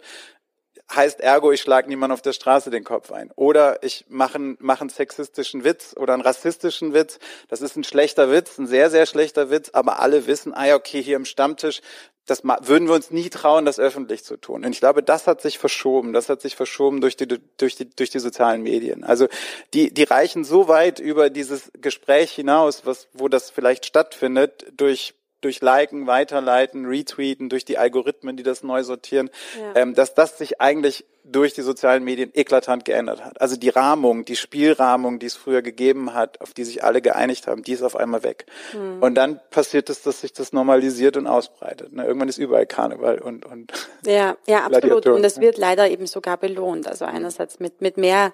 heißt 0.91 1.21
ergo, 1.21 1.51
ich 1.51 1.61
schlage 1.61 1.87
niemand 1.87 2.13
auf 2.13 2.21
der 2.21 2.33
Straße 2.33 2.69
den 2.69 2.83
Kopf 2.83 3.11
ein. 3.11 3.31
Oder 3.35 3.83
ich 3.83 4.05
mache 4.09 4.35
einen, 4.35 4.57
mach 4.59 4.81
einen 4.81 4.89
sexistischen 4.89 5.63
Witz 5.63 5.95
oder 5.97 6.13
einen 6.13 6.21
rassistischen 6.21 6.93
Witz. 6.93 7.19
Das 7.47 7.61
ist 7.61 7.75
ein 7.75 7.83
schlechter 7.83 8.31
Witz, 8.31 8.57
ein 8.57 8.67
sehr, 8.67 8.89
sehr 8.89 9.05
schlechter 9.05 9.49
Witz, 9.49 9.69
aber 9.73 9.99
alle 9.99 10.27
wissen, 10.27 10.53
ah 10.53 10.67
ja, 10.67 10.75
okay, 10.75 11.01
hier 11.01 11.15
im 11.15 11.25
Stammtisch, 11.25 11.81
das 12.25 12.43
würden 12.43 12.87
wir 12.87 12.95
uns 12.95 13.11
nie 13.11 13.29
trauen, 13.29 13.65
das 13.65 13.79
öffentlich 13.79 14.23
zu 14.23 14.37
tun. 14.37 14.63
Und 14.63 14.71
ich 14.71 14.79
glaube, 14.79 15.03
das 15.03 15.27
hat 15.27 15.41
sich 15.41 15.59
verschoben. 15.59 16.13
Das 16.13 16.29
hat 16.29 16.41
sich 16.41 16.55
verschoben 16.55 17.01
durch 17.01 17.17
die, 17.17 17.27
durch 17.27 17.75
die, 17.75 17.89
durch 17.89 18.11
die 18.11 18.19
sozialen 18.19 18.61
Medien. 18.61 19.03
Also 19.03 19.27
die, 19.73 19.93
die 19.93 20.03
reichen 20.03 20.45
so 20.45 20.69
weit 20.69 20.99
über 20.99 21.29
dieses 21.29 21.71
Gespräch 21.81 22.31
hinaus, 22.31 22.85
was, 22.85 23.07
wo 23.11 23.27
das 23.27 23.49
vielleicht 23.49 23.85
stattfindet, 23.85 24.67
durch 24.77 25.15
durch 25.43 25.61
Liken, 25.61 26.07
Weiterleiten, 26.07 26.85
Retweeten, 26.85 27.49
durch 27.49 27.65
die 27.65 27.77
Algorithmen, 27.77 28.37
die 28.37 28.43
das 28.43 28.63
neu 28.63 28.83
sortieren, 28.83 29.29
ja. 29.59 29.81
ähm, 29.81 29.93
dass 29.93 30.13
das 30.13 30.37
sich 30.37 30.61
eigentlich 30.61 31.05
durch 31.25 31.53
die 31.53 31.61
sozialen 31.61 32.03
Medien 32.03 32.31
eklatant 32.33 32.83
geändert 32.83 33.23
hat. 33.23 33.39
Also 33.39 33.55
die 33.55 33.69
Rahmung, 33.69 34.25
die 34.25 34.35
Spielrahmung, 34.35 35.19
die 35.19 35.27
es 35.27 35.35
früher 35.35 35.61
gegeben 35.61 36.13
hat, 36.13 36.41
auf 36.41 36.53
die 36.53 36.65
sich 36.65 36.83
alle 36.83 37.01
geeinigt 37.01 37.47
haben, 37.47 37.63
die 37.63 37.71
ist 37.71 37.81
auf 37.81 37.95
einmal 37.95 38.23
weg. 38.23 38.45
Mhm. 38.73 39.01
Und 39.01 39.15
dann 39.15 39.39
passiert 39.49 39.89
es, 39.89 40.01
dass 40.01 40.21
sich 40.21 40.33
das 40.33 40.51
normalisiert 40.51 41.15
und 41.15 41.27
ausbreitet. 41.27 41.93
Ne? 41.93 42.05
Irgendwann 42.05 42.27
ist 42.27 42.37
überall 42.37 42.65
Karneval 42.65 43.19
und 43.19 43.45
und 43.45 43.71
ja, 44.05 44.35
ja, 44.47 44.65
absolut. 44.65 45.07
Und 45.07 45.23
das 45.23 45.39
wird 45.39 45.57
leider 45.57 45.89
eben 45.89 46.07
sogar 46.07 46.37
belohnt. 46.37 46.87
Also 46.87 47.05
einerseits 47.05 47.59
mit 47.59 47.81
mit 47.81 47.97
mehr 47.97 48.33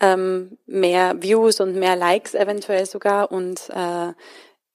ähm, 0.00 0.56
mehr 0.66 1.22
Views 1.22 1.60
und 1.60 1.76
mehr 1.76 1.94
Likes 1.94 2.34
eventuell 2.34 2.86
sogar 2.86 3.30
und 3.30 3.68
äh, 3.70 4.12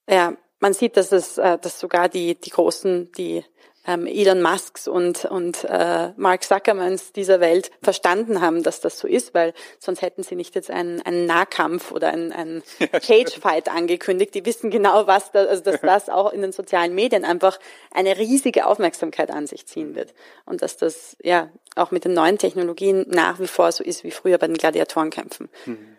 ja, 0.07 0.37
man 0.65 0.73
sieht, 0.73 0.97
dass 0.97 1.11
es, 1.11 1.37
äh, 1.37 1.59
dass 1.59 1.79
sogar 1.79 2.09
die, 2.09 2.33
die 2.33 2.49
großen, 2.49 3.11
die 3.11 3.45
ähm, 3.85 4.07
Elon 4.07 4.41
Musks 4.41 4.87
und, 4.87 5.23
und 5.25 5.63
äh, 5.69 6.09
Mark 6.17 6.43
Zuckermans 6.43 7.11
dieser 7.11 7.39
Welt 7.39 7.69
verstanden 7.83 8.41
haben, 8.41 8.63
dass 8.63 8.81
das 8.81 8.97
so 8.97 9.07
ist, 9.07 9.35
weil 9.35 9.53
sonst 9.77 10.01
hätten 10.01 10.23
sie 10.23 10.35
nicht 10.35 10.55
jetzt 10.55 10.71
einen, 10.71 11.03
einen 11.03 11.27
Nahkampf 11.27 11.91
oder 11.91 12.07
einen, 12.07 12.31
einen 12.31 12.63
Cage-Fight 12.79 13.69
angekündigt. 13.69 14.33
Die 14.33 14.43
wissen 14.43 14.71
genau, 14.71 15.05
was 15.05 15.31
da, 15.31 15.45
also 15.45 15.61
dass 15.61 15.81
das 15.81 16.09
auch 16.09 16.33
in 16.33 16.41
den 16.41 16.51
sozialen 16.51 16.95
Medien 16.95 17.25
einfach 17.25 17.59
eine 17.91 18.17
riesige 18.17 18.65
Aufmerksamkeit 18.65 19.29
an 19.29 19.45
sich 19.45 19.67
ziehen 19.67 19.93
wird. 19.93 20.15
Und 20.47 20.63
dass 20.63 20.77
das 20.77 21.15
ja 21.21 21.51
auch 21.75 21.91
mit 21.91 22.05
den 22.05 22.15
neuen 22.15 22.39
Technologien 22.39 23.05
nach 23.07 23.39
wie 23.39 23.45
vor 23.45 23.71
so 23.71 23.83
ist 23.83 24.03
wie 24.03 24.09
früher 24.09 24.39
bei 24.39 24.47
den 24.47 24.57
Gladiatorenkämpfen. 24.57 25.47
Mhm. 25.67 25.94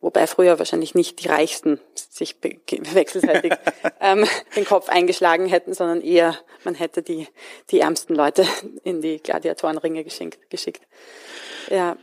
Wobei 0.00 0.26
früher 0.26 0.58
wahrscheinlich 0.58 0.94
nicht 0.94 1.22
die 1.22 1.28
Reichsten 1.28 1.80
sich 1.94 2.36
wechselseitig 2.42 3.52
ähm, 4.00 4.26
den 4.56 4.64
Kopf 4.64 4.88
eingeschlagen 4.88 5.46
hätten, 5.46 5.74
sondern 5.74 6.00
eher 6.00 6.36
man 6.64 6.74
hätte 6.74 7.02
die, 7.02 7.28
die 7.70 7.80
ärmsten 7.80 8.14
Leute 8.14 8.46
in 8.84 9.00
die 9.00 9.18
Gladiatorenringe 9.18 10.04
geschickt. 10.04 10.50
geschickt. 10.50 10.82
Ja. 11.70 11.96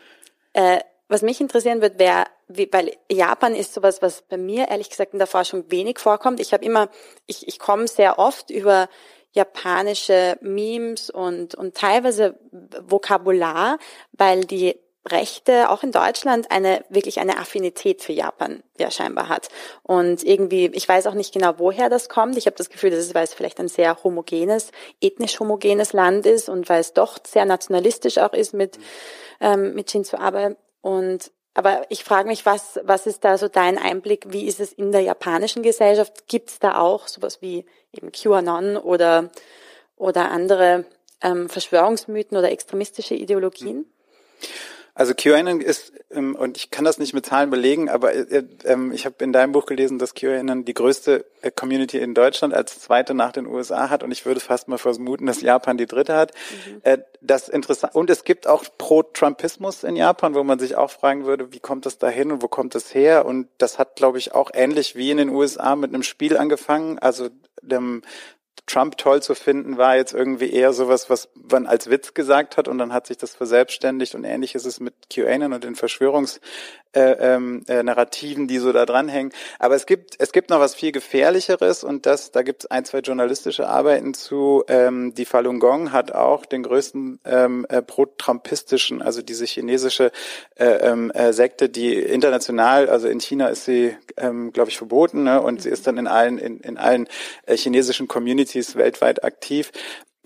Äh, 0.54 0.80
was 1.08 1.22
mich 1.24 1.42
interessieren 1.42 1.82
wird, 1.82 2.00
wäre, 2.00 2.26
weil 2.48 2.96
Japan 3.12 3.54
ist 3.54 3.74
sowas, 3.74 4.02
was 4.02 4.22
bei 4.22 4.38
mir 4.38 4.70
ehrlich 4.70 4.90
gesagt 4.90 5.12
in 5.12 5.20
der 5.20 5.28
Forschung 5.28 5.70
wenig 5.70 6.00
vorkommt. 6.00 6.40
Ich 6.40 6.54
habe 6.54 6.64
immer, 6.64 6.90
ich, 7.26 7.48
ich 7.50 7.60
komme 7.60 7.88
sehr 7.88 8.18
oft 8.18 8.50
über 8.50 8.88
japanische 9.34 10.38
Memes 10.42 11.10
und, 11.10 11.56
und 11.56 11.76
teilweise 11.76 12.40
Vokabular, 12.82 13.78
weil 14.14 14.46
die 14.46 14.80
Rechte 15.08 15.70
auch 15.70 15.82
in 15.82 15.92
Deutschland 15.92 16.52
eine 16.52 16.86
wirklich 16.90 17.20
eine 17.20 17.40
Affinität 17.40 18.04
für 18.04 18.14
Japan 18.14 18.62
ja 18.78 18.92
scheinbar 18.92 19.30
hat. 19.30 19.50
Und 19.82 20.24
irgendwie 20.24 20.68
ich 20.74 20.88
weiß 20.88 21.08
auch 21.08 21.16
nicht 21.16 21.34
genau 21.34 21.54
woher 21.58 21.90
das 21.90 22.08
kommt. 22.08 22.38
Ich 22.38 22.46
habe 22.46 22.56
das 22.56 22.70
Gefühl 22.70 22.92
dass 22.92 23.00
es 23.00 23.16
weil 23.16 23.24
es 23.24 23.34
vielleicht 23.34 23.60
ein 23.60 23.68
sehr 23.68 24.04
homogenes 24.04 24.72
ethnisch 25.02 25.40
homogenes 25.40 25.94
Land 25.94 26.28
ist 26.28 26.50
und 26.50 26.70
weil 26.70 26.82
es 26.82 26.94
doch 26.94 27.18
sehr 27.26 27.46
nationalistisch 27.46 28.20
auch 28.20 28.34
ist 28.34 28.54
mit 28.54 28.78
ähm, 29.40 29.74
mit 29.74 29.90
Shinzo 29.90 30.18
Abe. 30.18 30.56
Und 30.82 31.32
aber 31.56 31.84
ich 31.90 32.04
frage 32.04 32.28
mich 32.28 32.46
was 32.46 32.80
was 32.84 33.08
ist 33.08 33.24
da 33.24 33.40
so 33.40 33.48
dein 33.48 33.80
Einblick? 33.80 34.26
Wie 34.30 34.46
ist 34.46 34.60
es 34.60 34.72
in 34.72 34.92
der 34.92 35.02
japanischen 35.02 35.64
Gesellschaft? 35.64 36.28
Gibt 36.28 36.52
es 36.52 36.60
da 36.60 36.78
auch 36.78 37.08
sowas 37.08 37.42
wie 37.42 37.66
eben 37.92 38.12
QAnon 38.12 38.78
oder 38.78 39.32
oder 39.96 40.30
andere 40.30 40.86
ähm, 41.24 41.50
Verschwörungsmythen 41.50 42.38
oder 42.38 42.52
extremistische 42.52 43.16
Ideologien? 43.16 43.86
Also 44.94 45.14
QAnon 45.16 45.62
ist, 45.62 45.94
ähm, 46.12 46.36
und 46.36 46.58
ich 46.58 46.70
kann 46.70 46.86
das 46.86 46.98
nicht 46.98 47.14
mit 47.14 47.26
Zahlen 47.26 47.50
belegen, 47.50 47.90
aber 47.90 48.14
äh, 48.14 48.44
ähm, 48.66 48.92
ich 48.92 49.06
habe 49.06 49.24
in 49.24 49.32
deinem 49.32 49.52
Buch 49.52 49.66
gelesen, 49.66 50.00
dass 50.00 50.14
QAnon 50.14 50.66
die 50.66 50.74
größte 50.74 51.26
äh, 51.42 51.52
Community 51.52 51.98
in 52.00 52.14
Deutschland 52.14 52.54
als 52.54 52.80
zweite 52.80 53.14
nach 53.14 53.32
den 53.32 53.48
USA 53.48 53.90
hat 53.90 54.04
und 54.04 54.12
ich 54.12 54.26
würde 54.26 54.40
fast 54.40 54.68
mal 54.68 54.78
vermuten, 54.78 55.26
dass 55.26 55.42
Japan 55.42 55.78
die 55.78 55.86
dritte 55.86 56.16
hat. 56.16 56.34
Mhm. 56.68 56.82
Äh, 56.84 56.98
das 57.22 57.50
interessant 57.50 57.96
und 57.96 58.10
es 58.10 58.24
gibt 58.24 58.48
auch 58.48 58.66
Pro-Trumpismus 58.78 59.84
in 59.84 59.96
Japan, 59.96 60.36
wo 60.36 60.44
man 60.44 60.60
sich 60.60 60.76
auch 60.76 60.92
fragen 60.92 61.26
würde, 61.26 61.54
wie 61.54 61.60
kommt 61.60 61.86
das 61.86 61.98
dahin 61.98 62.32
und 62.32 62.42
wo 62.42 62.48
kommt 62.48 62.76
das 62.76 62.94
her? 62.94 63.26
Und 63.26 63.48
das 63.58 63.80
hat, 63.80 63.96
glaube 63.96 64.18
ich, 64.18 64.34
auch 64.34 64.52
ähnlich 64.54 64.96
wie 64.96 65.12
in 65.12 65.18
den 65.18 65.30
USA 65.30 65.76
mit 65.76 65.94
einem 65.94 66.04
Spiel 66.04 66.38
angefangen. 66.38 67.00
Also 67.00 67.30
dem 67.62 68.02
Trump 68.68 68.98
toll 68.98 69.22
zu 69.22 69.36
finden, 69.36 69.78
war 69.78 69.96
jetzt 69.96 70.14
irgendwie 70.14 70.52
eher 70.52 70.72
sowas, 70.74 71.10
was 71.10 71.30
man 71.52 71.66
als 71.66 71.90
Witz 71.90 72.14
gesagt 72.14 72.58
hat 72.58 72.68
und 72.68 72.78
dann 72.78 72.94
hat 72.94 73.08
sich 73.08 73.18
das 73.18 73.36
verselbstständigt 73.36 74.16
und 74.16 74.24
ähnlich 74.24 74.56
ist 74.56 74.66
es 74.66 74.80
mit 74.80 74.94
QAnon 75.10 75.54
und 75.54 75.64
den 75.64 75.76
Verschwörungs 75.76 76.40
äh, 76.94 77.36
ähm, 77.36 77.64
äh, 77.68 77.84
die 78.48 78.58
so 78.58 78.72
da 78.72 78.86
dranhängen. 78.86 79.32
Aber 79.60 79.76
es 79.76 79.86
gibt 79.86 80.16
es 80.20 80.32
gibt 80.32 80.50
noch 80.50 80.60
was 80.60 80.76
viel 80.76 80.92
gefährlicheres 80.92 81.84
und 81.84 82.06
das 82.06 82.32
da 82.32 82.42
gibt 82.42 82.64
es 82.64 82.72
ein 82.72 82.86
zwei 82.86 83.00
journalistische 83.00 83.68
Arbeiten 83.68 84.14
zu. 84.14 84.64
Ähm, 84.68 85.14
die 85.14 85.26
Falun 85.26 85.60
Gong 85.60 85.92
hat 85.92 86.12
auch 86.12 86.46
den 86.46 86.64
größten 86.64 87.20
ähm, 87.26 87.66
äh, 87.70 87.82
pro-trumpistischen, 87.82 89.02
also 89.02 89.22
diese 89.22 89.46
chinesische 89.46 90.12
äh, 90.56 90.66
ähm, 90.66 91.12
äh, 91.12 91.34
Sekte, 91.34 91.70
die 91.70 91.94
international, 91.96 92.90
also 92.90 93.08
in 93.08 93.20
China 93.20 93.48
ist 93.48 93.66
sie, 93.66 93.96
ähm, 94.18 94.52
glaube 94.52 94.70
ich, 94.70 94.78
verboten 94.78 95.24
ne? 95.24 95.42
und 95.42 95.62
sie 95.62 95.70
ist 95.70 95.88
dann 95.88 95.98
in 95.98 96.08
allen 96.08 96.38
in, 96.38 96.60
in 96.60 96.78
allen 96.78 97.08
äh, 97.46 97.56
chinesischen 97.56 98.08
Communities 98.08 98.51
weltweit 98.76 99.24
aktiv. 99.24 99.72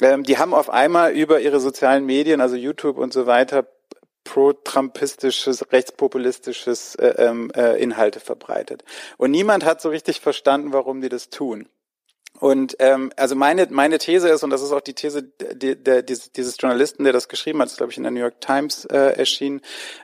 Ähm, 0.01 0.23
die 0.23 0.37
haben 0.37 0.53
auf 0.53 0.69
einmal 0.69 1.13
über 1.13 1.39
ihre 1.39 1.59
sozialen 1.59 2.05
Medien, 2.05 2.41
also 2.41 2.55
YouTube 2.55 2.97
und 2.97 3.13
so 3.13 3.25
weiter, 3.25 3.67
pro-trumpistisches, 4.23 5.71
rechtspopulistisches 5.71 6.95
äh, 6.95 7.07
ähm, 7.17 7.51
äh, 7.55 7.81
Inhalte 7.81 8.19
verbreitet. 8.19 8.83
Und 9.17 9.31
niemand 9.31 9.63
hat 9.63 9.81
so 9.81 9.89
richtig 9.89 10.19
verstanden, 10.19 10.73
warum 10.73 11.01
die 11.01 11.09
das 11.09 11.29
tun. 11.29 11.69
Und 12.39 12.75
ähm, 12.79 13.11
also 13.15 13.35
meine 13.35 13.67
meine 13.69 13.97
These 13.97 14.27
ist 14.27 14.43
und 14.43 14.49
das 14.49 14.61
ist 14.61 14.73
auch 14.73 14.81
die 14.81 14.93
These 14.93 15.23
der, 15.23 15.75
der, 15.75 16.01
dieses, 16.01 16.31
dieses 16.33 16.57
Journalisten, 16.59 17.05
der 17.05 17.13
das 17.13 17.29
geschrieben 17.29 17.61
hat, 17.61 17.67
ist 17.67 17.77
glaube 17.77 17.91
ich 17.91 17.97
in 17.97 18.03
der 18.03 18.11
New 18.11 18.19
York 18.19 18.41
Times 18.41 18.83
äh, 18.85 19.17
erschienen. 19.17 19.61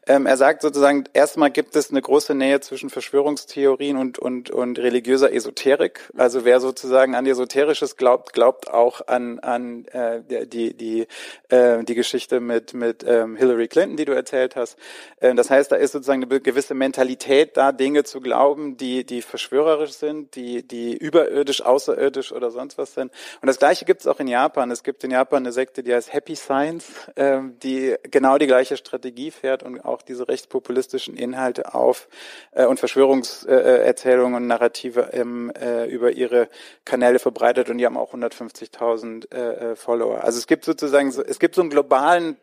Ähm, 0.08 0.26
er 0.26 0.38
sagt 0.38 0.62
sozusagen: 0.62 1.04
Erstmal 1.14 1.52
gibt 1.52 1.76
es 1.76 1.92
eine 1.92 2.02
große 2.02 2.34
Nähe 2.34 2.62
zwischen 2.62 2.90
Verschwörungstheorien 2.90 3.98
und 3.98 4.18
und 4.18 4.50
und 4.50 4.80
religiöser 4.80 5.34
Esoterik. 5.34 6.10
Also 6.16 6.46
wer 6.46 6.62
sozusagen 6.62 7.16
an 7.16 7.26
Esoterisches 7.26 7.98
glaubt, 7.98 8.32
glaubt 8.32 8.70
auch 8.72 9.08
an 9.08 9.40
an 9.40 9.86
äh, 9.88 10.22
die 10.46 10.74
die 10.74 11.08
äh, 11.50 11.84
die 11.84 11.96
Geschichte 11.96 12.40
mit 12.40 12.74
mit 12.74 13.04
ähm, 13.06 13.36
Hillary 13.36 13.68
Clinton, 13.68 13.98
die 13.98 14.06
du 14.06 14.14
erzählt 14.14 14.56
hast. 14.56 14.78
Äh, 15.20 15.36
das 15.36 15.50
heißt, 15.50 15.72
da 15.72 15.76
ist 15.76 15.92
sozusagen 15.92 16.24
eine 16.24 16.40
gewisse 16.40 16.76
Mentalität 16.76 17.58
da, 17.58 17.74
Dinge 17.74 18.06
zu 18.06 18.22
glauben, 18.22 18.78
die 18.78 19.06
die 19.06 19.22
verschwörerisch 19.22 19.92
sind, 19.92 20.36
die 20.36 20.66
die 20.66 20.96
überirdisch, 20.96 21.62
außerirdisch 21.62 22.21
buddhistisch 22.22 22.32
oder 22.32 22.52
sonst 22.52 22.78
was 22.78 22.94
sind. 22.94 23.12
Und 23.42 23.48
das 23.48 23.58
Gleiche 23.58 23.86
gibt 23.86 24.02
es 24.02 24.08
auch 24.08 24.20
in 24.20 24.28
Japan. 24.28 24.72
Es 24.72 24.84
gibt 24.84 25.04
in 25.04 25.12
Japan 25.12 25.44
eine 25.44 25.52
Sekte, 25.52 25.84
die 25.84 25.94
heißt 25.94 26.14
Happy 26.14 26.36
Science, 26.36 26.86
ähm, 27.16 27.58
die 27.60 27.96
genau 28.04 28.38
die 28.38 28.48
gleiche 28.48 28.78
Strategie 28.78 29.32
fährt 29.32 29.64
und 29.64 29.84
auch 29.84 30.02
diese 30.02 30.28
rechtspopulistischen 30.28 31.16
Inhalte 31.16 31.74
auf 31.74 32.08
äh, 32.52 32.66
und 32.66 32.80
Verschwörungserzählungen 32.80 34.36
und 34.36 34.48
Narrative 34.48 35.10
ähm, 35.14 35.52
äh, 35.52 35.86
über 35.86 36.12
ihre 36.12 36.50
Kanäle 36.86 37.20
verbreitet 37.20 37.70
und 37.70 37.78
die 37.78 37.86
haben 37.86 37.98
auch 37.98 38.14
150.000 38.14 39.34
äh, 39.34 39.72
äh, 39.72 39.76
Follower. 39.76 40.24
Also 40.24 40.38
es 40.38 40.48
gibt 40.48 40.66
sozusagen, 40.66 41.12
so, 41.12 41.24
es 41.24 41.40
gibt 41.40 41.56
so 41.56 41.62
einen 41.62 41.70
globalen 41.70 42.38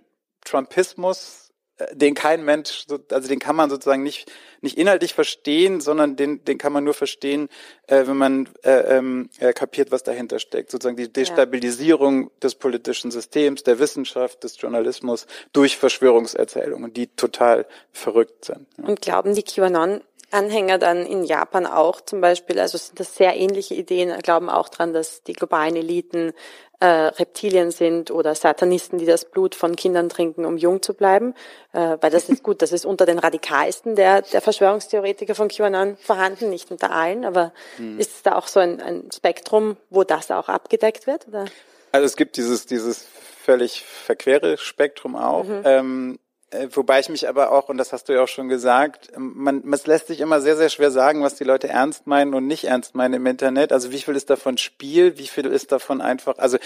Trumpismus, 0.44 1.47
den 1.92 2.14
kein 2.14 2.44
Mensch, 2.44 2.86
also 3.10 3.28
den 3.28 3.38
kann 3.38 3.56
man 3.56 3.70
sozusagen 3.70 4.02
nicht 4.02 4.30
nicht 4.60 4.76
inhaltlich 4.76 5.14
verstehen, 5.14 5.80
sondern 5.80 6.16
den 6.16 6.44
den 6.44 6.58
kann 6.58 6.72
man 6.72 6.84
nur 6.84 6.94
verstehen, 6.94 7.48
äh, 7.86 8.06
wenn 8.06 8.16
man 8.16 8.48
äh, 8.64 8.96
ähm, 8.96 9.30
äh, 9.38 9.52
kapiert, 9.52 9.92
was 9.92 10.02
dahinter 10.02 10.38
steckt. 10.38 10.70
Sozusagen 10.70 10.96
die 10.96 11.12
Destabilisierung 11.12 12.24
ja. 12.24 12.30
des 12.42 12.56
politischen 12.56 13.10
Systems, 13.10 13.62
der 13.62 13.78
Wissenschaft, 13.78 14.42
des 14.42 14.60
Journalismus 14.60 15.26
durch 15.52 15.76
Verschwörungserzählungen, 15.76 16.92
die 16.92 17.06
total 17.06 17.66
verrückt 17.92 18.46
sind. 18.46 18.66
Ja. 18.78 18.84
Und 18.84 19.00
glauben 19.00 19.34
die 19.34 19.42
QAnon 19.42 20.00
Anhänger 20.30 20.78
dann 20.78 21.06
in 21.06 21.24
Japan 21.24 21.66
auch 21.66 22.00
zum 22.00 22.20
Beispiel, 22.20 22.58
also 22.60 22.76
sind 22.76 23.00
das 23.00 23.14
sehr 23.14 23.36
ähnliche 23.36 23.74
Ideen, 23.74 24.16
glauben 24.20 24.50
auch 24.50 24.68
dran, 24.68 24.92
dass 24.92 25.22
die 25.22 25.32
globalen 25.32 25.76
Eliten 25.76 26.32
äh, 26.80 26.86
Reptilien 26.86 27.70
sind 27.70 28.10
oder 28.10 28.34
Satanisten, 28.34 28.98
die 28.98 29.06
das 29.06 29.24
Blut 29.24 29.54
von 29.54 29.74
Kindern 29.74 30.08
trinken, 30.08 30.44
um 30.44 30.56
jung 30.56 30.80
zu 30.80 30.94
bleiben. 30.94 31.34
Äh, 31.72 31.96
weil 32.00 32.10
das 32.10 32.28
ist 32.28 32.42
gut, 32.44 32.62
das 32.62 32.72
ist 32.72 32.86
unter 32.86 33.06
den 33.06 33.18
radikalsten 33.18 33.96
der, 33.96 34.22
der 34.22 34.40
Verschwörungstheoretiker 34.40 35.34
von 35.34 35.48
QAnon 35.48 35.96
vorhanden, 35.96 36.50
nicht 36.50 36.70
unter 36.70 36.92
allen, 36.92 37.24
aber 37.24 37.52
mhm. 37.78 37.98
ist 37.98 38.26
da 38.26 38.36
auch 38.36 38.46
so 38.46 38.60
ein, 38.60 38.80
ein 38.80 39.10
Spektrum, 39.14 39.76
wo 39.90 40.04
das 40.04 40.30
auch 40.30 40.48
abgedeckt 40.48 41.06
wird? 41.06 41.26
Oder? 41.28 41.46
Also 41.90 42.04
es 42.04 42.16
gibt 42.16 42.36
dieses, 42.36 42.66
dieses 42.66 43.06
völlig 43.42 43.82
verquere 43.82 44.58
Spektrum 44.58 45.16
auch. 45.16 45.44
Mhm. 45.44 45.62
Ähm, 45.64 46.14
äh, 46.14 46.27
wobei 46.72 47.01
ich 47.01 47.09
mich 47.09 47.28
aber 47.28 47.53
auch, 47.53 47.68
und 47.68 47.76
das 47.76 47.92
hast 47.92 48.09
du 48.09 48.14
ja 48.14 48.22
auch 48.22 48.28
schon 48.28 48.49
gesagt, 48.49 49.11
man, 49.16 49.62
es 49.72 49.86
lässt 49.86 50.07
sich 50.07 50.20
immer 50.20 50.40
sehr, 50.40 50.57
sehr 50.57 50.70
schwer 50.70 50.90
sagen, 50.90 51.22
was 51.22 51.34
die 51.34 51.44
Leute 51.44 51.68
ernst 51.68 52.07
meinen 52.07 52.34
und 52.34 52.46
nicht 52.46 52.64
ernst 52.64 52.94
meinen 52.94 53.14
im 53.14 53.26
Internet. 53.26 53.72
Also 53.72 53.92
wie 53.92 53.99
viel 53.99 54.16
ist 54.16 54.30
davon 54.30 54.57
Spiel, 54.57 55.18
wie 55.18 55.26
viel 55.26 55.46
ist 55.46 55.72
davon 55.72 56.01
einfach, 56.01 56.38
also 56.38 56.59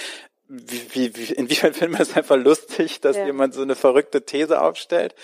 wie, 0.49 0.95
wie, 0.95 1.17
wie, 1.17 1.33
inwieweit 1.33 1.77
finden 1.79 1.95
wir 1.97 2.03
es 2.03 2.17
einfach 2.17 2.37
lustig, 2.37 3.01
dass 3.01 3.17
ja. 3.17 3.27
jemand 3.27 3.55
so 3.55 3.63
eine 3.63 3.75
verrückte 3.75 4.23
These 4.23 4.61
aufstellt 4.61 5.15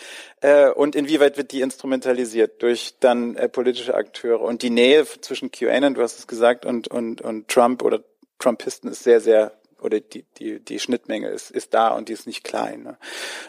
äh, 0.40 0.70
und 0.70 0.96
inwieweit 0.96 1.36
wird 1.36 1.52
die 1.52 1.60
instrumentalisiert 1.60 2.62
durch 2.62 2.94
dann 3.00 3.36
äh, 3.36 3.48
politische 3.48 3.94
Akteure 3.94 4.40
und 4.40 4.62
die 4.62 4.70
Nähe 4.70 5.04
zwischen 5.20 5.50
QAnon, 5.50 5.94
du 5.94 6.02
hast 6.02 6.18
es 6.18 6.26
gesagt, 6.26 6.64
und, 6.64 6.88
und, 6.88 7.20
und 7.20 7.48
Trump 7.48 7.82
oder 7.82 8.00
Trumpisten 8.38 8.90
ist 8.90 9.02
sehr, 9.02 9.20
sehr 9.20 9.57
oder 9.80 10.00
die, 10.00 10.24
die, 10.38 10.60
die 10.60 10.78
Schnittmenge 10.78 11.28
ist, 11.28 11.50
ist 11.50 11.74
da 11.74 11.88
und 11.88 12.08
die 12.08 12.12
ist 12.12 12.26
nicht 12.26 12.44
klein. 12.44 12.82
Ne? 12.82 12.98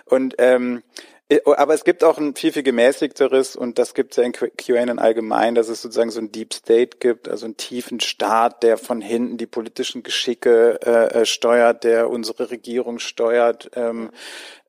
Und 0.05 0.36
ähm, 0.38 0.84
aber 1.45 1.75
es 1.75 1.84
gibt 1.84 2.03
auch 2.03 2.17
ein 2.17 2.34
viel, 2.34 2.51
viel 2.51 2.63
gemäßigteres 2.63 3.55
und 3.55 3.77
das 3.77 3.93
gibt 3.93 4.11
es 4.11 4.17
ja 4.17 4.23
in 4.23 4.32
QAnon 4.32 4.97
allgemein, 4.97 5.53
dass 5.53 5.69
es 5.69 5.80
sozusagen 5.84 6.09
so 6.09 6.19
ein 6.19 6.32
Deep 6.32 6.55
State 6.55 6.97
gibt, 6.97 7.30
also 7.30 7.45
einen 7.45 7.55
tiefen 7.55 7.99
Staat, 7.99 8.63
der 8.63 8.77
von 8.80 8.99
hinten 8.99 9.38
die 9.38 9.45
politischen 9.45 10.01
Geschicke 10.01 10.80
äh, 10.84 11.21
äh 11.21 11.25
steuert, 11.27 11.84
der 11.84 12.09
unsere 12.09 12.49
Regierung 12.49 12.97
steuert. 12.97 13.69
Ähm, 13.75 14.09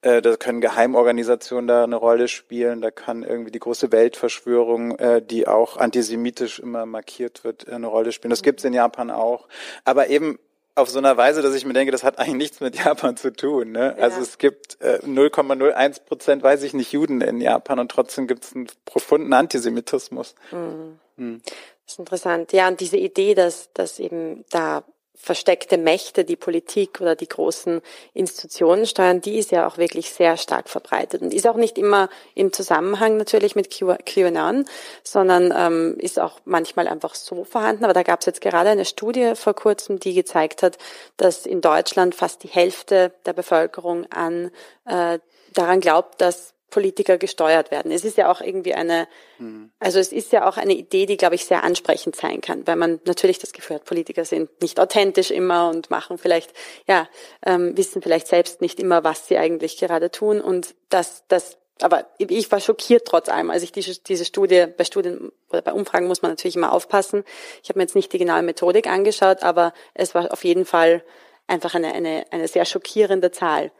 äh, 0.02 0.20
da 0.20 0.36
können 0.36 0.60
Geheimorganisationen 0.60 1.66
da 1.66 1.84
eine 1.84 1.96
Rolle 1.96 2.28
spielen, 2.28 2.82
da 2.82 2.90
kann 2.90 3.22
irgendwie 3.22 3.52
die 3.52 3.58
große 3.58 3.90
Weltverschwörung, 3.90 4.98
äh, 4.98 5.22
die 5.22 5.48
auch 5.48 5.78
antisemitisch 5.78 6.58
immer 6.58 6.84
markiert 6.84 7.42
wird, 7.42 7.68
äh, 7.68 7.72
eine 7.72 7.86
Rolle 7.86 8.12
spielen. 8.12 8.30
Das 8.30 8.42
gibt 8.42 8.60
es 8.60 8.66
in 8.66 8.74
Japan 8.74 9.10
auch. 9.10 9.48
Aber 9.84 10.08
eben 10.08 10.38
auf 10.80 10.88
so 10.88 10.98
einer 10.98 11.16
Weise, 11.16 11.42
dass 11.42 11.54
ich 11.54 11.64
mir 11.64 11.72
denke, 11.72 11.92
das 11.92 12.04
hat 12.04 12.18
eigentlich 12.18 12.36
nichts 12.36 12.60
mit 12.60 12.76
Japan 12.76 13.16
zu 13.16 13.32
tun. 13.32 13.72
Ne? 13.72 13.94
Ja. 13.96 14.04
Also 14.04 14.20
es 14.20 14.38
gibt 14.38 14.80
äh, 14.80 15.00
0,01 15.04 16.04
Prozent, 16.04 16.42
weiß 16.42 16.62
ich 16.62 16.74
nicht, 16.74 16.92
Juden 16.92 17.20
in 17.20 17.40
Japan 17.40 17.78
und 17.78 17.90
trotzdem 17.90 18.26
gibt 18.26 18.44
es 18.44 18.54
einen 18.54 18.68
profunden 18.84 19.32
Antisemitismus. 19.32 20.34
Mhm. 20.50 20.98
Mhm. 21.16 21.42
Das 21.86 21.94
ist 21.94 21.98
interessant. 21.98 22.52
Ja, 22.52 22.68
und 22.68 22.80
diese 22.80 22.96
Idee, 22.96 23.34
dass, 23.34 23.72
dass 23.72 23.98
eben 23.98 24.44
da 24.50 24.84
versteckte 25.22 25.76
Mächte, 25.76 26.24
die 26.24 26.36
Politik 26.36 27.00
oder 27.00 27.14
die 27.14 27.28
großen 27.28 27.82
Institutionen 28.14 28.86
steuern, 28.86 29.20
die 29.20 29.38
ist 29.38 29.50
ja 29.50 29.66
auch 29.66 29.76
wirklich 29.76 30.10
sehr 30.10 30.38
stark 30.38 30.68
verbreitet 30.70 31.20
und 31.20 31.34
ist 31.34 31.46
auch 31.46 31.56
nicht 31.56 31.76
immer 31.76 32.08
im 32.34 32.52
Zusammenhang 32.52 33.18
natürlich 33.18 33.54
mit 33.54 33.70
QAnon, 33.70 34.64
sondern 35.04 35.52
ähm, 35.54 35.96
ist 35.98 36.18
auch 36.18 36.40
manchmal 36.46 36.88
einfach 36.88 37.14
so 37.14 37.44
vorhanden. 37.44 37.84
Aber 37.84 37.92
da 37.92 38.02
gab 38.02 38.20
es 38.20 38.26
jetzt 38.26 38.40
gerade 38.40 38.70
eine 38.70 38.86
Studie 38.86 39.34
vor 39.34 39.54
kurzem, 39.54 40.00
die 40.00 40.14
gezeigt 40.14 40.62
hat, 40.62 40.78
dass 41.18 41.44
in 41.44 41.60
Deutschland 41.60 42.14
fast 42.14 42.42
die 42.42 42.48
Hälfte 42.48 43.12
der 43.26 43.34
Bevölkerung 43.34 44.10
an 44.10 44.50
äh, 44.86 45.18
daran 45.52 45.80
glaubt, 45.80 46.20
dass 46.22 46.54
Politiker 46.70 47.18
gesteuert 47.18 47.70
werden. 47.70 47.90
Es 47.92 48.04
ist 48.04 48.16
ja 48.16 48.30
auch 48.30 48.40
irgendwie 48.40 48.74
eine, 48.74 49.08
mhm. 49.38 49.70
also 49.78 49.98
es 49.98 50.12
ist 50.12 50.32
ja 50.32 50.48
auch 50.48 50.56
eine 50.56 50.72
Idee, 50.72 51.06
die, 51.06 51.16
glaube 51.16 51.34
ich, 51.34 51.44
sehr 51.44 51.64
ansprechend 51.64 52.16
sein 52.16 52.40
kann, 52.40 52.66
weil 52.66 52.76
man 52.76 53.00
natürlich 53.04 53.38
das 53.38 53.52
Gefühl 53.52 53.76
hat, 53.76 53.84
Politiker 53.84 54.24
sind 54.24 54.62
nicht 54.62 54.80
authentisch 54.80 55.30
immer 55.30 55.68
und 55.68 55.90
machen 55.90 56.18
vielleicht, 56.18 56.52
ja, 56.86 57.08
ähm, 57.44 57.76
wissen 57.76 58.02
vielleicht 58.02 58.28
selbst 58.28 58.60
nicht 58.60 58.80
immer, 58.80 59.04
was 59.04 59.28
sie 59.28 59.38
eigentlich 59.38 59.76
gerade 59.78 60.10
tun 60.10 60.40
und 60.40 60.74
das, 60.88 61.24
das, 61.28 61.58
aber 61.82 62.06
ich 62.18 62.50
war 62.52 62.60
schockiert 62.60 63.06
trotz 63.06 63.28
allem, 63.28 63.50
als 63.50 63.62
ich 63.62 63.72
diese, 63.72 64.00
diese 64.00 64.24
Studie, 64.24 64.66
bei 64.76 64.84
Studien 64.84 65.32
oder 65.50 65.62
bei 65.62 65.72
Umfragen 65.72 66.06
muss 66.06 66.22
man 66.22 66.32
natürlich 66.32 66.56
immer 66.56 66.72
aufpassen. 66.72 67.24
Ich 67.62 67.68
habe 67.68 67.78
mir 67.78 67.84
jetzt 67.84 67.96
nicht 67.96 68.12
die 68.12 68.18
genaue 68.18 68.42
Methodik 68.42 68.86
angeschaut, 68.86 69.42
aber 69.42 69.72
es 69.94 70.14
war 70.14 70.32
auf 70.32 70.44
jeden 70.44 70.66
Fall 70.66 71.02
einfach 71.46 71.74
eine, 71.74 71.92
eine, 71.92 72.24
eine 72.30 72.48
sehr 72.48 72.64
schockierende 72.64 73.30
Zahl. 73.30 73.72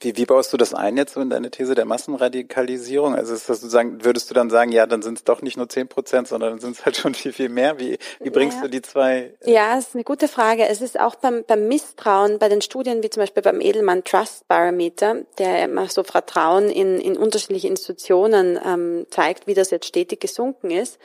Wie, 0.00 0.16
wie 0.16 0.24
baust 0.24 0.52
du 0.52 0.56
das 0.56 0.74
ein 0.74 0.96
jetzt 0.96 1.14
so 1.14 1.20
in 1.20 1.30
deine 1.30 1.50
These 1.50 1.74
der 1.74 1.84
Massenradikalisierung? 1.84 3.14
Also 3.14 3.34
ist 3.34 3.48
das 3.48 3.60
sozusagen, 3.60 4.04
würdest 4.04 4.30
du 4.30 4.34
dann 4.34 4.50
sagen, 4.50 4.72
ja, 4.72 4.86
dann 4.86 5.02
sind 5.02 5.18
es 5.18 5.24
doch 5.24 5.42
nicht 5.42 5.56
nur 5.56 5.68
zehn 5.68 5.88
Prozent, 5.88 6.28
sondern 6.28 6.52
dann 6.52 6.60
sind 6.60 6.76
es 6.76 6.84
halt 6.84 6.96
schon 6.96 7.14
viel, 7.14 7.32
viel 7.32 7.48
mehr? 7.48 7.78
Wie, 7.78 7.98
wie 8.20 8.30
bringst 8.30 8.58
ja. 8.58 8.62
du 8.64 8.70
die 8.70 8.82
zwei? 8.82 9.34
Äh 9.40 9.52
ja, 9.52 9.76
das 9.76 9.88
ist 9.88 9.94
eine 9.94 10.04
gute 10.04 10.28
Frage. 10.28 10.66
Es 10.68 10.80
ist 10.80 10.98
auch 10.98 11.14
beim, 11.16 11.44
beim 11.46 11.68
Misstrauen, 11.68 12.38
bei 12.38 12.48
den 12.48 12.60
Studien, 12.60 13.02
wie 13.02 13.10
zum 13.10 13.22
Beispiel 13.22 13.42
beim 13.42 13.60
Edelmann 13.60 14.04
Trust 14.04 14.46
Barometer, 14.48 15.22
der 15.38 15.64
immer 15.64 15.88
so 15.88 16.02
Vertrauen 16.04 16.70
in, 16.70 17.00
in 17.00 17.16
unterschiedliche 17.16 17.68
Institutionen 17.68 18.58
ähm, 18.64 19.06
zeigt, 19.10 19.46
wie 19.46 19.54
das 19.54 19.70
jetzt 19.70 19.86
stetig 19.86 20.20
gesunken 20.20 20.70
ist. 20.70 20.98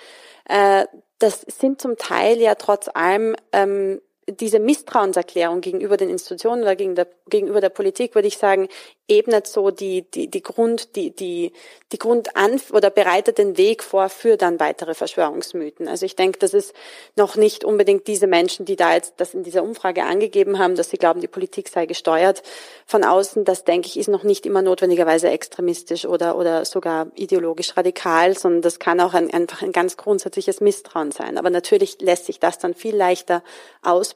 Äh, 0.45 0.85
das 1.19 1.41
sind 1.41 1.81
zum 1.81 1.97
Teil 1.97 2.39
ja 2.39 2.55
trotz 2.55 2.89
allem 2.93 3.35
ähm, 3.51 4.01
diese 4.31 4.59
Misstrauenserklärung 4.59 5.61
gegenüber 5.61 5.97
den 5.97 6.09
Institutionen 6.09 6.63
oder 6.63 6.75
gegenüber 6.75 7.61
der 7.61 7.69
Politik, 7.69 8.15
würde 8.15 8.27
ich 8.27 8.37
sagen, 8.37 8.67
ebnet 9.09 9.47
so 9.47 9.71
die, 9.71 10.09
die, 10.09 10.29
die 10.29 10.43
Grund, 10.43 10.95
die, 10.95 11.11
die, 11.11 11.51
die 11.91 11.97
Grundanf 11.97 12.71
oder 12.71 12.89
bereitet 12.89 13.37
den 13.37 13.57
Weg 13.57 13.83
vor 13.83 14.09
für 14.09 14.37
dann 14.37 14.59
weitere 14.59 14.93
Verschwörungsmythen. 14.93 15.87
Also 15.87 16.05
ich 16.05 16.15
denke, 16.15 16.39
das 16.39 16.53
ist 16.53 16.73
noch 17.15 17.35
nicht 17.35 17.63
unbedingt 17.63 18.07
diese 18.07 18.27
Menschen, 18.27 18.65
die 18.65 18.75
da 18.75 18.93
jetzt 18.93 19.15
das 19.17 19.33
in 19.33 19.43
dieser 19.43 19.63
Umfrage 19.63 20.03
angegeben 20.03 20.59
haben, 20.59 20.75
dass 20.75 20.91
sie 20.91 20.97
glauben, 20.97 21.21
die 21.21 21.27
Politik 21.27 21.69
sei 21.69 21.85
gesteuert 21.87 22.43
von 22.85 23.03
außen. 23.03 23.45
Das 23.45 23.63
denke 23.63 23.87
ich, 23.87 23.97
ist 23.97 24.09
noch 24.09 24.23
nicht 24.23 24.45
immer 24.45 24.61
notwendigerweise 24.61 25.29
extremistisch 25.29 26.05
oder, 26.05 26.37
oder 26.37 26.65
sogar 26.65 27.07
ideologisch 27.15 27.75
radikal, 27.75 28.37
sondern 28.37 28.61
das 28.61 28.79
kann 28.79 28.99
auch 28.99 29.13
ein, 29.13 29.33
einfach 29.33 29.63
ein 29.63 29.71
ganz 29.71 29.97
grundsätzliches 29.97 30.61
Misstrauen 30.61 31.11
sein. 31.11 31.37
Aber 31.37 31.49
natürlich 31.49 31.99
lässt 31.99 32.25
sich 32.25 32.39
das 32.39 32.59
dann 32.59 32.75
viel 32.75 32.95
leichter 32.95 33.43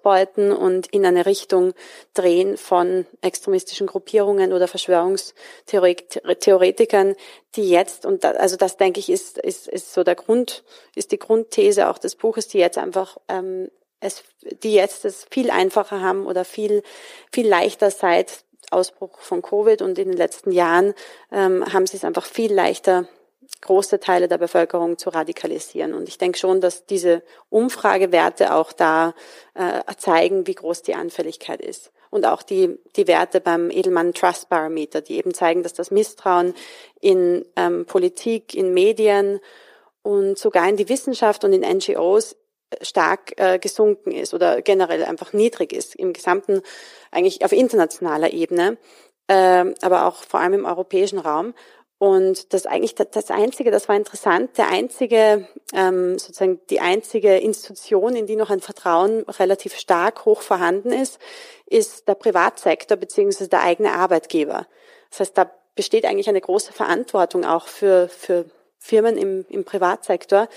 ausbeuten 0.04 0.52
und 0.52 0.88
in 0.88 1.06
eine 1.06 1.26
Richtung 1.26 1.74
drehen 2.14 2.58
von 2.58 3.06
extremistischen 3.22 3.88
Gruppierungen 3.88 4.52
oder 4.52 4.68
Verschwörungstheoretikern, 4.68 7.16
die 7.56 7.70
jetzt, 7.70 8.06
und 8.06 8.26
da, 8.26 8.32
also 8.32 8.58
das 8.58 8.78
denke 8.78 9.00
ich 9.00 9.10
ist, 9.10 9.38
ist, 9.38 9.68
ist 9.68 9.94
so 9.94 10.04
der 10.04 10.16
Grund, 10.16 10.64
ist 10.96 11.12
die 11.12 11.20
Grundthese 11.20 11.90
auch 11.90 11.98
des 11.98 12.16
Buches, 12.16 12.48
die 12.48 12.60
jetzt 12.60 12.78
einfach 12.78 13.18
ähm, 13.30 13.70
es, 14.00 14.24
die 14.64 14.74
jetzt 14.74 15.06
es 15.06 15.26
viel 15.32 15.50
einfacher 15.50 16.02
haben 16.02 16.26
oder 16.26 16.44
viel, 16.44 16.84
viel 17.32 17.48
leichter 17.48 17.90
seit 17.90 18.44
Ausbruch 18.72 19.20
von 19.20 19.42
Covid 19.42 19.82
und 19.82 19.98
in 19.98 20.10
den 20.10 20.18
letzten 20.18 20.52
Jahren 20.52 20.94
ähm, 21.32 21.64
haben 21.72 21.88
sie 21.88 21.96
es 21.96 22.04
einfach 22.04 22.26
viel 22.26 22.54
leichter, 22.54 23.08
große 23.62 24.00
Teile 24.00 24.28
der 24.28 24.38
Bevölkerung 24.38 24.98
zu 24.98 25.10
radikalisieren. 25.10 25.94
Und 25.94 26.10
ich 26.10 26.18
denke 26.18 26.38
schon, 26.38 26.62
dass 26.62 26.86
diese 26.86 27.24
Umfragewerte 27.50 28.54
auch 28.54 28.74
da 28.74 29.14
äh, 29.54 29.82
zeigen, 29.98 30.48
wie 30.48 30.56
groß 30.56 30.82
die 30.82 30.96
Anfälligkeit 30.96 31.62
ist 31.62 31.92
und 32.14 32.28
auch 32.28 32.44
die, 32.44 32.78
die 32.96 33.08
Werte 33.08 33.42
beim 33.42 33.72
Edelmann 33.72 34.14
Trust 34.14 34.48
Barometer, 34.48 35.02
die 35.02 35.18
eben 35.18 35.34
zeigen, 35.34 35.64
dass 35.64 35.74
das 35.74 35.90
Misstrauen 35.90 36.54
in 37.02 37.44
ähm, 37.56 37.86
Politik, 37.88 38.54
in 38.54 38.72
Medien 38.74 39.40
und 40.04 40.38
sogar 40.38 40.70
in 40.70 40.78
die 40.78 40.90
Wissenschaft 40.90 41.44
und 41.44 41.54
in 41.54 41.62
NGOs 41.62 42.36
stark 42.82 43.34
äh, 43.38 43.58
gesunken 43.58 44.12
ist 44.12 44.36
oder 44.36 44.62
generell 44.62 45.04
einfach 45.06 45.34
niedrig 45.34 45.74
ist 45.74 45.96
im 45.96 46.14
gesamten, 46.14 46.62
eigentlich 47.10 47.44
auf 47.44 47.52
internationaler 47.52 48.32
Ebene, 48.32 48.78
äh, 49.28 49.66
aber 49.82 50.06
auch 50.06 50.18
vor 50.24 50.40
allem 50.40 50.54
im 50.54 50.66
europäischen 50.66 51.18
Raum. 51.18 51.56
Und 52.04 52.54
das 52.54 52.66
eigentlich 52.66 52.96
das 52.96 53.32
einzige, 53.32 53.72
das 53.72 53.88
war 53.88 53.96
interessant, 53.96 54.58
der 54.58 54.68
einzige, 54.68 55.48
ähm, 55.74 56.20
sozusagen 56.20 56.60
die 56.70 56.82
einzige 56.82 57.38
Institution, 57.38 58.18
in 58.18 58.26
die 58.26 58.36
noch 58.36 58.50
ein 58.50 58.60
Vertrauen 58.60 59.22
relativ 59.22 59.78
stark 59.78 60.26
hoch 60.26 60.42
vorhanden 60.42 60.92
ist, 60.92 61.18
ist 61.66 62.06
der 62.10 62.16
Privatsektor 62.16 62.98
beziehungsweise 62.98 63.50
der 63.50 63.64
eigene 63.64 63.94
Arbeitgeber. 63.94 64.68
Das 65.12 65.22
heißt, 65.22 65.38
da 65.38 65.50
besteht 65.76 66.04
eigentlich 66.04 66.28
eine 66.28 66.42
große 66.42 66.74
Verantwortung 66.74 67.46
auch 67.46 67.68
für, 67.68 68.10
für 68.10 68.48
Firmen 68.80 69.18
im, 69.18 69.46
im 69.48 69.64
Privatsektor, 69.64 70.50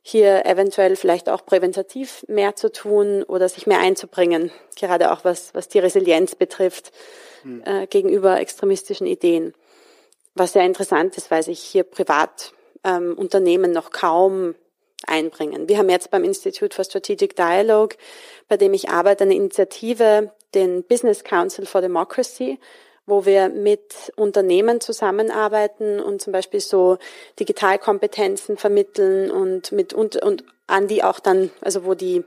hier 0.00 0.46
eventuell 0.46 0.96
vielleicht 0.96 1.28
auch 1.28 1.44
präventativ 1.44 2.24
mehr 2.26 2.56
zu 2.56 2.72
tun 2.72 3.22
oder 3.22 3.50
sich 3.50 3.66
mehr 3.66 3.80
einzubringen, 3.80 4.50
gerade 4.76 5.12
auch 5.12 5.26
was, 5.26 5.52
was 5.52 5.68
die 5.68 5.78
Resilienz 5.78 6.36
betrifft 6.36 6.90
hm. 7.42 7.62
äh, 7.66 7.86
gegenüber 7.86 8.40
extremistischen 8.40 9.06
Ideen 9.06 9.52
was 10.36 10.52
sehr 10.52 10.64
interessant 10.64 11.16
ist, 11.16 11.30
weil 11.30 11.42
sich 11.42 11.60
hier 11.60 11.82
Privatunternehmen 11.82 13.70
ähm, 13.70 13.72
noch 13.72 13.90
kaum 13.90 14.54
einbringen. 15.06 15.68
Wir 15.68 15.78
haben 15.78 15.88
jetzt 15.88 16.10
beim 16.10 16.24
Institute 16.24 16.74
for 16.74 16.84
Strategic 16.84 17.36
Dialogue, 17.36 17.96
bei 18.48 18.56
dem 18.56 18.74
ich 18.74 18.88
arbeite, 18.90 19.24
eine 19.24 19.34
Initiative, 19.34 20.32
den 20.54 20.84
Business 20.84 21.24
Council 21.24 21.66
for 21.66 21.80
Democracy, 21.80 22.58
wo 23.06 23.24
wir 23.24 23.48
mit 23.48 24.12
Unternehmen 24.16 24.80
zusammenarbeiten 24.80 26.00
und 26.00 26.20
zum 26.20 26.32
Beispiel 26.32 26.60
so 26.60 26.98
Digitalkompetenzen 27.38 28.56
vermitteln 28.56 29.30
und 29.30 29.72
mit 29.72 29.94
und, 29.94 30.16
und 30.16 30.44
an 30.66 30.88
die 30.88 31.04
auch 31.04 31.20
dann, 31.20 31.50
also 31.60 31.84
wo 31.84 31.94
die 31.94 32.24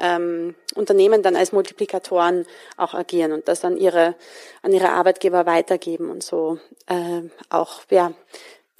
ähm, 0.00 0.54
Unternehmen 0.74 1.22
dann 1.22 1.36
als 1.36 1.52
Multiplikatoren 1.52 2.46
auch 2.76 2.94
agieren 2.94 3.32
und 3.32 3.48
das 3.48 3.64
an 3.64 3.76
ihre 3.76 4.14
an 4.62 4.72
ihre 4.72 4.90
Arbeitgeber 4.90 5.46
weitergeben 5.46 6.10
und 6.10 6.22
so 6.22 6.58
äh, 6.86 7.22
auch 7.50 7.82
ja 7.90 8.12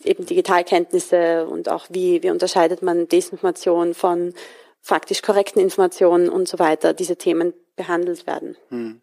eben 0.04 0.26
Digitalkenntnisse 0.26 1.46
und 1.46 1.68
auch 1.68 1.86
wie 1.90 2.22
wie 2.22 2.30
unterscheidet 2.30 2.82
man 2.82 3.08
Desinformation 3.08 3.94
von 3.94 4.34
faktisch 4.80 5.22
korrekten 5.22 5.60
Informationen 5.60 6.28
und 6.28 6.48
so 6.48 6.58
weiter 6.58 6.94
diese 6.94 7.16
Themen 7.16 7.52
behandelt 7.76 8.26
werden. 8.26 8.56
Hm. 8.70 9.00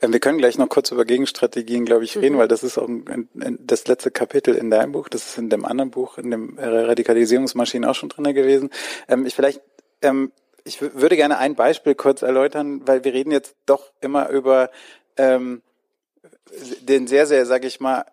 Ähm, 0.00 0.12
wir 0.12 0.20
können 0.20 0.38
gleich 0.38 0.58
noch 0.58 0.68
kurz 0.68 0.90
über 0.90 1.04
Gegenstrategien, 1.04 1.84
glaube 1.84 2.04
ich, 2.04 2.16
reden, 2.16 2.36
mhm. 2.36 2.38
weil 2.38 2.48
das 2.48 2.62
ist 2.62 2.78
auch 2.78 2.88
ein, 2.88 3.28
ein, 3.40 3.58
das 3.60 3.86
letzte 3.86 4.10
Kapitel 4.10 4.54
in 4.54 4.70
deinem 4.70 4.92
Buch. 4.92 5.08
Das 5.08 5.26
ist 5.26 5.38
in 5.38 5.50
dem 5.50 5.64
anderen 5.64 5.90
Buch, 5.90 6.18
in 6.18 6.30
dem 6.30 6.58
Radikalisierungsmaschinen 6.58 7.88
auch 7.88 7.94
schon 7.94 8.08
drin 8.08 8.24
gewesen. 8.34 8.70
Ähm, 9.08 9.26
ich 9.26 9.34
vielleicht 9.34 9.60
ähm, 10.02 10.32
ich 10.66 10.80
würde 10.80 11.16
gerne 11.16 11.38
ein 11.38 11.54
Beispiel 11.54 11.94
kurz 11.94 12.22
erläutern, 12.22 12.86
weil 12.86 13.04
wir 13.04 13.14
reden 13.14 13.30
jetzt 13.30 13.54
doch 13.66 13.92
immer 14.00 14.28
über 14.28 14.70
ähm, 15.16 15.62
den 16.80 17.06
sehr, 17.06 17.26
sehr, 17.26 17.46
sage 17.46 17.66
ich 17.66 17.80
mal, 17.80 18.04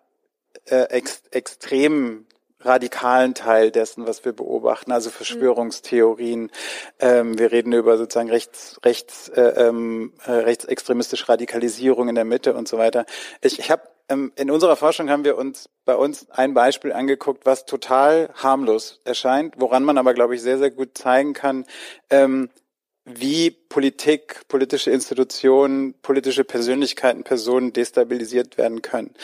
äh, 0.66 0.84
ex 0.84 1.22
extremen 1.30 2.26
radikalen 2.60 3.34
Teil 3.34 3.70
dessen, 3.70 4.06
was 4.06 4.24
wir 4.24 4.32
beobachten, 4.32 4.92
also 4.92 5.10
Verschwörungstheorien. 5.10 6.50
Ähm, 6.98 7.38
wir 7.38 7.52
reden 7.52 7.72
über 7.72 7.98
sozusagen 7.98 8.30
rechts, 8.30 8.80
rechts, 8.84 9.28
äh, 9.28 9.42
ähm, 9.42 10.14
äh, 10.24 10.32
rechtsextremistische 10.32 11.28
Radikalisierung 11.28 12.08
in 12.08 12.14
der 12.14 12.24
Mitte 12.24 12.54
und 12.54 12.66
so 12.66 12.78
weiter. 12.78 13.04
Ich, 13.42 13.58
ich 13.58 13.70
habe 13.70 13.82
in 14.08 14.50
unserer 14.50 14.76
Forschung 14.76 15.08
haben 15.08 15.24
wir 15.24 15.38
uns 15.38 15.68
bei 15.84 15.96
uns 15.96 16.30
ein 16.30 16.52
Beispiel 16.54 16.92
angeguckt, 16.92 17.46
was 17.46 17.64
total 17.64 18.30
harmlos 18.34 19.00
erscheint, 19.04 19.54
woran 19.58 19.84
man 19.84 19.98
aber, 19.98 20.12
glaube 20.14 20.34
ich, 20.34 20.42
sehr, 20.42 20.58
sehr 20.58 20.70
gut 20.70 20.96
zeigen 20.96 21.32
kann, 21.32 21.64
ähm, 22.10 22.50
wie 23.06 23.50
Politik, 23.50 24.48
politische 24.48 24.90
Institutionen, 24.90 25.94
politische 26.00 26.44
Persönlichkeiten, 26.44 27.22
Personen 27.22 27.72
destabilisiert 27.72 28.56
werden 28.56 28.80
können. 28.80 29.14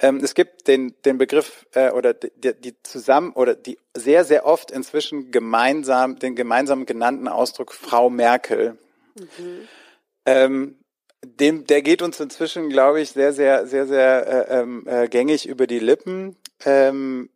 Ähm, 0.00 0.20
es 0.22 0.34
gibt 0.34 0.68
den, 0.68 0.94
den 1.04 1.18
Begriff 1.18 1.66
äh, 1.74 1.90
oder 1.90 2.14
die, 2.14 2.30
die 2.58 2.82
zusammen 2.82 3.32
oder 3.32 3.54
die 3.54 3.78
sehr, 3.94 4.24
sehr 4.24 4.46
oft 4.46 4.70
inzwischen 4.70 5.32
gemeinsam, 5.32 6.18
den 6.18 6.34
gemeinsam 6.34 6.86
genannten 6.86 7.28
Ausdruck 7.28 7.74
Frau 7.74 8.08
Merkel. 8.08 8.78
Mhm. 9.18 9.68
Ähm, 10.24 10.78
dem, 11.24 11.66
der 11.66 11.82
geht 11.82 12.02
uns 12.02 12.20
inzwischen, 12.20 12.68
glaube 12.68 13.00
ich, 13.00 13.10
sehr, 13.10 13.32
sehr, 13.32 13.66
sehr, 13.66 13.86
sehr 13.86 14.48
äh, 14.48 14.60
ähm, 14.60 14.84
äh, 14.86 15.08
gängig 15.08 15.46
über 15.48 15.66
die 15.66 15.78
Lippen. 15.78 16.36
Ähm, 16.64 17.30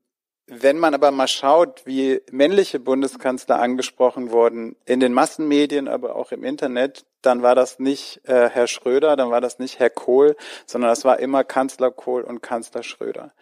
wenn 0.52 0.78
man 0.78 0.94
aber 0.94 1.12
mal 1.12 1.28
schaut, 1.28 1.86
wie 1.86 2.20
männliche 2.32 2.80
Bundeskanzler 2.80 3.60
angesprochen 3.60 4.32
wurden, 4.32 4.74
in 4.84 4.98
den 4.98 5.12
Massenmedien, 5.12 5.86
aber 5.86 6.16
auch 6.16 6.32
im 6.32 6.42
Internet, 6.42 7.04
dann 7.22 7.42
war 7.42 7.54
das 7.54 7.78
nicht 7.78 8.20
äh, 8.24 8.48
Herr 8.48 8.66
Schröder, 8.66 9.14
dann 9.14 9.30
war 9.30 9.40
das 9.40 9.60
nicht 9.60 9.78
Herr 9.78 9.90
Kohl, 9.90 10.36
sondern 10.66 10.90
das 10.90 11.04
war 11.04 11.20
immer 11.20 11.44
Kanzler 11.44 11.92
Kohl 11.92 12.22
und 12.22 12.42
Kanzler 12.42 12.82
Schröder. 12.82 13.32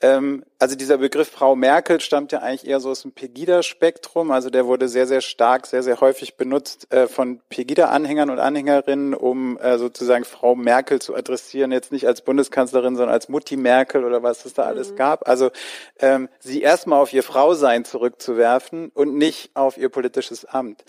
Ähm, 0.00 0.44
also 0.64 0.76
dieser 0.76 0.96
Begriff 0.96 1.28
Frau 1.28 1.54
Merkel 1.56 2.00
stammt 2.00 2.32
ja 2.32 2.38
eigentlich 2.38 2.66
eher 2.66 2.80
so 2.80 2.88
aus 2.88 3.02
dem 3.02 3.12
Pegida-Spektrum. 3.12 4.30
Also 4.30 4.48
der 4.48 4.64
wurde 4.64 4.88
sehr, 4.88 5.06
sehr 5.06 5.20
stark, 5.20 5.66
sehr, 5.66 5.82
sehr 5.82 6.00
häufig 6.00 6.38
benutzt 6.38 6.90
äh, 6.90 7.06
von 7.06 7.42
Pegida-Anhängern 7.50 8.30
und 8.30 8.38
Anhängerinnen, 8.38 9.12
um 9.12 9.58
äh, 9.58 9.76
sozusagen 9.76 10.24
Frau 10.24 10.54
Merkel 10.54 11.02
zu 11.02 11.14
adressieren. 11.14 11.70
Jetzt 11.70 11.92
nicht 11.92 12.06
als 12.06 12.22
Bundeskanzlerin, 12.22 12.96
sondern 12.96 13.12
als 13.12 13.28
Mutti 13.28 13.58
Merkel 13.58 14.06
oder 14.06 14.22
was 14.22 14.46
es 14.46 14.54
da 14.54 14.62
alles 14.62 14.92
mhm. 14.92 14.96
gab. 14.96 15.28
Also 15.28 15.50
ähm, 15.98 16.30
sie 16.40 16.62
erstmal 16.62 16.98
auf 16.98 17.12
ihr 17.12 17.22
Frausein 17.22 17.84
zurückzuwerfen 17.84 18.90
und 18.94 19.18
nicht 19.18 19.50
auf 19.52 19.76
ihr 19.76 19.90
politisches 19.90 20.46
Amt. 20.46 20.82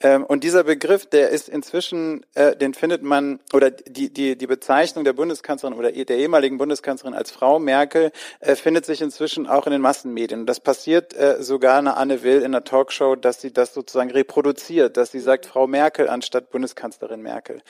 Ähm, 0.00 0.24
und 0.24 0.42
dieser 0.42 0.64
Begriff, 0.64 1.04
der 1.06 1.28
ist 1.30 1.50
inzwischen, 1.50 2.24
äh, 2.34 2.56
den 2.56 2.72
findet 2.72 3.02
man, 3.02 3.40
oder 3.52 3.70
die, 3.70 4.10
die, 4.10 4.38
die 4.38 4.46
Bezeichnung 4.46 5.04
der 5.04 5.12
Bundeskanzlerin 5.12 5.76
oder 5.76 5.92
der 5.92 6.16
ehemaligen 6.16 6.56
Bundeskanzlerin 6.56 7.14
als 7.14 7.30
Frau 7.30 7.58
Merkel 7.58 8.12
äh, 8.40 8.54
findet 8.54 8.86
sich 8.86 9.02
inzwischen 9.02 9.17
inzwischen 9.18 9.48
auch 9.48 9.66
in 9.66 9.72
den 9.72 9.80
Massenmedien. 9.80 10.46
Das 10.46 10.60
passiert 10.60 11.12
äh, 11.12 11.42
sogar 11.42 11.78
eine 11.78 11.96
Anne 11.96 12.22
Will 12.22 12.38
in 12.38 12.44
einer 12.44 12.62
Talkshow, 12.62 13.16
dass 13.16 13.40
sie 13.40 13.52
das 13.52 13.74
sozusagen 13.74 14.12
reproduziert, 14.12 14.96
dass 14.96 15.10
sie 15.10 15.18
sagt 15.18 15.46
Frau 15.46 15.66
Merkel 15.66 16.08
anstatt 16.08 16.50
Bundeskanzlerin 16.50 17.20
Merkel. 17.20 17.60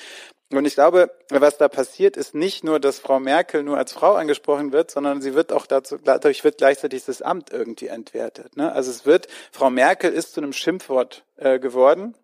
Und 0.53 0.67
ich 0.67 0.75
glaube, 0.75 1.11
was 1.31 1.57
da 1.57 1.69
passiert, 1.69 2.19
ist 2.19 2.35
nicht 2.35 2.65
nur, 2.65 2.81
dass 2.81 2.99
Frau 2.99 3.19
Merkel 3.19 3.63
nur 3.63 3.79
als 3.79 3.93
Frau 3.93 4.13
angesprochen 4.13 4.73
wird, 4.73 4.91
sondern 4.91 5.23
sie 5.23 5.35
wird 5.35 5.51
auch 5.51 5.65
dazu, 5.65 5.97
dadurch 5.97 6.45
wird 6.45 6.59
gleichzeitig 6.59 7.07
das 7.07 7.23
Amt 7.23 7.51
irgendwie 7.51 7.87
entwertet. 7.87 8.55
Ne? 8.59 8.71
Also 8.71 8.91
es 8.91 9.07
wird, 9.07 9.27
Frau 9.51 9.71
Merkel 9.71 10.13
ist 10.13 10.35
zu 10.35 10.43
einem 10.43 10.53
Schimpfwort 10.53 11.25
äh, 11.37 11.59
geworden 11.59 12.15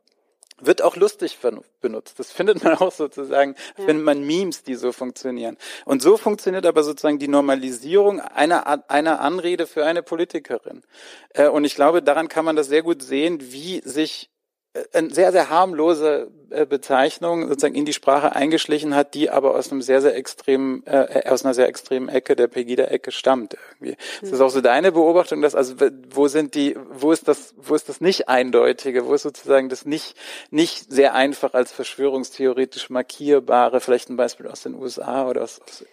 wird 0.60 0.82
auch 0.82 0.96
lustig 0.96 1.38
benutzt. 1.80 2.18
Das 2.18 2.32
findet 2.32 2.62
man 2.62 2.74
auch 2.78 2.92
sozusagen, 2.92 3.54
ja. 3.76 3.84
findet 3.84 4.04
man 4.04 4.24
Memes, 4.24 4.62
die 4.62 4.74
so 4.74 4.92
funktionieren. 4.92 5.56
Und 5.84 6.02
so 6.02 6.16
funktioniert 6.16 6.66
aber 6.66 6.82
sozusagen 6.82 7.18
die 7.18 7.28
Normalisierung 7.28 8.20
einer, 8.20 8.88
einer 8.90 9.20
Anrede 9.20 9.66
für 9.66 9.84
eine 9.84 10.02
Politikerin. 10.02 10.82
Äh, 11.30 11.48
und 11.48 11.64
ich 11.64 11.74
glaube, 11.74 12.02
daran 12.02 12.28
kann 12.28 12.44
man 12.44 12.56
das 12.56 12.68
sehr 12.68 12.82
gut 12.82 13.02
sehen, 13.02 13.38
wie 13.40 13.80
sich 13.84 14.30
eine 14.92 15.10
sehr, 15.10 15.30
sehr 15.30 15.50
harmlose 15.50 16.30
äh, 16.50 16.66
Bezeichnung 16.66 17.48
sozusagen 17.48 17.74
in 17.74 17.84
die 17.84 17.92
Sprache 17.92 18.34
eingeschlichen 18.34 18.94
hat, 18.94 19.14
die 19.14 19.30
aber 19.30 19.54
aus 19.54 19.70
einem 19.70 19.82
sehr, 19.82 20.00
sehr 20.00 20.16
extremen, 20.16 20.84
äh, 20.86 21.22
aus 21.28 21.44
einer 21.44 21.54
sehr 21.54 21.68
extremen 21.68 22.08
Ecke 22.08 22.34
der 22.34 22.48
Pegida-Ecke 22.48 23.12
stammt 23.12 23.54
irgendwie. 23.54 23.96
Mhm. 24.22 24.32
Ist 24.32 24.40
auch 24.40 24.50
so 24.50 24.60
deine 24.60 24.90
Beobachtung, 24.90 25.42
dass 25.42 25.54
also 25.54 25.76
wo 26.10 26.26
sind 26.26 26.54
die, 26.54 26.76
wo 26.90 27.12
ist 27.12 27.28
das, 27.28 27.54
wo 27.56 27.74
ist 27.74 27.88
das 27.88 28.00
nicht 28.00 28.28
eindeutige, 28.28 29.06
wo 29.06 29.14
ist 29.14 29.22
sozusagen 29.22 29.68
das 29.68 29.84
nicht 29.84 30.16
nicht 30.50 30.92
sehr 30.92 31.14
einfach 31.14 31.54
als 31.54 31.70
verschwörungstheoretisch 31.70 32.90
markierbare, 32.90 33.80
vielleicht 33.80 34.10
ein 34.10 34.16
Beispiel 34.16 34.48
aus 34.48 34.62
den 34.62 34.74
USA 34.74 35.28
oder 35.28 35.42
aus, 35.42 35.60
aus 35.60 35.84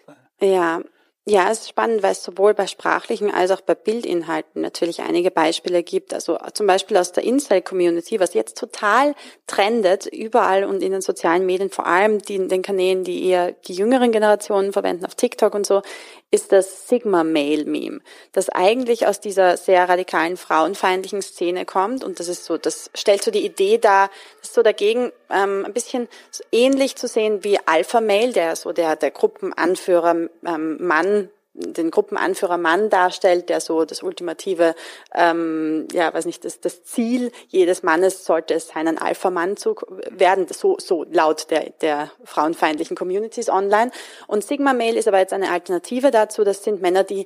ja, 0.42 0.82
ja, 1.28 1.52
es 1.52 1.60
ist 1.60 1.70
spannend, 1.70 2.02
weil 2.02 2.14
es 2.14 2.24
sowohl 2.24 2.56
bei 2.56 2.66
sprachlichen 2.66 3.32
als 3.32 3.52
auch 3.52 3.62
bei 3.62 3.76
Bildinhalten 3.76 4.62
natürlich 4.62 5.02
einige 5.02 5.30
Beispiele 5.30 5.84
gibt. 5.84 6.16
Also 6.16 6.40
zum 6.54 6.66
Beispiel 6.66 6.98
aus 6.98 7.12
der 7.12 7.24
Incel-Community, 7.24 8.20
was 8.20 8.34
jetzt 8.34 8.58
total 8.58 9.14
trendet, 9.46 10.08
überall 10.08 10.64
und 10.64 10.82
in 10.82 10.92
den 10.92 11.02
sozialen 11.02 11.46
Medien, 11.46 11.70
vor 11.70 11.86
allem 11.86 12.20
die, 12.20 12.48
den 12.48 12.64
Kanälen, 12.64 13.04
die 13.04 13.24
eher 13.28 13.52
die 13.52 13.74
jüngeren 13.74 14.12
Generationen 14.12 14.74
verwenden, 14.74 15.06
auf 15.06 15.14
TikTok 15.14 15.54
und 15.54 15.68
so, 15.68 15.84
ist 16.32 16.54
das 16.54 16.88
Sigma-Male-Meme, 16.88 18.00
das 18.32 18.50
eigentlich 18.50 19.06
aus 19.06 19.20
dieser 19.20 19.58
sehr 19.58 19.88
radikalen 19.88 20.38
frauenfeindlichen 20.38 21.22
Szene 21.22 21.66
kommt. 21.66 22.04
Und 22.04 22.20
das 22.20 22.30
ist 22.30 22.46
so, 22.46 22.58
das 22.58 22.90
stellt 22.96 23.22
so 23.22 23.32
die 23.32 23.46
Idee 23.46 23.78
dar, 23.78 24.10
das 24.42 24.54
so 24.54 24.64
dagegen 24.64 25.12
ähm, 25.30 25.66
ein 25.66 25.74
bisschen 25.74 26.08
ähnlich 26.52 26.96
zu 26.96 27.08
sehen 27.08 27.44
wie 27.44 27.60
Alpha-Male, 27.66 28.32
der 28.32 28.56
so 28.56 28.72
der, 28.72 28.96
der 28.96 29.12
Gruppenanführer 29.12 30.30
ähm, 30.46 30.78
Mann 30.80 31.30
den 31.54 31.92
Gruppenanführer 31.92 32.58
Mann 32.58 32.90
darstellt, 32.90 33.50
der 33.50 33.60
so 33.60 33.84
das 33.84 34.04
ultimative, 34.04 34.74
ähm, 35.14 35.88
ja, 35.92 36.14
weiß 36.14 36.26
nicht, 36.26 36.46
das, 36.46 36.62
das 36.62 36.84
Ziel 36.84 37.32
jedes 37.50 37.84
Mannes 37.84 38.26
sollte 38.26 38.54
es 38.54 38.70
sein, 38.70 38.88
ein 38.88 38.98
Alpha-Mann 38.98 39.58
zu 39.58 39.76
werden, 40.10 40.48
so, 40.50 40.78
so 40.80 41.04
laut 41.12 41.52
der, 41.52 41.72
der 41.82 42.12
frauenfeindlichen 42.24 42.96
Communities 42.96 43.50
online. 43.50 43.92
Und 44.28 44.44
Sigma 44.44 44.74
Male 44.74 44.98
ist 44.98 45.08
aber 45.08 45.20
jetzt 45.20 45.34
eine 45.34 45.52
Alternative 45.52 46.12
dazu. 46.12 46.44
Das 46.44 46.64
sind 46.64 46.82
Männer, 46.82 47.04
die 47.04 47.26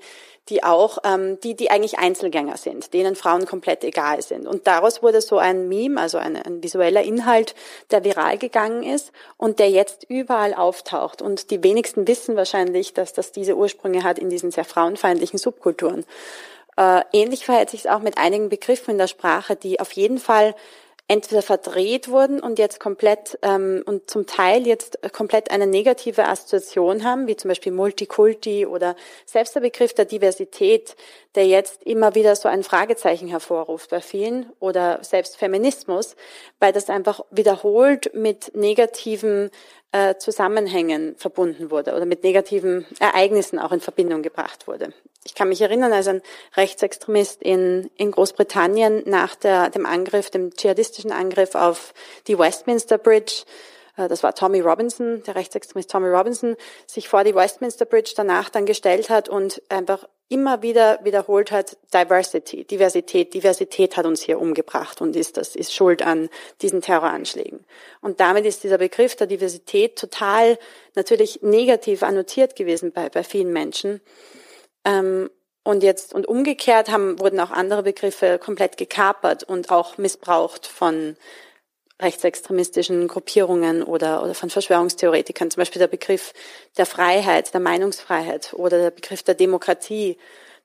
die 0.50 0.64
auch, 0.64 1.00
ähm, 1.04 1.40
die, 1.40 1.56
die 1.56 1.72
eigentlich 1.72 1.98
Einzelgänger 1.98 2.58
sind, 2.58 2.94
denen 2.94 3.16
Frauen 3.16 3.46
komplett 3.48 3.84
egal 3.84 4.22
sind. 4.22 4.48
Und 4.48 4.68
daraus 4.68 5.02
wurde 5.02 5.22
so 5.22 5.40
ein 5.40 5.68
Meme, 5.68 6.00
also 6.00 6.20
ein, 6.20 6.36
ein 6.36 6.62
visueller 6.62 7.02
Inhalt, 7.02 7.56
der 7.90 8.04
viral 8.04 8.38
gegangen 8.38 8.84
ist 8.84 9.12
und 9.38 9.58
der 9.58 9.72
jetzt 9.72 10.06
überall 10.08 10.54
auftaucht. 10.54 11.24
Und 11.24 11.50
die 11.50 11.64
wenigsten 11.64 12.08
wissen 12.08 12.36
wahrscheinlich, 12.36 12.94
dass 12.94 13.14
das 13.14 13.32
diese 13.32 13.56
Ursprünge 13.56 14.04
hat 14.04 14.15
in 14.20 14.30
diesen 14.30 14.52
sehr 14.52 14.66
frauenfeindlichen 14.66 15.40
Subkulturen. 15.40 16.06
Äh, 16.78 17.02
ähnlich 17.14 17.46
verhält 17.46 17.70
sich 17.70 17.82
es 17.82 17.88
auch 17.88 18.02
mit 18.02 18.18
einigen 18.18 18.50
Begriffen 18.50 18.92
in 18.92 18.98
der 18.98 19.08
Sprache, 19.08 19.56
die 19.56 19.80
auf 19.80 19.92
jeden 19.94 20.20
Fall 20.20 20.56
entweder 21.08 21.44
verdreht 21.44 22.10
wurden 22.10 22.40
und 22.40 22.58
jetzt 22.58 22.80
komplett 22.80 23.38
ähm, 23.44 23.84
und 23.86 24.10
zum 24.10 24.26
Teil 24.26 24.66
jetzt 24.66 24.98
komplett 25.14 25.52
eine 25.52 25.68
negative 25.68 26.26
Assoziation 26.26 27.04
haben, 27.04 27.28
wie 27.28 27.36
zum 27.36 27.50
Beispiel 27.50 27.72
Multikulti 27.72 28.66
oder 28.66 28.96
selbst 29.26 29.54
der 29.54 29.62
Begriff 29.62 29.94
der 29.94 30.06
Diversität, 30.06 30.96
der 31.36 31.46
jetzt 31.46 31.84
immer 31.84 32.16
wieder 32.16 32.36
so 32.36 32.50
ein 32.50 32.64
Fragezeichen 32.64 33.28
hervorruft 33.28 33.92
bei 33.92 34.02
vielen 34.02 34.52
oder 34.60 35.04
selbst 35.04 35.38
Feminismus, 35.38 36.16
weil 36.60 36.74
das 36.74 36.90
einfach 36.90 37.22
wiederholt 37.30 38.12
mit 38.16 38.56
negativen 38.56 39.52
äh, 39.92 40.16
Zusammenhängen 40.18 41.16
verbunden 41.18 41.70
wurde 41.70 41.94
oder 41.96 42.06
mit 42.06 42.24
negativen 42.24 42.86
Ereignissen 43.00 43.60
auch 43.60 43.72
in 43.72 43.80
Verbindung 43.80 44.24
gebracht 44.24 44.68
wurde. 44.68 44.92
Ich 45.26 45.34
kann 45.34 45.50
mich 45.50 45.62
erinnern, 45.62 45.92
als 45.92 46.08
ein 46.08 46.22
Rechtsextremist 46.56 47.42
in, 47.42 47.90
in 47.98 48.12
Großbritannien 48.12 49.04
nach 49.06 49.36
der, 49.36 49.72
dem 49.72 49.88
Angriff, 49.88 50.30
dem 50.30 50.56
dschihadistischen 50.56 51.12
Angriff 51.12 51.56
auf 51.56 51.94
die 52.28 52.38
Westminster 52.38 53.00
Bridge, 53.00 53.44
äh, 53.98 54.08
das 54.08 54.22
war 54.22 54.36
Tommy 54.36 54.62
Robinson, 54.62 55.24
der 55.24 55.36
Rechtsextremist 55.36 55.90
Tommy 55.90 56.10
Robinson, 56.10 56.56
sich 56.86 57.10
vor 57.10 57.24
die 57.24 57.34
Westminster 57.34 57.86
Bridge 57.86 58.14
danach 58.16 58.50
dann 58.50 58.68
gestellt 58.68 59.10
hat 59.10 59.28
und 59.28 59.64
einfach 59.68 60.08
immer 60.28 60.62
wieder 60.62 61.00
wiederholt 61.04 61.52
hat, 61.52 61.78
Diversity, 61.94 62.64
Diversität, 62.64 63.34
Diversität 63.34 63.96
hat 63.96 64.06
uns 64.06 64.22
hier 64.22 64.40
umgebracht 64.40 65.02
und 65.02 65.16
ist 65.16 65.38
das, 65.38 65.56
ist 65.56 65.74
schuld 65.74 66.02
an 66.02 66.30
diesen 66.62 66.82
Terroranschlägen. 66.82 67.64
Und 68.02 68.20
damit 68.20 68.46
ist 68.46 68.64
dieser 68.64 68.80
Begriff 68.80 69.16
der 69.16 69.28
Diversität 69.28 69.98
total 69.98 70.58
natürlich 70.96 71.42
negativ 71.44 72.02
annotiert 72.02 72.56
gewesen 72.56 72.92
bei, 72.92 73.10
bei 73.10 73.24
vielen 73.24 73.54
Menschen. 73.54 74.02
Ähm, 74.86 75.30
und 75.64 75.82
jetzt, 75.82 76.14
und 76.14 76.28
umgekehrt 76.28 76.92
haben, 76.92 77.20
wurden 77.20 77.40
auch 77.40 77.50
andere 77.50 77.82
Begriffe 77.82 78.38
komplett 78.38 78.78
gekapert 78.78 79.44
und 79.44 79.72
auch 79.72 79.98
missbraucht 79.98 80.68
von 80.68 81.18
rechtsextremistischen 82.00 83.08
Gruppierungen 83.08 83.82
oder, 83.82 84.22
oder 84.22 84.36
von 84.36 84.50
Verschwörungstheoretikern. 84.50 85.50
Zum 85.50 85.62
Beispiel 85.62 85.80
der 85.80 85.88
Begriff 85.88 86.34
der 86.78 86.86
Freiheit, 86.86 87.54
der 87.54 87.62
Meinungsfreiheit 87.62 88.54
oder 88.54 88.78
der 88.78 88.92
Begriff 88.92 89.24
der 89.24 89.36
Demokratie. 89.36 90.18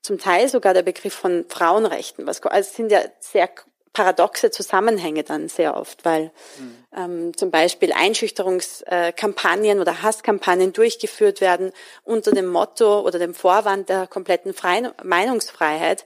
Zum 0.03 0.19
Teil 0.19 0.49
sogar 0.49 0.75
der 0.75 0.83
Begriff 0.83 1.15
von 1.15 1.45
Frauenrechten. 1.49 2.27
Was, 2.27 2.43
also 2.43 2.69
es 2.69 2.77
sind 2.77 2.91
ja 2.91 3.01
sehr 3.21 3.49
paradoxe 3.93 4.51
Zusammenhänge 4.51 5.25
dann 5.25 5.49
sehr 5.49 5.77
oft, 5.77 6.05
weil 6.05 6.31
mhm. 6.59 6.85
ähm, 6.97 7.37
zum 7.37 7.51
Beispiel 7.51 7.93
Einschüchterungskampagnen 7.93 9.81
oder 9.81 10.03
Hasskampagnen 10.03 10.73
durchgeführt 10.73 11.41
werden 11.41 11.73
unter 12.05 12.31
dem 12.31 12.47
Motto 12.47 13.01
oder 13.01 13.19
dem 13.19 13.35
Vorwand 13.35 13.89
der 13.89 14.07
kompletten 14.07 14.55
Freien 14.55 14.93
Meinungsfreiheit, 15.03 16.05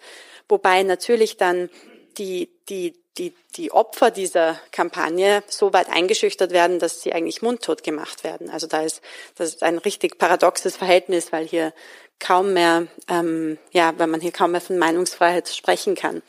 wobei 0.49 0.83
natürlich 0.83 1.37
dann 1.37 1.69
die, 2.17 2.51
die, 2.71 2.95
die, 3.19 3.35
die 3.57 3.71
Opfer 3.71 4.11
dieser 4.11 4.59
Kampagne 4.73 5.43
so 5.47 5.73
weit 5.75 5.91
eingeschüchtert 5.91 6.53
werden, 6.53 6.79
dass 6.79 7.03
sie 7.03 7.13
eigentlich 7.13 7.43
mundtot 7.43 7.83
gemacht 7.83 8.25
werden. 8.25 8.49
Also 8.49 8.67
da 8.67 8.83
ist 8.83 9.03
das 9.37 9.51
ist 9.51 9.63
ein 9.63 9.79
richtig 9.79 10.19
paradoxes 10.19 10.77
Verhältnis, 10.77 11.33
weil 11.33 11.47
hier 11.47 11.75
kaum 12.19 12.55
mehr, 12.55 12.87
ähm, 13.09 13.59
ja, 13.73 13.93
weil 13.99 14.07
man 14.07 14.21
hier 14.21 14.33
kaum 14.33 14.53
mehr 14.53 14.61
von 14.63 14.79
Meinungsfreiheit 14.79 15.49
sprechen 15.49 15.97
kann 15.97 16.23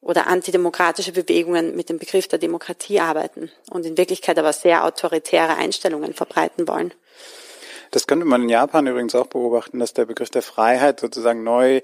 oder 0.00 0.26
antidemokratische 0.26 1.12
Bewegungen 1.12 1.74
mit 1.76 1.88
dem 1.88 1.98
Begriff 1.98 2.28
der 2.28 2.38
Demokratie 2.38 3.00
arbeiten 3.00 3.50
und 3.70 3.84
in 3.84 3.96
Wirklichkeit 3.96 4.38
aber 4.38 4.52
sehr 4.52 4.84
autoritäre 4.84 5.56
Einstellungen 5.56 6.14
verbreiten 6.14 6.68
wollen. 6.68 6.92
Das 7.90 8.06
könnte 8.06 8.26
man 8.26 8.42
in 8.42 8.48
Japan 8.48 8.86
übrigens 8.86 9.14
auch 9.14 9.26
beobachten, 9.26 9.78
dass 9.78 9.94
der 9.94 10.04
Begriff 10.04 10.30
der 10.30 10.42
Freiheit 10.42 11.00
sozusagen 11.00 11.42
neu 11.42 11.80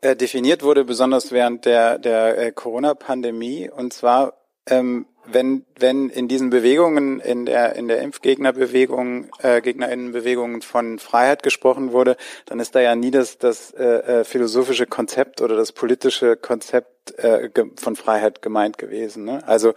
äh, 0.00 0.16
definiert 0.16 0.62
wurde, 0.62 0.84
besonders 0.84 1.30
während 1.30 1.64
der, 1.66 1.98
der 1.98 2.38
äh, 2.38 2.52
Corona-Pandemie. 2.52 3.70
Und 3.70 3.92
zwar 3.92 4.34
ähm, 4.68 5.06
wenn, 5.30 5.64
wenn 5.78 6.08
in 6.10 6.28
diesen 6.28 6.50
Bewegungen, 6.50 7.20
in 7.20 7.46
der, 7.46 7.76
in 7.76 7.88
der 7.88 8.00
Impfgegnerbewegung, 8.00 9.28
äh, 9.42 9.60
Gegnerinnenbewegungen 9.60 10.62
von 10.62 10.98
Freiheit 10.98 11.42
gesprochen 11.42 11.92
wurde, 11.92 12.16
dann 12.46 12.60
ist 12.60 12.74
da 12.74 12.80
ja 12.80 12.94
nie 12.94 13.10
das, 13.10 13.38
das 13.38 13.72
äh, 13.72 13.84
äh 13.84 14.24
philosophische 14.24 14.86
Konzept 14.86 15.40
oder 15.40 15.56
das 15.56 15.72
politische 15.72 16.36
Konzept 16.36 17.18
äh, 17.18 17.50
von 17.76 17.96
Freiheit 17.96 18.42
gemeint 18.42 18.78
gewesen. 18.78 19.24
Ne? 19.24 19.46
Also 19.46 19.74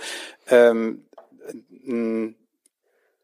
ähm, 0.50 1.06
ein, 1.88 2.36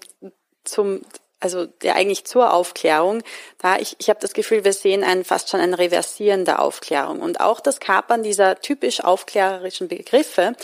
zum 0.64 1.02
also 1.40 1.66
der 1.66 1.96
eigentlich 1.96 2.24
zur 2.24 2.52
Aufklärung, 2.52 3.22
da 3.58 3.78
ich, 3.78 3.96
ich 3.98 4.08
habe 4.10 4.20
das 4.20 4.34
Gefühl, 4.34 4.64
wir 4.64 4.72
sehen 4.72 5.02
ein, 5.02 5.24
fast 5.24 5.48
schon 5.48 5.60
ein 5.60 5.74
Reversieren 5.74 6.44
der 6.44 6.60
Aufklärung. 6.60 7.20
Und 7.20 7.40
auch 7.40 7.60
das 7.60 7.80
Kapern 7.80 8.22
dieser 8.22 8.60
typisch 8.60 9.02
aufklärerischen 9.02 9.88
Begriffe 9.88 10.54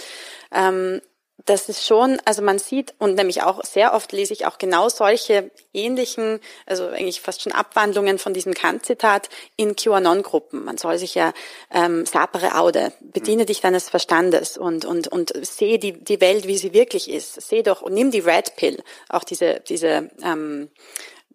ähm, 0.52 1.00
das 1.46 1.68
ist 1.68 1.86
schon, 1.86 2.20
also 2.24 2.42
man 2.42 2.58
sieht 2.58 2.94
und 2.98 3.14
nämlich 3.14 3.42
auch 3.42 3.64
sehr 3.64 3.94
oft 3.94 4.12
lese 4.12 4.32
ich 4.32 4.46
auch 4.46 4.58
genau 4.58 4.88
solche 4.88 5.50
ähnlichen, 5.72 6.40
also 6.66 6.88
eigentlich 6.88 7.20
fast 7.20 7.42
schon 7.42 7.52
Abwandlungen 7.52 8.18
von 8.18 8.34
diesem 8.34 8.52
Kant-Zitat 8.52 9.28
in 9.56 9.76
QAnon-Gruppen. 9.76 10.64
Man 10.64 10.76
soll 10.76 10.98
sich 10.98 11.14
ja 11.14 11.32
ähm, 11.72 12.04
sapere 12.04 12.58
aude, 12.58 12.92
bediene 13.00 13.46
dich 13.46 13.60
deines 13.60 13.88
Verstandes 13.88 14.58
und 14.58 14.84
und 14.84 15.06
und 15.08 15.32
sehe 15.46 15.78
die 15.78 15.92
die 15.92 16.20
Welt, 16.20 16.48
wie 16.48 16.58
sie 16.58 16.72
wirklich 16.74 17.08
ist. 17.08 17.40
Seh 17.40 17.62
doch 17.62 17.80
und 17.80 17.94
nimm 17.94 18.10
die 18.10 18.20
Red 18.20 18.56
Pill, 18.56 18.82
auch 19.08 19.22
diese 19.22 19.60
diese 19.68 20.10
ähm, 20.22 20.68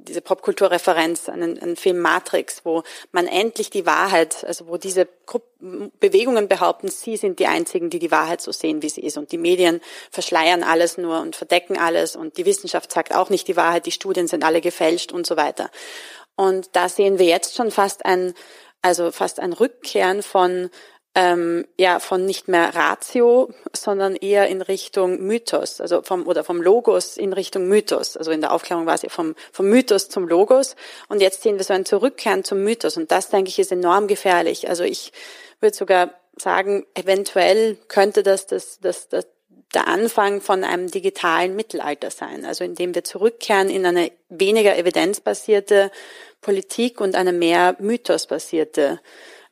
diese 0.07 0.21
Popkulturreferenz 0.21 1.29
an 1.29 1.55
den, 1.55 1.75
Film 1.75 1.99
Matrix, 1.99 2.65
wo 2.65 2.83
man 3.11 3.27
endlich 3.27 3.69
die 3.69 3.85
Wahrheit, 3.85 4.43
also 4.43 4.67
wo 4.67 4.77
diese 4.77 5.07
Bewegungen 5.99 6.47
behaupten, 6.47 6.89
sie 6.89 7.17
sind 7.17 7.39
die 7.39 7.47
einzigen, 7.47 7.89
die 7.89 7.99
die 7.99 8.11
Wahrheit 8.11 8.41
so 8.41 8.51
sehen, 8.51 8.81
wie 8.81 8.89
sie 8.89 9.01
ist. 9.01 9.17
Und 9.17 9.31
die 9.31 9.37
Medien 9.37 9.81
verschleiern 10.09 10.63
alles 10.63 10.97
nur 10.97 11.19
und 11.19 11.35
verdecken 11.35 11.77
alles. 11.77 12.15
Und 12.15 12.37
die 12.37 12.45
Wissenschaft 12.45 12.91
sagt 12.91 13.13
auch 13.15 13.29
nicht 13.29 13.47
die 13.47 13.57
Wahrheit, 13.57 13.85
die 13.85 13.91
Studien 13.91 14.27
sind 14.27 14.43
alle 14.43 14.61
gefälscht 14.61 15.11
und 15.11 15.25
so 15.25 15.37
weiter. 15.37 15.69
Und 16.35 16.75
da 16.75 16.89
sehen 16.89 17.19
wir 17.19 17.25
jetzt 17.25 17.55
schon 17.55 17.71
fast 17.71 18.05
ein, 18.05 18.33
also 18.81 19.11
fast 19.11 19.39
ein 19.39 19.53
Rückkehren 19.53 20.23
von 20.23 20.69
ähm, 21.14 21.66
ja 21.78 21.99
von 21.99 22.26
nicht 22.26 22.47
mehr 22.47 22.74
Ratio, 22.74 23.51
sondern 23.74 24.16
eher 24.16 24.47
in 24.47 24.62
Richtung 24.62 25.22
Mythos, 25.22 25.82
also 25.82 26.01
vom 26.01 26.26
oder 26.26 26.43
vom 26.43 26.62
Logos 26.62 27.18
in 27.18 27.34
Richtung 27.34 27.68
Mythos. 27.68 28.16
Also 28.16 28.32
in 28.32 28.41
der 28.41 28.53
Aufklärung 28.53 28.86
war 28.86 28.95
es 28.95 29.01
ja 29.01 29.09
vom, 29.09 29.36
vom 29.51 29.68
Mythos 29.70 30.07
zum 30.07 30.28
Logos 30.28 30.76
und 31.09 31.22
jetzt 31.22 31.43
sehen 31.43 31.57
wir 31.57 31.66
so 31.66 31.74
ein 31.74 31.86
Zurückkehren 31.86 32.43
zum 32.43 32.64
Mythos 32.64 32.95
und 32.95 33.12
das 33.12 33.30
denke 33.30 33.49
ich 33.49 33.59
ist 33.59 33.72
enorm 33.72 34.07
gefährlich. 34.07 34.70
Also 34.70 34.84
ich 34.84 35.12
würde 35.59 35.76
sogar 35.76 36.12
sagen, 36.38 36.86
eventuell 36.93 37.78
könnte 37.89 38.24
das 38.24 38.47
das, 38.47 38.80
das, 38.80 39.09
das 39.09 39.28
der 39.74 39.88
Anfang 39.88 40.41
von 40.41 40.64
einem 40.64 40.91
digitalen 40.91 41.55
Mittelalter 41.55 42.12
sein, 42.12 42.45
also 42.45 42.64
indem 42.64 42.93
wir 42.93 43.03
zurückkehren 43.05 43.70
in 43.70 43.86
eine 43.86 44.12
weniger 44.28 44.78
evidenzbasierte 44.78 45.91
Politik 46.41 46.99
und 46.99 47.16
eine 47.16 47.32
mehr 47.32 47.76
mythosbasierte 47.80 48.99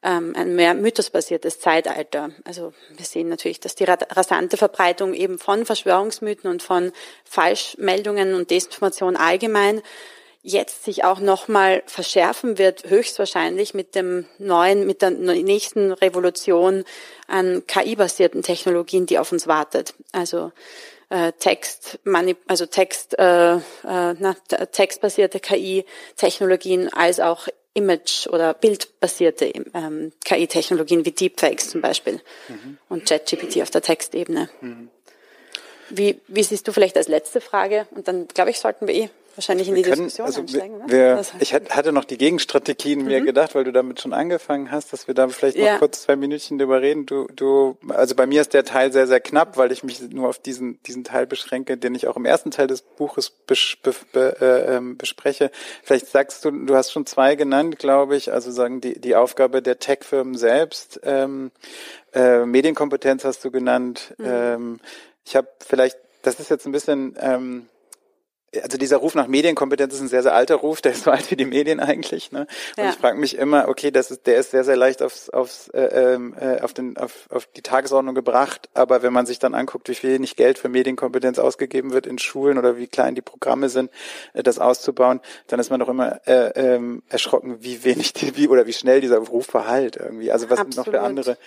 ähm, 0.04 0.34
ein 0.36 0.56
mehr 0.56 0.74
mythosbasiertes 0.74 1.60
Zeitalter. 1.60 2.32
Also 2.46 2.74
wir 2.96 3.06
sehen 3.06 3.30
natürlich, 3.30 3.60
dass 3.60 3.76
die 3.76 3.84
rasante 3.84 4.58
Verbreitung 4.58 5.14
eben 5.14 5.40
von 5.40 5.66
Verschwörungsmythen 5.66 6.50
und 6.50 6.64
von 6.64 6.92
Falschmeldungen 7.26 8.34
und 8.34 8.50
Desinformation 8.50 9.16
allgemein 9.18 9.82
jetzt 10.42 10.86
sich 10.86 11.04
auch 11.04 11.20
nochmal 11.20 11.84
verschärfen 11.86 12.58
wird, 12.58 12.90
höchstwahrscheinlich 12.90 13.74
mit 13.74 13.96
dem 13.96 14.26
neuen, 14.38 14.86
mit 14.86 15.02
der 15.02 15.12
nächsten 15.12 15.92
Revolution 15.92 16.86
an 17.28 17.64
KI-basierten 17.68 18.42
Technologien, 18.42 19.06
die 19.06 19.20
auf 19.20 19.32
uns 19.34 19.48
wartet. 19.48 19.94
Also 20.14 20.54
äh, 21.10 21.34
Text, 21.34 22.00
also 22.48 22.66
Text, 22.68 23.18
äh, 23.20 23.56
äh, 23.56 23.60
na, 23.84 24.36
textbasierte 24.72 25.40
KI-Technologien 25.40 26.92
als 26.94 27.20
auch 27.20 27.48
Image- 27.74 28.28
oder 28.28 28.54
bildbasierte 28.54 29.46
ähm, 29.74 30.12
KI-Technologien 30.26 31.06
wie 31.06 31.12
Deepfakes 31.12 31.70
zum 31.70 31.82
Beispiel 31.82 32.20
mhm. 32.48 32.78
und 32.90 33.08
ChatGPT 33.08 33.62
auf 33.62 33.70
der 33.70 33.82
Textebene. 33.82 34.50
Mhm. 34.62 34.90
Wie, 35.90 36.20
wie 36.28 36.44
siehst 36.44 36.68
du 36.68 36.72
vielleicht 36.72 36.98
als 36.98 37.08
letzte 37.08 37.42
Frage? 37.42 37.88
Und 37.92 38.08
dann, 38.08 38.28
glaube 38.28 38.52
ich, 38.52 38.60
sollten 38.60 38.88
wir 38.88 38.94
eh 38.94 39.10
wahrscheinlich 39.40 39.70
in 39.70 39.76
wir 39.76 39.84
die 39.84 39.90
können, 39.90 40.04
Diskussion 40.04 40.28
also 40.28 40.42
einsteigen. 40.42 40.82
Wir, 40.88 41.16
wir, 41.16 41.26
ich 41.40 41.54
hatte 41.54 41.94
noch 41.94 42.04
die 42.04 42.18
Gegenstrategien 42.18 43.00
mhm. 43.00 43.06
mir 43.06 43.22
gedacht, 43.22 43.56
weil 43.56 43.64
du 43.64 43.72
damit 43.72 44.02
schon 44.02 44.12
angefangen 44.12 44.70
hast, 44.70 44.92
dass 44.92 45.08
wir 45.08 45.16
da 45.16 45.28
vielleicht 45.30 45.58
noch 45.58 45.66
ja. 45.66 45.78
kurz 45.78 46.02
zwei 46.02 46.18
Minütchen 46.18 46.58
drüber 46.58 46.82
reden. 46.82 47.06
Du, 47.06 47.28
du, 47.34 47.78
also 47.88 48.16
bei 48.16 48.26
mir 48.26 48.42
ist 48.42 48.54
der 48.54 48.66
Teil 48.66 48.92
sehr, 48.92 49.08
sehr 49.08 49.22
knapp, 49.22 49.56
weil 49.56 49.72
ich 49.72 49.84
mich 49.84 50.02
nur 50.10 50.28
auf 50.28 50.40
diesen, 50.40 50.84
diesen 50.84 51.06
Teil 51.06 51.26
beschränke, 51.26 51.78
den 51.78 51.96
ich 51.96 52.08
auch 52.08 52.18
im 52.18 52.26
ersten 52.26 52.52
Teil 52.52 52.68
des 52.68 52.82
Buches 52.82 53.30
bes, 53.30 53.78
be, 53.82 53.96
be, 54.12 54.36
äh, 54.42 54.76
ähm, 54.76 54.98
bespreche. 54.98 55.52
Vielleicht 55.84 56.08
sagst 56.08 56.44
du, 56.44 56.52
du 56.52 56.76
hast 56.76 56.92
schon 56.92 57.06
zwei 57.06 57.36
genannt, 57.36 57.80
glaube 57.80 58.18
ich, 58.18 58.34
also 58.34 58.52
sagen 58.52 58.82
die, 58.82 59.00
die 59.00 59.16
Aufgabe 59.16 59.62
der 59.62 59.80
Tech-Firmen 59.80 60.36
selbst. 60.36 61.00
Ähm, 61.04 61.52
äh, 62.14 62.46
Medienkompetenz 62.46 63.24
hast 63.24 63.46
du 63.46 63.52
genannt. 63.52 64.14
Mhm. 64.18 64.26
Ähm, 64.28 64.80
ich 65.26 65.36
habe 65.36 65.48
vielleicht, 65.66 65.98
das 66.24 66.40
ist 66.40 66.50
jetzt 66.50 66.66
ein 66.66 66.72
bisschen 66.74 67.16
ähm, 67.20 67.70
also 68.64 68.78
dieser 68.78 68.98
Ruf 68.98 69.16
nach 69.16 69.28
Medienkompetenz 69.28 69.94
ist 69.94 70.02
ein 70.02 70.08
sehr, 70.08 70.24
sehr 70.24 70.34
alter 70.34 70.56
Ruf, 70.56 70.82
der 70.82 70.94
ist 70.94 71.04
so 71.04 71.12
alt 71.12 71.30
wie 71.32 71.36
die 71.36 71.46
Medien 71.46 71.80
eigentlich. 71.80 72.32
Ne? 72.32 72.48
Und 72.78 72.84
ja. 72.84 72.90
ich 72.90 72.96
frage 72.96 73.18
mich 73.18 73.38
immer, 73.38 73.68
okay, 73.68 73.92
das 73.92 74.12
ist, 74.12 74.28
der 74.28 74.38
ist 74.38 74.52
sehr, 74.52 74.64
sehr 74.64 74.76
leicht 74.76 75.02
aufs, 75.02 75.30
aufs, 75.30 75.70
äh, 75.70 76.14
ähm, 76.14 76.36
äh, 76.40 76.60
auf, 76.62 76.74
den, 76.74 76.98
auf, 76.98 77.28
auf 77.30 77.48
die 77.48 77.62
Tagesordnung 77.62 78.16
gebracht, 78.16 78.70
aber 78.74 79.04
wenn 79.04 79.14
man 79.14 79.26
sich 79.26 79.40
dann 79.40 79.54
anguckt, 79.54 79.90
wie 79.90 79.96
viel 79.96 80.20
nicht 80.20 80.38
Geld 80.38 80.58
für 80.58 80.70
Medienkompetenz 80.70 81.40
ausgegeben 81.40 81.94
wird 81.94 82.08
in 82.08 82.18
Schulen 82.18 82.58
oder 82.58 82.78
wie 82.78 82.88
klein 82.88 83.16
die 83.16 83.22
Programme 83.22 83.70
sind, 83.70 83.92
äh, 84.34 84.44
das 84.44 84.60
auszubauen, 84.60 85.22
dann 85.48 85.60
ist 85.60 85.70
man 85.70 85.80
doch 85.80 85.90
immer 85.90 86.20
äh, 86.28 86.50
ähm, 86.56 87.04
erschrocken, 87.10 87.58
wie 87.62 87.84
wenig, 87.84 88.14
die, 88.14 88.36
wie 88.36 88.48
oder 88.48 88.66
wie 88.66 88.74
schnell 88.74 89.02
dieser 89.02 89.20
Ruf 89.20 89.46
verhallt 89.46 89.98
irgendwie. 89.98 90.32
Also 90.32 90.50
was 90.50 90.60
Absolut. 90.60 90.74
sind 90.74 90.86
noch 90.86 90.92
für 90.92 91.02
andere 91.02 91.38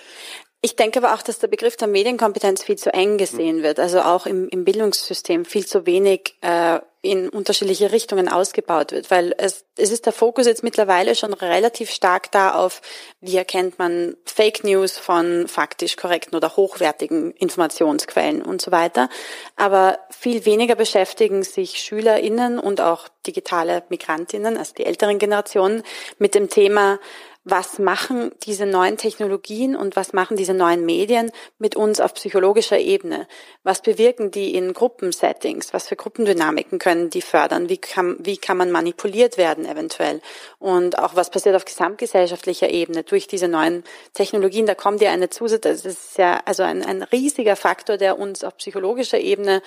ich 0.64 0.76
denke 0.76 1.00
aber 1.00 1.14
auch, 1.14 1.22
dass 1.22 1.40
der 1.40 1.48
Begriff 1.48 1.76
der 1.76 1.88
Medienkompetenz 1.88 2.62
viel 2.62 2.76
zu 2.76 2.94
eng 2.94 3.18
gesehen 3.18 3.64
wird, 3.64 3.80
also 3.80 4.00
auch 4.00 4.26
im, 4.26 4.48
im 4.48 4.64
Bildungssystem 4.64 5.44
viel 5.44 5.66
zu 5.66 5.86
wenig 5.86 6.36
äh, 6.40 6.78
in 7.04 7.28
unterschiedliche 7.28 7.90
Richtungen 7.90 8.28
ausgebaut 8.28 8.92
wird, 8.92 9.10
weil 9.10 9.34
es, 9.36 9.64
es 9.76 9.90
ist 9.90 10.06
der 10.06 10.12
Fokus 10.12 10.46
jetzt 10.46 10.62
mittlerweile 10.62 11.16
schon 11.16 11.34
relativ 11.34 11.90
stark 11.90 12.30
da 12.30 12.54
auf, 12.54 12.80
wie 13.20 13.36
erkennt 13.36 13.80
man 13.80 14.16
Fake 14.24 14.62
News 14.62 14.98
von 14.98 15.48
faktisch 15.48 15.96
korrekten 15.96 16.36
oder 16.36 16.54
hochwertigen 16.54 17.32
Informationsquellen 17.32 18.40
und 18.40 18.62
so 18.62 18.70
weiter. 18.70 19.08
Aber 19.56 19.98
viel 20.10 20.46
weniger 20.46 20.76
beschäftigen 20.76 21.42
sich 21.42 21.82
SchülerInnen 21.82 22.60
und 22.60 22.80
auch 22.80 23.08
digitale 23.26 23.82
Migrantinnen, 23.88 24.56
also 24.56 24.72
die 24.74 24.86
älteren 24.86 25.18
Generationen, 25.18 25.82
mit 26.18 26.36
dem 26.36 26.48
Thema, 26.50 27.00
was 27.44 27.80
machen 27.80 28.30
diese 28.44 28.66
neuen 28.66 28.96
Technologien 28.96 29.74
und 29.74 29.96
was 29.96 30.12
machen 30.12 30.36
diese 30.36 30.54
neuen 30.54 30.84
Medien 30.84 31.32
mit 31.58 31.74
uns 31.74 32.00
auf 32.00 32.14
psychologischer 32.14 32.78
Ebene? 32.78 33.26
Was 33.64 33.82
bewirken 33.82 34.30
die 34.30 34.54
in 34.54 34.72
Gruppensettings? 34.72 35.72
Was 35.72 35.88
für 35.88 35.96
Gruppendynamiken 35.96 36.78
können 36.78 37.10
die 37.10 37.20
fördern? 37.22 37.68
Wie 37.68 37.78
kann, 37.78 38.16
wie 38.20 38.36
kann 38.36 38.56
man 38.56 38.70
manipuliert 38.70 39.38
werden 39.38 39.66
eventuell? 39.66 40.20
Und 40.60 40.98
auch 40.98 41.16
was 41.16 41.30
passiert 41.30 41.56
auf 41.56 41.64
gesamtgesellschaftlicher 41.64 42.70
Ebene 42.70 43.02
durch 43.02 43.26
diese 43.26 43.48
neuen 43.48 43.82
Technologien? 44.12 44.66
Da 44.66 44.76
kommt 44.76 45.00
ja 45.00 45.10
eine 45.10 45.28
Zusatz, 45.28 45.62
das 45.62 45.84
ist 45.84 46.18
ja 46.18 46.40
also 46.44 46.62
ein, 46.62 46.84
ein 46.84 47.02
riesiger 47.02 47.56
Faktor, 47.56 47.96
der 47.96 48.20
uns 48.20 48.44
auf 48.44 48.56
psychologischer 48.58 49.18
Ebene 49.18 49.62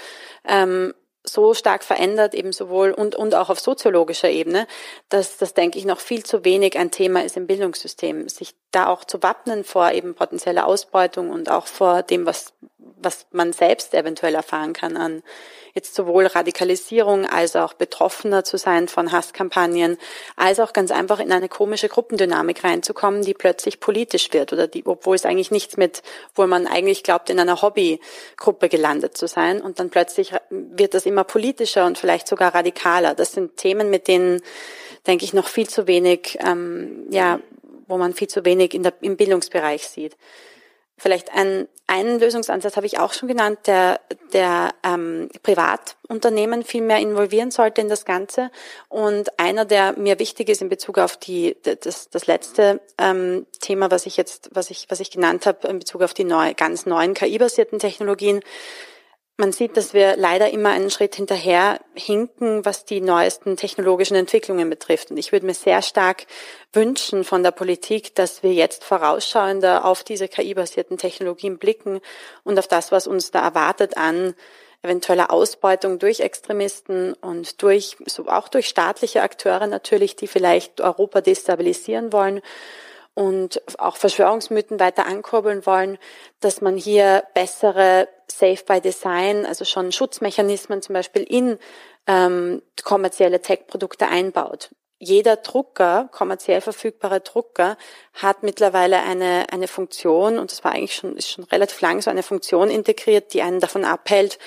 ähm, 0.48 0.94
so 1.30 1.54
stark 1.54 1.84
verändert, 1.84 2.34
eben 2.34 2.52
sowohl 2.52 2.92
und, 2.92 3.16
und 3.16 3.36
auch 3.36 3.50
auf 3.50 3.60
soziologischer 3.60 4.30
Ebene, 4.30 4.68
dass 5.10 5.38
das, 5.38 5.54
denke 5.54 5.78
ich, 5.78 5.86
noch 5.86 6.00
viel 6.00 6.24
zu 6.24 6.46
wenig 6.46 6.78
ein 6.78 6.92
Thema 6.92 7.24
ist 7.24 7.38
im 7.38 7.48
Bildungssystem. 7.48 8.30
Sich 8.30 8.56
da 8.72 8.88
auch 8.88 9.04
zu 9.04 9.22
wappnen 9.24 9.64
vor 9.64 9.92
eben 9.92 10.16
potenzieller 10.16 10.68
Ausbeutung 10.68 11.30
und 11.30 11.50
auch 11.50 11.68
vor 11.68 12.04
dem, 12.04 12.26
was, 12.26 12.54
was 12.98 13.26
man 13.32 13.54
selbst 13.54 13.94
eventuell 13.94 14.36
erfahren 14.36 14.74
kann 14.74 14.98
an 14.98 15.24
jetzt 15.76 15.94
sowohl 15.94 16.26
Radikalisierung 16.26 17.26
als 17.26 17.58
auch 17.58 17.74
betroffener 17.74 18.46
zu 18.46 18.58
sein 18.58 18.88
von 18.88 19.12
Hasskampagnen, 19.12 19.98
als 20.38 20.62
auch 20.62 20.72
ganz 20.72 20.90
einfach 20.90 21.20
in 21.20 21.34
eine 21.34 21.50
komische 21.50 21.90
Gruppendynamik 21.90 22.64
reinzukommen, 22.64 23.24
die 23.24 23.34
plötzlich 23.34 23.82
politisch 23.82 24.32
wird 24.32 24.54
oder 24.54 24.68
die, 24.68 24.86
obwohl 24.86 25.16
es 25.16 25.26
eigentlich 25.26 25.52
nichts 25.52 25.76
mit, 25.76 26.02
wo 26.34 26.48
man 26.48 26.66
eigentlich 26.66 27.04
glaubt, 27.04 27.30
in 27.30 27.42
einer 27.42 27.62
Hobbygruppe 27.62 28.70
gelandet 28.70 29.18
zu 29.18 29.28
sein 29.28 29.62
und 29.62 29.80
dann 29.80 29.90
plötzlich 29.90 30.32
wird 30.50 30.94
das 30.94 31.06
immer 31.06 31.26
politischer 31.26 31.86
und 31.86 31.98
vielleicht 31.98 32.30
sogar 32.30 32.56
radikaler. 32.56 33.14
Das 33.14 33.34
sind 33.34 33.58
Themen, 33.58 33.90
mit 33.90 34.08
denen, 34.08 34.42
denke 35.06 35.26
ich, 35.26 35.34
noch 35.34 35.50
viel 35.50 35.68
zu 35.68 35.88
wenig, 35.88 36.38
ähm, 36.40 37.06
ja, 37.10 37.42
wo 37.88 37.98
man 37.98 38.14
viel 38.14 38.30
zu 38.30 38.46
wenig 38.46 38.74
in 38.74 38.84
der, 38.84 38.94
im 39.02 39.18
Bildungsbereich 39.18 39.90
sieht. 39.90 40.16
Vielleicht 40.98 41.34
ein, 41.34 41.68
einen 41.88 42.20
Lösungsansatz 42.20 42.78
habe 42.78 42.86
ich 42.86 43.00
auch 43.00 43.12
schon 43.12 43.28
genannt, 43.28 43.60
der, 43.66 44.00
der 44.32 44.74
ähm, 44.84 45.30
Privatunternehmen 45.44 46.64
viel 46.64 46.82
mehr 46.82 47.00
involvieren 47.00 47.52
sollte 47.52 47.82
in 47.82 47.90
das 47.90 48.06
Ganze. 48.06 48.50
Und 48.88 49.38
einer, 49.38 49.66
der 49.66 49.98
mir 49.98 50.20
wichtig 50.20 50.48
ist 50.48 50.62
in 50.62 50.70
Bezug 50.70 50.98
auf 50.98 51.18
die, 51.18 51.58
das, 51.64 52.10
das 52.10 52.28
letzte 52.28 52.80
ähm, 52.98 53.46
Thema, 53.60 53.92
was 53.92 54.06
ich 54.06 54.16
jetzt, 54.16 54.50
was 54.54 54.70
ich, 54.70 54.86
was 54.90 55.02
ich 55.02 55.12
genannt 55.12 55.46
habe, 55.46 55.68
in 55.68 55.80
Bezug 55.80 56.02
auf 56.02 56.14
die 56.14 56.24
neu, 56.24 56.54
ganz 56.56 56.86
neuen 56.86 57.14
KI-basierten 57.14 57.78
Technologien, 57.78 58.40
man 59.38 59.52
sieht, 59.52 59.76
dass 59.76 59.94
wir 59.94 60.16
leider 60.16 60.52
immer 60.52 60.70
einen 60.70 60.90
Schritt 60.90 61.16
hinterher 61.16 61.80
hinken, 61.94 62.64
was 62.64 62.86
die 62.86 63.02
neuesten 63.02 63.58
technologischen 63.58 64.16
Entwicklungen 64.16 64.70
betrifft. 64.70 65.12
Und 65.12 65.18
ich 65.18 65.34
würde 65.34 65.46
mir 65.46 65.54
sehr 65.54 65.82
stark 65.82 66.26
wünschen 66.72 67.26
von 67.26 67.44
der 67.44 67.52
Politik, 67.52 68.16
dass 68.16 68.44
wir 68.44 68.54
jetzt 68.54 68.86
vorausschauender 68.86 69.84
auf 69.84 70.04
diese 70.04 70.30
KI-basierten 70.30 70.98
Technologien 70.98 71.58
blicken 71.58 72.00
und 72.44 72.58
auf 72.58 72.68
das, 72.68 72.94
was 72.94 73.08
uns 73.08 73.32
da 73.32 73.42
erwartet 73.42 73.98
an 73.98 74.36
eventueller 74.82 75.32
Ausbeutung 75.32 76.00
durch 76.00 76.22
Extremisten 76.22 77.14
und 77.16 77.62
durch, 77.62 77.98
so 78.06 78.28
auch 78.28 78.48
durch 78.48 78.68
staatliche 78.68 79.22
Akteure 79.22 79.68
natürlich, 79.68 80.16
die 80.16 80.28
vielleicht 80.28 80.80
Europa 80.80 81.22
destabilisieren 81.22 82.14
wollen 82.14 82.42
und 83.16 83.62
auch 83.80 83.98
Verschwörungsmythen 83.98 84.80
weiter 84.80 85.08
ankurbeln 85.08 85.66
wollen, 85.66 85.98
dass 86.40 86.62
man 86.62 86.78
hier 86.78 87.24
bessere 87.34 88.08
Safe 88.32 88.64
by 88.66 88.82
Design, 88.82 89.46
also 89.46 89.66
schon 89.66 89.92
Schutzmechanismen 89.92 90.82
zum 90.82 90.94
Beispiel 90.94 91.24
in 91.24 91.58
ähm, 92.08 92.62
kommerzielle 92.84 93.42
Tech-Produkte 93.42 94.08
einbaut. 94.08 94.70
Jeder 94.98 95.36
Drucker, 95.36 96.10
kommerziell 96.12 96.62
verfügbare 96.62 97.20
Drucker, 97.20 97.78
hat 98.14 98.44
mittlerweile 98.44 99.02
eine, 99.02 99.46
eine 99.52 99.68
Funktion, 99.68 100.40
und 100.40 100.52
das 100.52 100.64
war 100.64 100.72
eigentlich 100.72 100.96
schon, 100.96 101.18
ist 101.18 101.30
schon 101.30 101.44
relativ 101.46 101.82
lang 101.82 102.02
so 102.02 102.10
eine 102.10 102.24
Funktion 102.24 102.70
integriert, 102.70 103.34
die 103.34 103.42
einen 103.42 103.60
davon 103.60 103.84
abhält, 103.84 104.40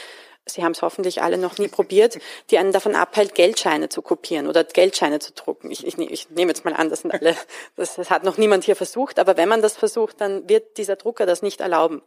Sie 0.51 0.65
haben 0.65 0.73
es 0.73 0.83
hoffentlich 0.83 1.23
alle 1.23 1.39
noch 1.39 1.59
nie 1.59 1.69
probiert, 1.69 2.19
die 2.51 2.59
einen 2.59 2.73
davon 2.73 2.95
abhält, 2.95 3.35
Geldscheine 3.35 3.89
zu 3.89 4.03
kopieren 4.03 4.47
oder 4.47 4.65
Geldscheine 4.65 5.19
zu 5.19 5.33
drucken. 5.33 5.71
Ich, 5.71 5.87
ich, 5.87 5.99
ich 5.99 6.31
nehme 6.31 6.51
jetzt 6.51 6.65
mal 6.65 6.75
an, 6.75 6.91
das 6.91 7.03
sind 7.03 7.13
alle, 7.13 7.37
das, 7.77 7.97
das, 7.97 8.11
hat 8.11 8.25
noch 8.25 8.39
niemand 8.39 8.65
hier 8.65 8.77
versucht, 8.77 9.19
aber 9.19 9.37
wenn 9.37 9.49
man 9.49 9.63
das 9.63 9.77
versucht, 9.77 10.21
dann 10.21 10.49
wird 10.49 10.79
dieser 10.79 10.97
Drucker 10.97 11.27
das 11.27 11.43
nicht 11.43 11.61
erlauben. 11.61 12.03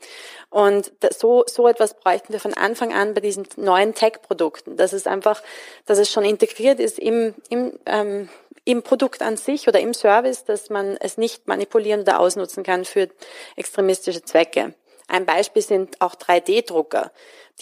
Und 0.49 0.91
das, 0.99 1.19
so, 1.19 1.43
so 1.47 1.67
etwas 1.67 1.93
bräuchten 1.95 2.33
wir 2.33 2.39
von 2.39 2.53
Anfang 2.53 2.93
an 2.93 3.13
bei 3.13 3.21
diesen 3.21 3.47
neuen 3.55 3.93
Tech-Produkten, 3.93 4.77
dass 4.77 4.93
es 4.93 5.07
einfach, 5.07 5.41
dass 5.85 5.97
es 5.97 6.11
schon 6.11 6.25
integriert 6.25 6.79
ist 6.79 6.99
im, 6.99 7.35
im, 7.49 7.79
ähm, 7.85 8.29
im 8.65 8.83
Produkt 8.83 9.21
an 9.21 9.37
sich 9.37 9.67
oder 9.67 9.79
im 9.79 9.93
Service, 9.93 10.45
dass 10.45 10.69
man 10.69 10.97
es 10.97 11.17
nicht 11.17 11.47
manipulieren 11.47 12.01
oder 12.01 12.19
ausnutzen 12.19 12.63
kann 12.63 12.85
für 12.85 13.09
extremistische 13.55 14.23
Zwecke. 14.23 14.73
Ein 15.07 15.25
Beispiel 15.25 15.61
sind 15.61 15.99
auch 15.99 16.15
3D-Drucker 16.15 17.11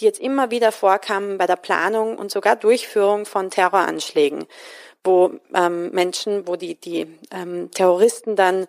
die 0.00 0.04
jetzt 0.04 0.20
immer 0.20 0.50
wieder 0.50 0.72
vorkamen 0.72 1.38
bei 1.38 1.46
der 1.46 1.56
Planung 1.56 2.18
und 2.18 2.30
sogar 2.30 2.56
Durchführung 2.56 3.26
von 3.26 3.50
Terroranschlägen, 3.50 4.46
wo 5.04 5.32
ähm, 5.54 5.90
Menschen, 5.90 6.46
wo 6.46 6.56
die, 6.56 6.74
die 6.74 7.06
ähm, 7.30 7.70
Terroristen 7.70 8.36
dann 8.36 8.66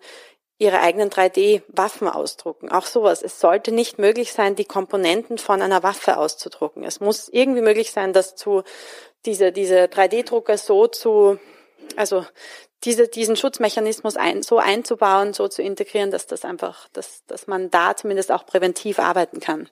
ihre 0.58 0.80
eigenen 0.80 1.10
3D-Waffen 1.10 2.08
ausdrucken. 2.08 2.70
Auch 2.70 2.86
sowas. 2.86 3.22
Es 3.22 3.40
sollte 3.40 3.72
nicht 3.72 3.98
möglich 3.98 4.32
sein, 4.32 4.54
die 4.54 4.64
Komponenten 4.64 5.38
von 5.38 5.60
einer 5.60 5.82
Waffe 5.82 6.16
auszudrucken. 6.16 6.84
Es 6.84 7.00
muss 7.00 7.28
irgendwie 7.28 7.62
möglich 7.62 7.90
sein, 7.90 8.12
dass 8.12 8.36
zu 8.36 8.62
diese, 9.26 9.50
diese 9.50 9.84
3D-Drucker 9.84 10.56
so 10.58 10.86
zu, 10.86 11.38
also 11.96 12.24
diese, 12.84 13.08
diesen 13.08 13.36
Schutzmechanismus 13.36 14.16
ein, 14.16 14.42
so 14.42 14.58
einzubauen, 14.58 15.32
so 15.32 15.48
zu 15.48 15.62
integrieren, 15.62 16.10
dass 16.10 16.26
das 16.26 16.44
einfach, 16.44 16.88
dass, 16.92 17.24
dass 17.26 17.46
man 17.48 17.70
da 17.70 17.96
zumindest 17.96 18.30
auch 18.30 18.46
präventiv 18.46 19.00
arbeiten 19.00 19.40
kann. 19.40 19.68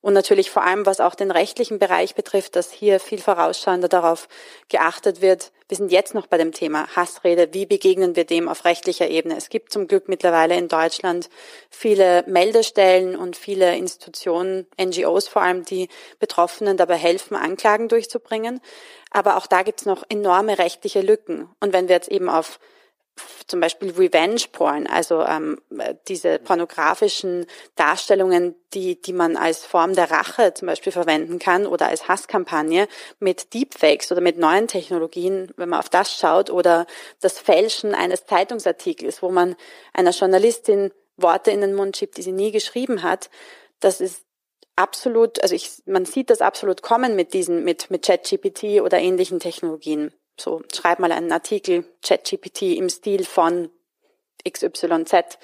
Und 0.00 0.14
natürlich 0.14 0.50
vor 0.50 0.62
allem, 0.62 0.86
was 0.86 1.00
auch 1.00 1.16
den 1.16 1.30
rechtlichen 1.30 1.78
Bereich 1.78 2.14
betrifft, 2.14 2.54
dass 2.54 2.70
hier 2.70 3.00
viel 3.00 3.18
vorausschauender 3.18 3.88
darauf 3.88 4.28
geachtet 4.68 5.20
wird. 5.20 5.50
Wir 5.68 5.76
sind 5.76 5.90
jetzt 5.90 6.14
noch 6.14 6.28
bei 6.28 6.38
dem 6.38 6.52
Thema 6.52 6.86
Hassrede. 6.94 7.48
Wie 7.52 7.66
begegnen 7.66 8.14
wir 8.14 8.24
dem 8.24 8.48
auf 8.48 8.64
rechtlicher 8.64 9.08
Ebene? 9.08 9.36
Es 9.36 9.48
gibt 9.48 9.72
zum 9.72 9.88
Glück 9.88 10.08
mittlerweile 10.08 10.56
in 10.56 10.68
Deutschland 10.68 11.28
viele 11.68 12.24
Meldestellen 12.28 13.16
und 13.16 13.36
viele 13.36 13.76
Institutionen, 13.76 14.66
NGOs 14.80 15.26
vor 15.26 15.42
allem, 15.42 15.64
die 15.64 15.88
Betroffenen 16.20 16.76
dabei 16.76 16.96
helfen, 16.96 17.34
Anklagen 17.34 17.88
durchzubringen. 17.88 18.60
Aber 19.10 19.36
auch 19.36 19.48
da 19.48 19.62
gibt 19.62 19.80
es 19.80 19.86
noch 19.86 20.04
enorme 20.08 20.58
rechtliche 20.58 21.00
Lücken. 21.00 21.48
Und 21.60 21.72
wenn 21.72 21.88
wir 21.88 21.96
jetzt 21.96 22.08
eben 22.08 22.28
auf 22.28 22.60
zum 23.46 23.60
Beispiel 23.60 23.90
Revenge 23.90 24.42
Porn, 24.52 24.86
also 24.86 25.22
ähm, 25.22 25.60
diese 26.08 26.38
pornografischen 26.38 27.46
Darstellungen, 27.74 28.54
die, 28.74 29.00
die 29.00 29.12
man 29.12 29.36
als 29.36 29.64
Form 29.64 29.94
der 29.94 30.10
Rache 30.10 30.54
zum 30.54 30.66
Beispiel 30.66 30.92
verwenden 30.92 31.38
kann 31.38 31.66
oder 31.66 31.88
als 31.88 32.08
Hasskampagne 32.08 32.88
mit 33.18 33.54
Deepfakes 33.54 34.12
oder 34.12 34.20
mit 34.20 34.38
neuen 34.38 34.68
Technologien, 34.68 35.52
wenn 35.56 35.68
man 35.68 35.80
auf 35.80 35.88
das 35.88 36.16
schaut, 36.16 36.50
oder 36.50 36.86
das 37.20 37.38
Fälschen 37.38 37.94
eines 37.94 38.26
Zeitungsartikels, 38.26 39.22
wo 39.22 39.30
man 39.30 39.56
einer 39.92 40.10
Journalistin 40.10 40.92
Worte 41.16 41.50
in 41.50 41.60
den 41.60 41.74
Mund 41.74 41.96
schiebt, 41.96 42.16
die 42.16 42.22
sie 42.22 42.32
nie 42.32 42.52
geschrieben 42.52 43.02
hat, 43.02 43.28
das 43.80 44.00
ist 44.00 44.24
absolut, 44.76 45.42
also 45.42 45.54
ich, 45.54 45.82
man 45.86 46.04
sieht 46.04 46.30
das 46.30 46.40
absolut 46.40 46.82
kommen 46.82 47.16
mit 47.16 47.34
diesen, 47.34 47.64
mit, 47.64 47.90
mit 47.90 48.04
ChatGPT 48.04 48.80
oder 48.80 48.98
ähnlichen 48.98 49.40
Technologien. 49.40 50.12
So, 50.40 50.62
schreib 50.72 51.00
mal 51.00 51.12
einen 51.12 51.32
Artikel, 51.32 51.84
ChatGPT 52.02 52.62
im 52.76 52.88
Stil 52.88 53.24
von 53.24 53.70
XYZ. 54.48 55.38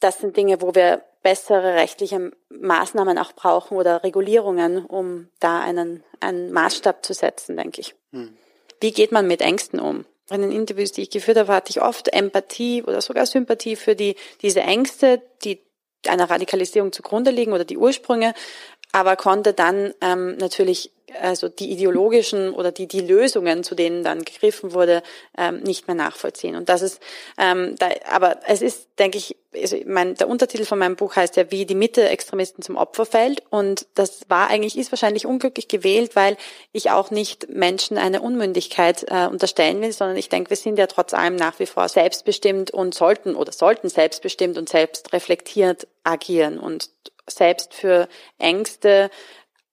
Das 0.00 0.18
sind 0.18 0.36
Dinge, 0.36 0.60
wo 0.60 0.74
wir 0.74 1.02
bessere 1.22 1.74
rechtliche 1.74 2.32
Maßnahmen 2.50 3.18
auch 3.18 3.32
brauchen 3.32 3.78
oder 3.78 4.04
Regulierungen, 4.04 4.84
um 4.84 5.28
da 5.40 5.60
einen, 5.60 6.04
einen 6.20 6.52
Maßstab 6.52 7.04
zu 7.04 7.14
setzen, 7.14 7.56
denke 7.56 7.80
ich. 7.80 7.94
Hm. 8.12 8.36
Wie 8.80 8.92
geht 8.92 9.12
man 9.12 9.26
mit 9.26 9.40
Ängsten 9.40 9.80
um? 9.80 10.04
In 10.30 10.42
den 10.42 10.52
Interviews, 10.52 10.92
die 10.92 11.02
ich 11.02 11.10
geführt 11.10 11.38
habe, 11.38 11.52
hatte 11.52 11.70
ich 11.70 11.82
oft 11.82 12.12
Empathie 12.12 12.82
oder 12.82 13.00
sogar 13.00 13.24
Sympathie 13.24 13.76
für 13.76 13.96
die, 13.96 14.16
diese 14.42 14.60
Ängste, 14.60 15.22
die 15.42 15.60
einer 16.06 16.28
Radikalisierung 16.28 16.92
zugrunde 16.92 17.30
liegen 17.30 17.52
oder 17.52 17.64
die 17.64 17.78
Ursprünge, 17.78 18.34
aber 18.94 19.16
konnte 19.16 19.52
dann 19.54 19.92
ähm, 20.00 20.36
natürlich 20.36 20.92
also 21.20 21.48
die 21.48 21.70
ideologischen 21.70 22.52
oder 22.54 22.70
die, 22.70 22.86
die 22.86 23.00
Lösungen, 23.00 23.64
zu 23.64 23.74
denen 23.74 24.04
dann 24.04 24.24
gegriffen 24.24 24.72
wurde, 24.72 25.02
ähm, 25.36 25.60
nicht 25.60 25.88
mehr 25.88 25.96
nachvollziehen. 25.96 26.54
Und 26.54 26.68
das 26.68 26.80
ist, 26.82 27.00
ähm, 27.36 27.74
da, 27.78 27.88
aber 28.10 28.38
es 28.46 28.62
ist, 28.62 28.86
denke 28.98 29.18
ich, 29.18 29.36
also 29.52 29.76
mein, 29.86 30.14
der 30.14 30.28
Untertitel 30.28 30.64
von 30.64 30.78
meinem 30.78 30.94
Buch 30.94 31.16
heißt 31.16 31.36
ja, 31.36 31.50
wie 31.50 31.66
die 31.66 31.74
Mitte-Extremisten 31.74 32.62
zum 32.62 32.76
Opfer 32.76 33.04
fällt. 33.04 33.42
Und 33.50 33.86
das 33.94 34.22
war 34.28 34.48
eigentlich, 34.48 34.78
ist 34.78 34.92
wahrscheinlich 34.92 35.26
unglücklich 35.26 35.66
gewählt, 35.66 36.14
weil 36.14 36.36
ich 36.72 36.90
auch 36.90 37.10
nicht 37.10 37.48
Menschen 37.48 37.98
eine 37.98 38.22
Unmündigkeit 38.22 39.06
äh, 39.08 39.26
unterstellen 39.26 39.80
will, 39.80 39.92
sondern 39.92 40.16
ich 40.16 40.28
denke, 40.28 40.50
wir 40.50 40.56
sind 40.56 40.78
ja 40.78 40.86
trotz 40.86 41.14
allem 41.14 41.36
nach 41.36 41.58
wie 41.58 41.66
vor 41.66 41.88
selbstbestimmt 41.88 42.70
und 42.70 42.94
sollten 42.94 43.34
oder 43.34 43.52
sollten 43.52 43.88
selbstbestimmt 43.88 44.56
und 44.56 44.68
selbst 44.68 45.12
reflektiert 45.12 45.88
agieren 46.04 46.58
und 46.58 46.90
selbst 47.26 47.74
für 47.74 48.08
Ängste 48.38 49.10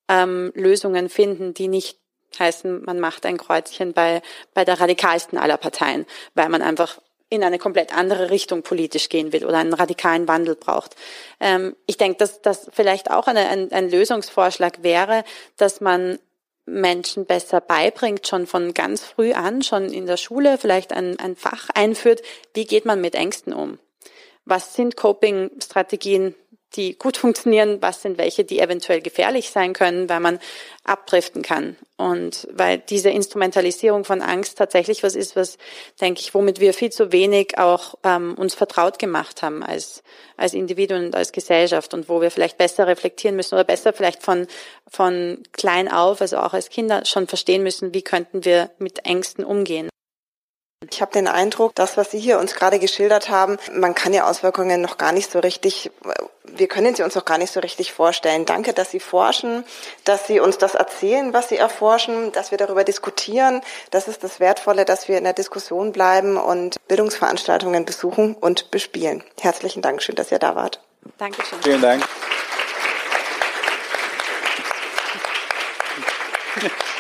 ähm, 0.08 0.52
Lösungen 0.56 1.10
finden, 1.10 1.54
die 1.54 1.68
nicht 1.68 1.98
heißen, 2.40 2.84
man 2.84 3.00
macht 3.00 3.26
ein 3.26 3.38
Kreuzchen 3.38 3.94
bei, 3.94 4.22
bei 4.54 4.66
der 4.66 4.80
radikalsten 4.80 5.38
aller 5.38 5.58
Parteien, 5.58 6.06
weil 6.34 6.50
man 6.50 6.62
einfach 6.62 7.00
in 7.30 7.44
eine 7.44 7.60
komplett 7.60 7.96
andere 7.96 8.30
Richtung 8.30 8.62
politisch 8.62 9.08
gehen 9.08 9.32
will 9.32 9.46
oder 9.46 9.58
einen 9.58 9.74
radikalen 9.74 10.28
Wandel 10.28 10.56
braucht. 10.56 10.96
Ähm, 11.40 11.76
ich 11.86 11.98
denke, 11.98 12.18
dass 12.18 12.42
das 12.42 12.70
vielleicht 12.74 13.10
auch 13.10 13.28
eine, 13.28 13.48
ein, 13.48 13.72
ein 13.72 13.90
Lösungsvorschlag 13.90 14.84
wäre, 14.84 15.24
dass 15.56 15.80
man 15.80 16.20
Menschen 16.66 17.26
besser 17.26 17.62
beibringt, 17.62 18.28
schon 18.28 18.48
von 18.48 18.74
ganz 18.74 19.04
früh 19.04 19.34
an, 19.34 19.64
schon 19.64 19.90
in 19.90 20.06
der 20.06 20.18
Schule 20.18 20.58
vielleicht 20.58 20.92
ein, 20.94 21.18
ein 21.20 21.36
Fach 21.36 21.70
einführt, 21.74 22.22
wie 22.54 22.66
geht 22.66 22.86
man 22.86 23.00
mit 23.02 23.16
Ängsten 23.16 23.54
um? 23.54 23.80
Was 24.44 24.76
sind 24.76 24.98
Coping-Strategien 24.98 26.36
die 26.76 26.98
gut 26.98 27.18
funktionieren, 27.18 27.82
was 27.82 28.02
sind 28.02 28.18
welche, 28.18 28.44
die 28.46 28.60
eventuell 28.60 29.02
gefährlich 29.02 29.52
sein 29.52 29.74
können, 29.74 30.08
weil 30.08 30.20
man 30.22 30.40
abdriften 30.84 31.42
kann. 31.42 31.76
Und 31.98 32.48
weil 32.52 32.78
diese 32.78 33.10
Instrumentalisierung 33.10 34.06
von 34.06 34.22
Angst 34.22 34.58
tatsächlich 34.58 35.04
was 35.04 35.16
ist, 35.16 35.36
was, 35.36 35.58
denke 36.00 36.22
ich, 36.22 36.34
womit 36.34 36.60
wir 36.60 36.74
viel 36.74 36.90
zu 36.90 37.12
wenig 37.12 37.58
auch 37.58 37.96
ähm, 38.04 38.36
uns 38.36 38.56
vertraut 38.56 39.00
gemacht 39.00 39.42
haben 39.42 39.64
als, 39.64 40.02
als 40.38 40.54
Individuen 40.54 41.06
und 41.06 41.16
als 41.16 41.32
Gesellschaft 41.32 41.94
und 41.94 42.08
wo 42.10 42.22
wir 42.22 42.32
vielleicht 42.32 42.58
besser 42.58 42.88
reflektieren 42.88 43.36
müssen 43.36 43.56
oder 43.56 43.66
besser 43.66 43.94
vielleicht 43.94 44.24
von, 44.24 44.48
von 44.90 45.44
klein 45.52 45.92
auf, 45.92 46.22
also 46.22 46.38
auch 46.38 46.54
als 46.54 46.70
Kinder 46.70 47.06
schon 47.06 47.28
verstehen 47.28 47.64
müssen, 47.64 47.94
wie 47.94 48.02
könnten 48.02 48.46
wir 48.46 48.72
mit 48.80 49.06
Ängsten 49.06 49.44
umgehen. 49.44 49.90
Ich 50.90 51.00
habe 51.00 51.12
den 51.12 51.28
Eindruck, 51.28 51.76
das, 51.76 51.96
was 51.96 52.10
Sie 52.10 52.20
hier 52.20 52.40
uns 52.40 52.56
gerade 52.56 52.80
geschildert 52.80 53.30
haben, 53.30 53.58
man 53.72 53.94
kann 53.94 54.14
ja 54.14 54.28
Auswirkungen 54.28 54.82
noch 54.82 54.98
gar 54.98 55.12
nicht 55.12 55.30
so 55.30 55.38
richtig, 55.38 55.92
wir 56.44 56.68
können 56.68 56.96
sie 56.96 57.04
uns 57.04 57.14
noch 57.14 57.24
gar 57.24 57.38
nicht 57.38 57.54
so 57.54 57.60
richtig 57.60 57.94
vorstellen. 57.94 58.48
Danke, 58.48 58.74
dass 58.74 58.90
Sie 58.90 59.00
forschen, 59.00 59.64
dass 60.06 60.26
Sie 60.26 60.40
uns 60.40 60.58
das 60.58 60.74
erzählen, 60.74 61.34
was 61.34 61.50
Sie 61.50 61.58
erforschen, 61.58 62.32
dass 62.32 62.50
wir 62.50 62.58
darüber 62.58 62.84
diskutieren. 62.84 63.62
Das 63.92 64.08
ist 64.08 64.24
das 64.24 64.40
Wertvolle, 64.40 64.84
dass 64.84 65.08
wir 65.08 65.20
in 65.20 65.24
der 65.24 65.34
Diskussion 65.34 65.92
bleiben 65.92 66.36
und 66.38 66.78
Bildungsveranstaltungen 66.88 67.86
besuchen 67.86 68.34
und 68.34 68.72
bespielen. 68.72 69.24
Herzlichen 69.40 69.84
Dank, 69.84 70.02
schön, 70.02 70.16
dass 70.16 70.32
ihr 70.32 70.40
da 70.40 70.56
wart. 70.56 70.82
Dankeschön. 71.20 71.62
Vielen 71.62 71.82
Dank. 71.82 72.04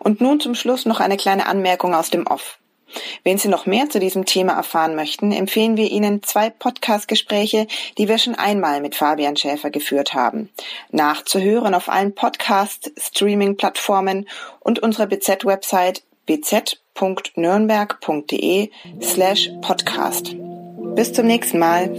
Und 0.00 0.20
nun 0.20 0.40
zum 0.40 0.56
Schluss 0.56 0.86
noch 0.86 0.98
eine 0.98 1.16
kleine 1.16 1.46
Anmerkung 1.46 1.94
aus 1.94 2.10
dem 2.10 2.26
Off. 2.26 2.58
Wenn 3.22 3.38
Sie 3.38 3.46
noch 3.48 3.66
mehr 3.66 3.88
zu 3.88 4.00
diesem 4.00 4.24
Thema 4.24 4.54
erfahren 4.54 4.96
möchten, 4.96 5.30
empfehlen 5.32 5.76
wir 5.76 5.90
Ihnen 5.90 6.22
zwei 6.22 6.48
Podcast-Gespräche, 6.50 7.66
die 7.98 8.08
wir 8.08 8.16
schon 8.18 8.34
einmal 8.34 8.80
mit 8.80 8.96
Fabian 8.96 9.36
Schäfer 9.36 9.70
geführt 9.70 10.14
haben. 10.14 10.48
Nachzuhören 10.90 11.74
auf 11.74 11.88
allen 11.88 12.14
Podcast-Streaming-Plattformen 12.14 14.28
und 14.60 14.78
unserer 14.80 15.06
BZ-Website 15.06 16.02
bz.nürnberg.de 16.26 18.70
slash 19.00 19.50
podcast. 19.60 20.36
Bis 20.94 21.12
zum 21.12 21.26
nächsten 21.26 21.58
Mal. 21.58 21.90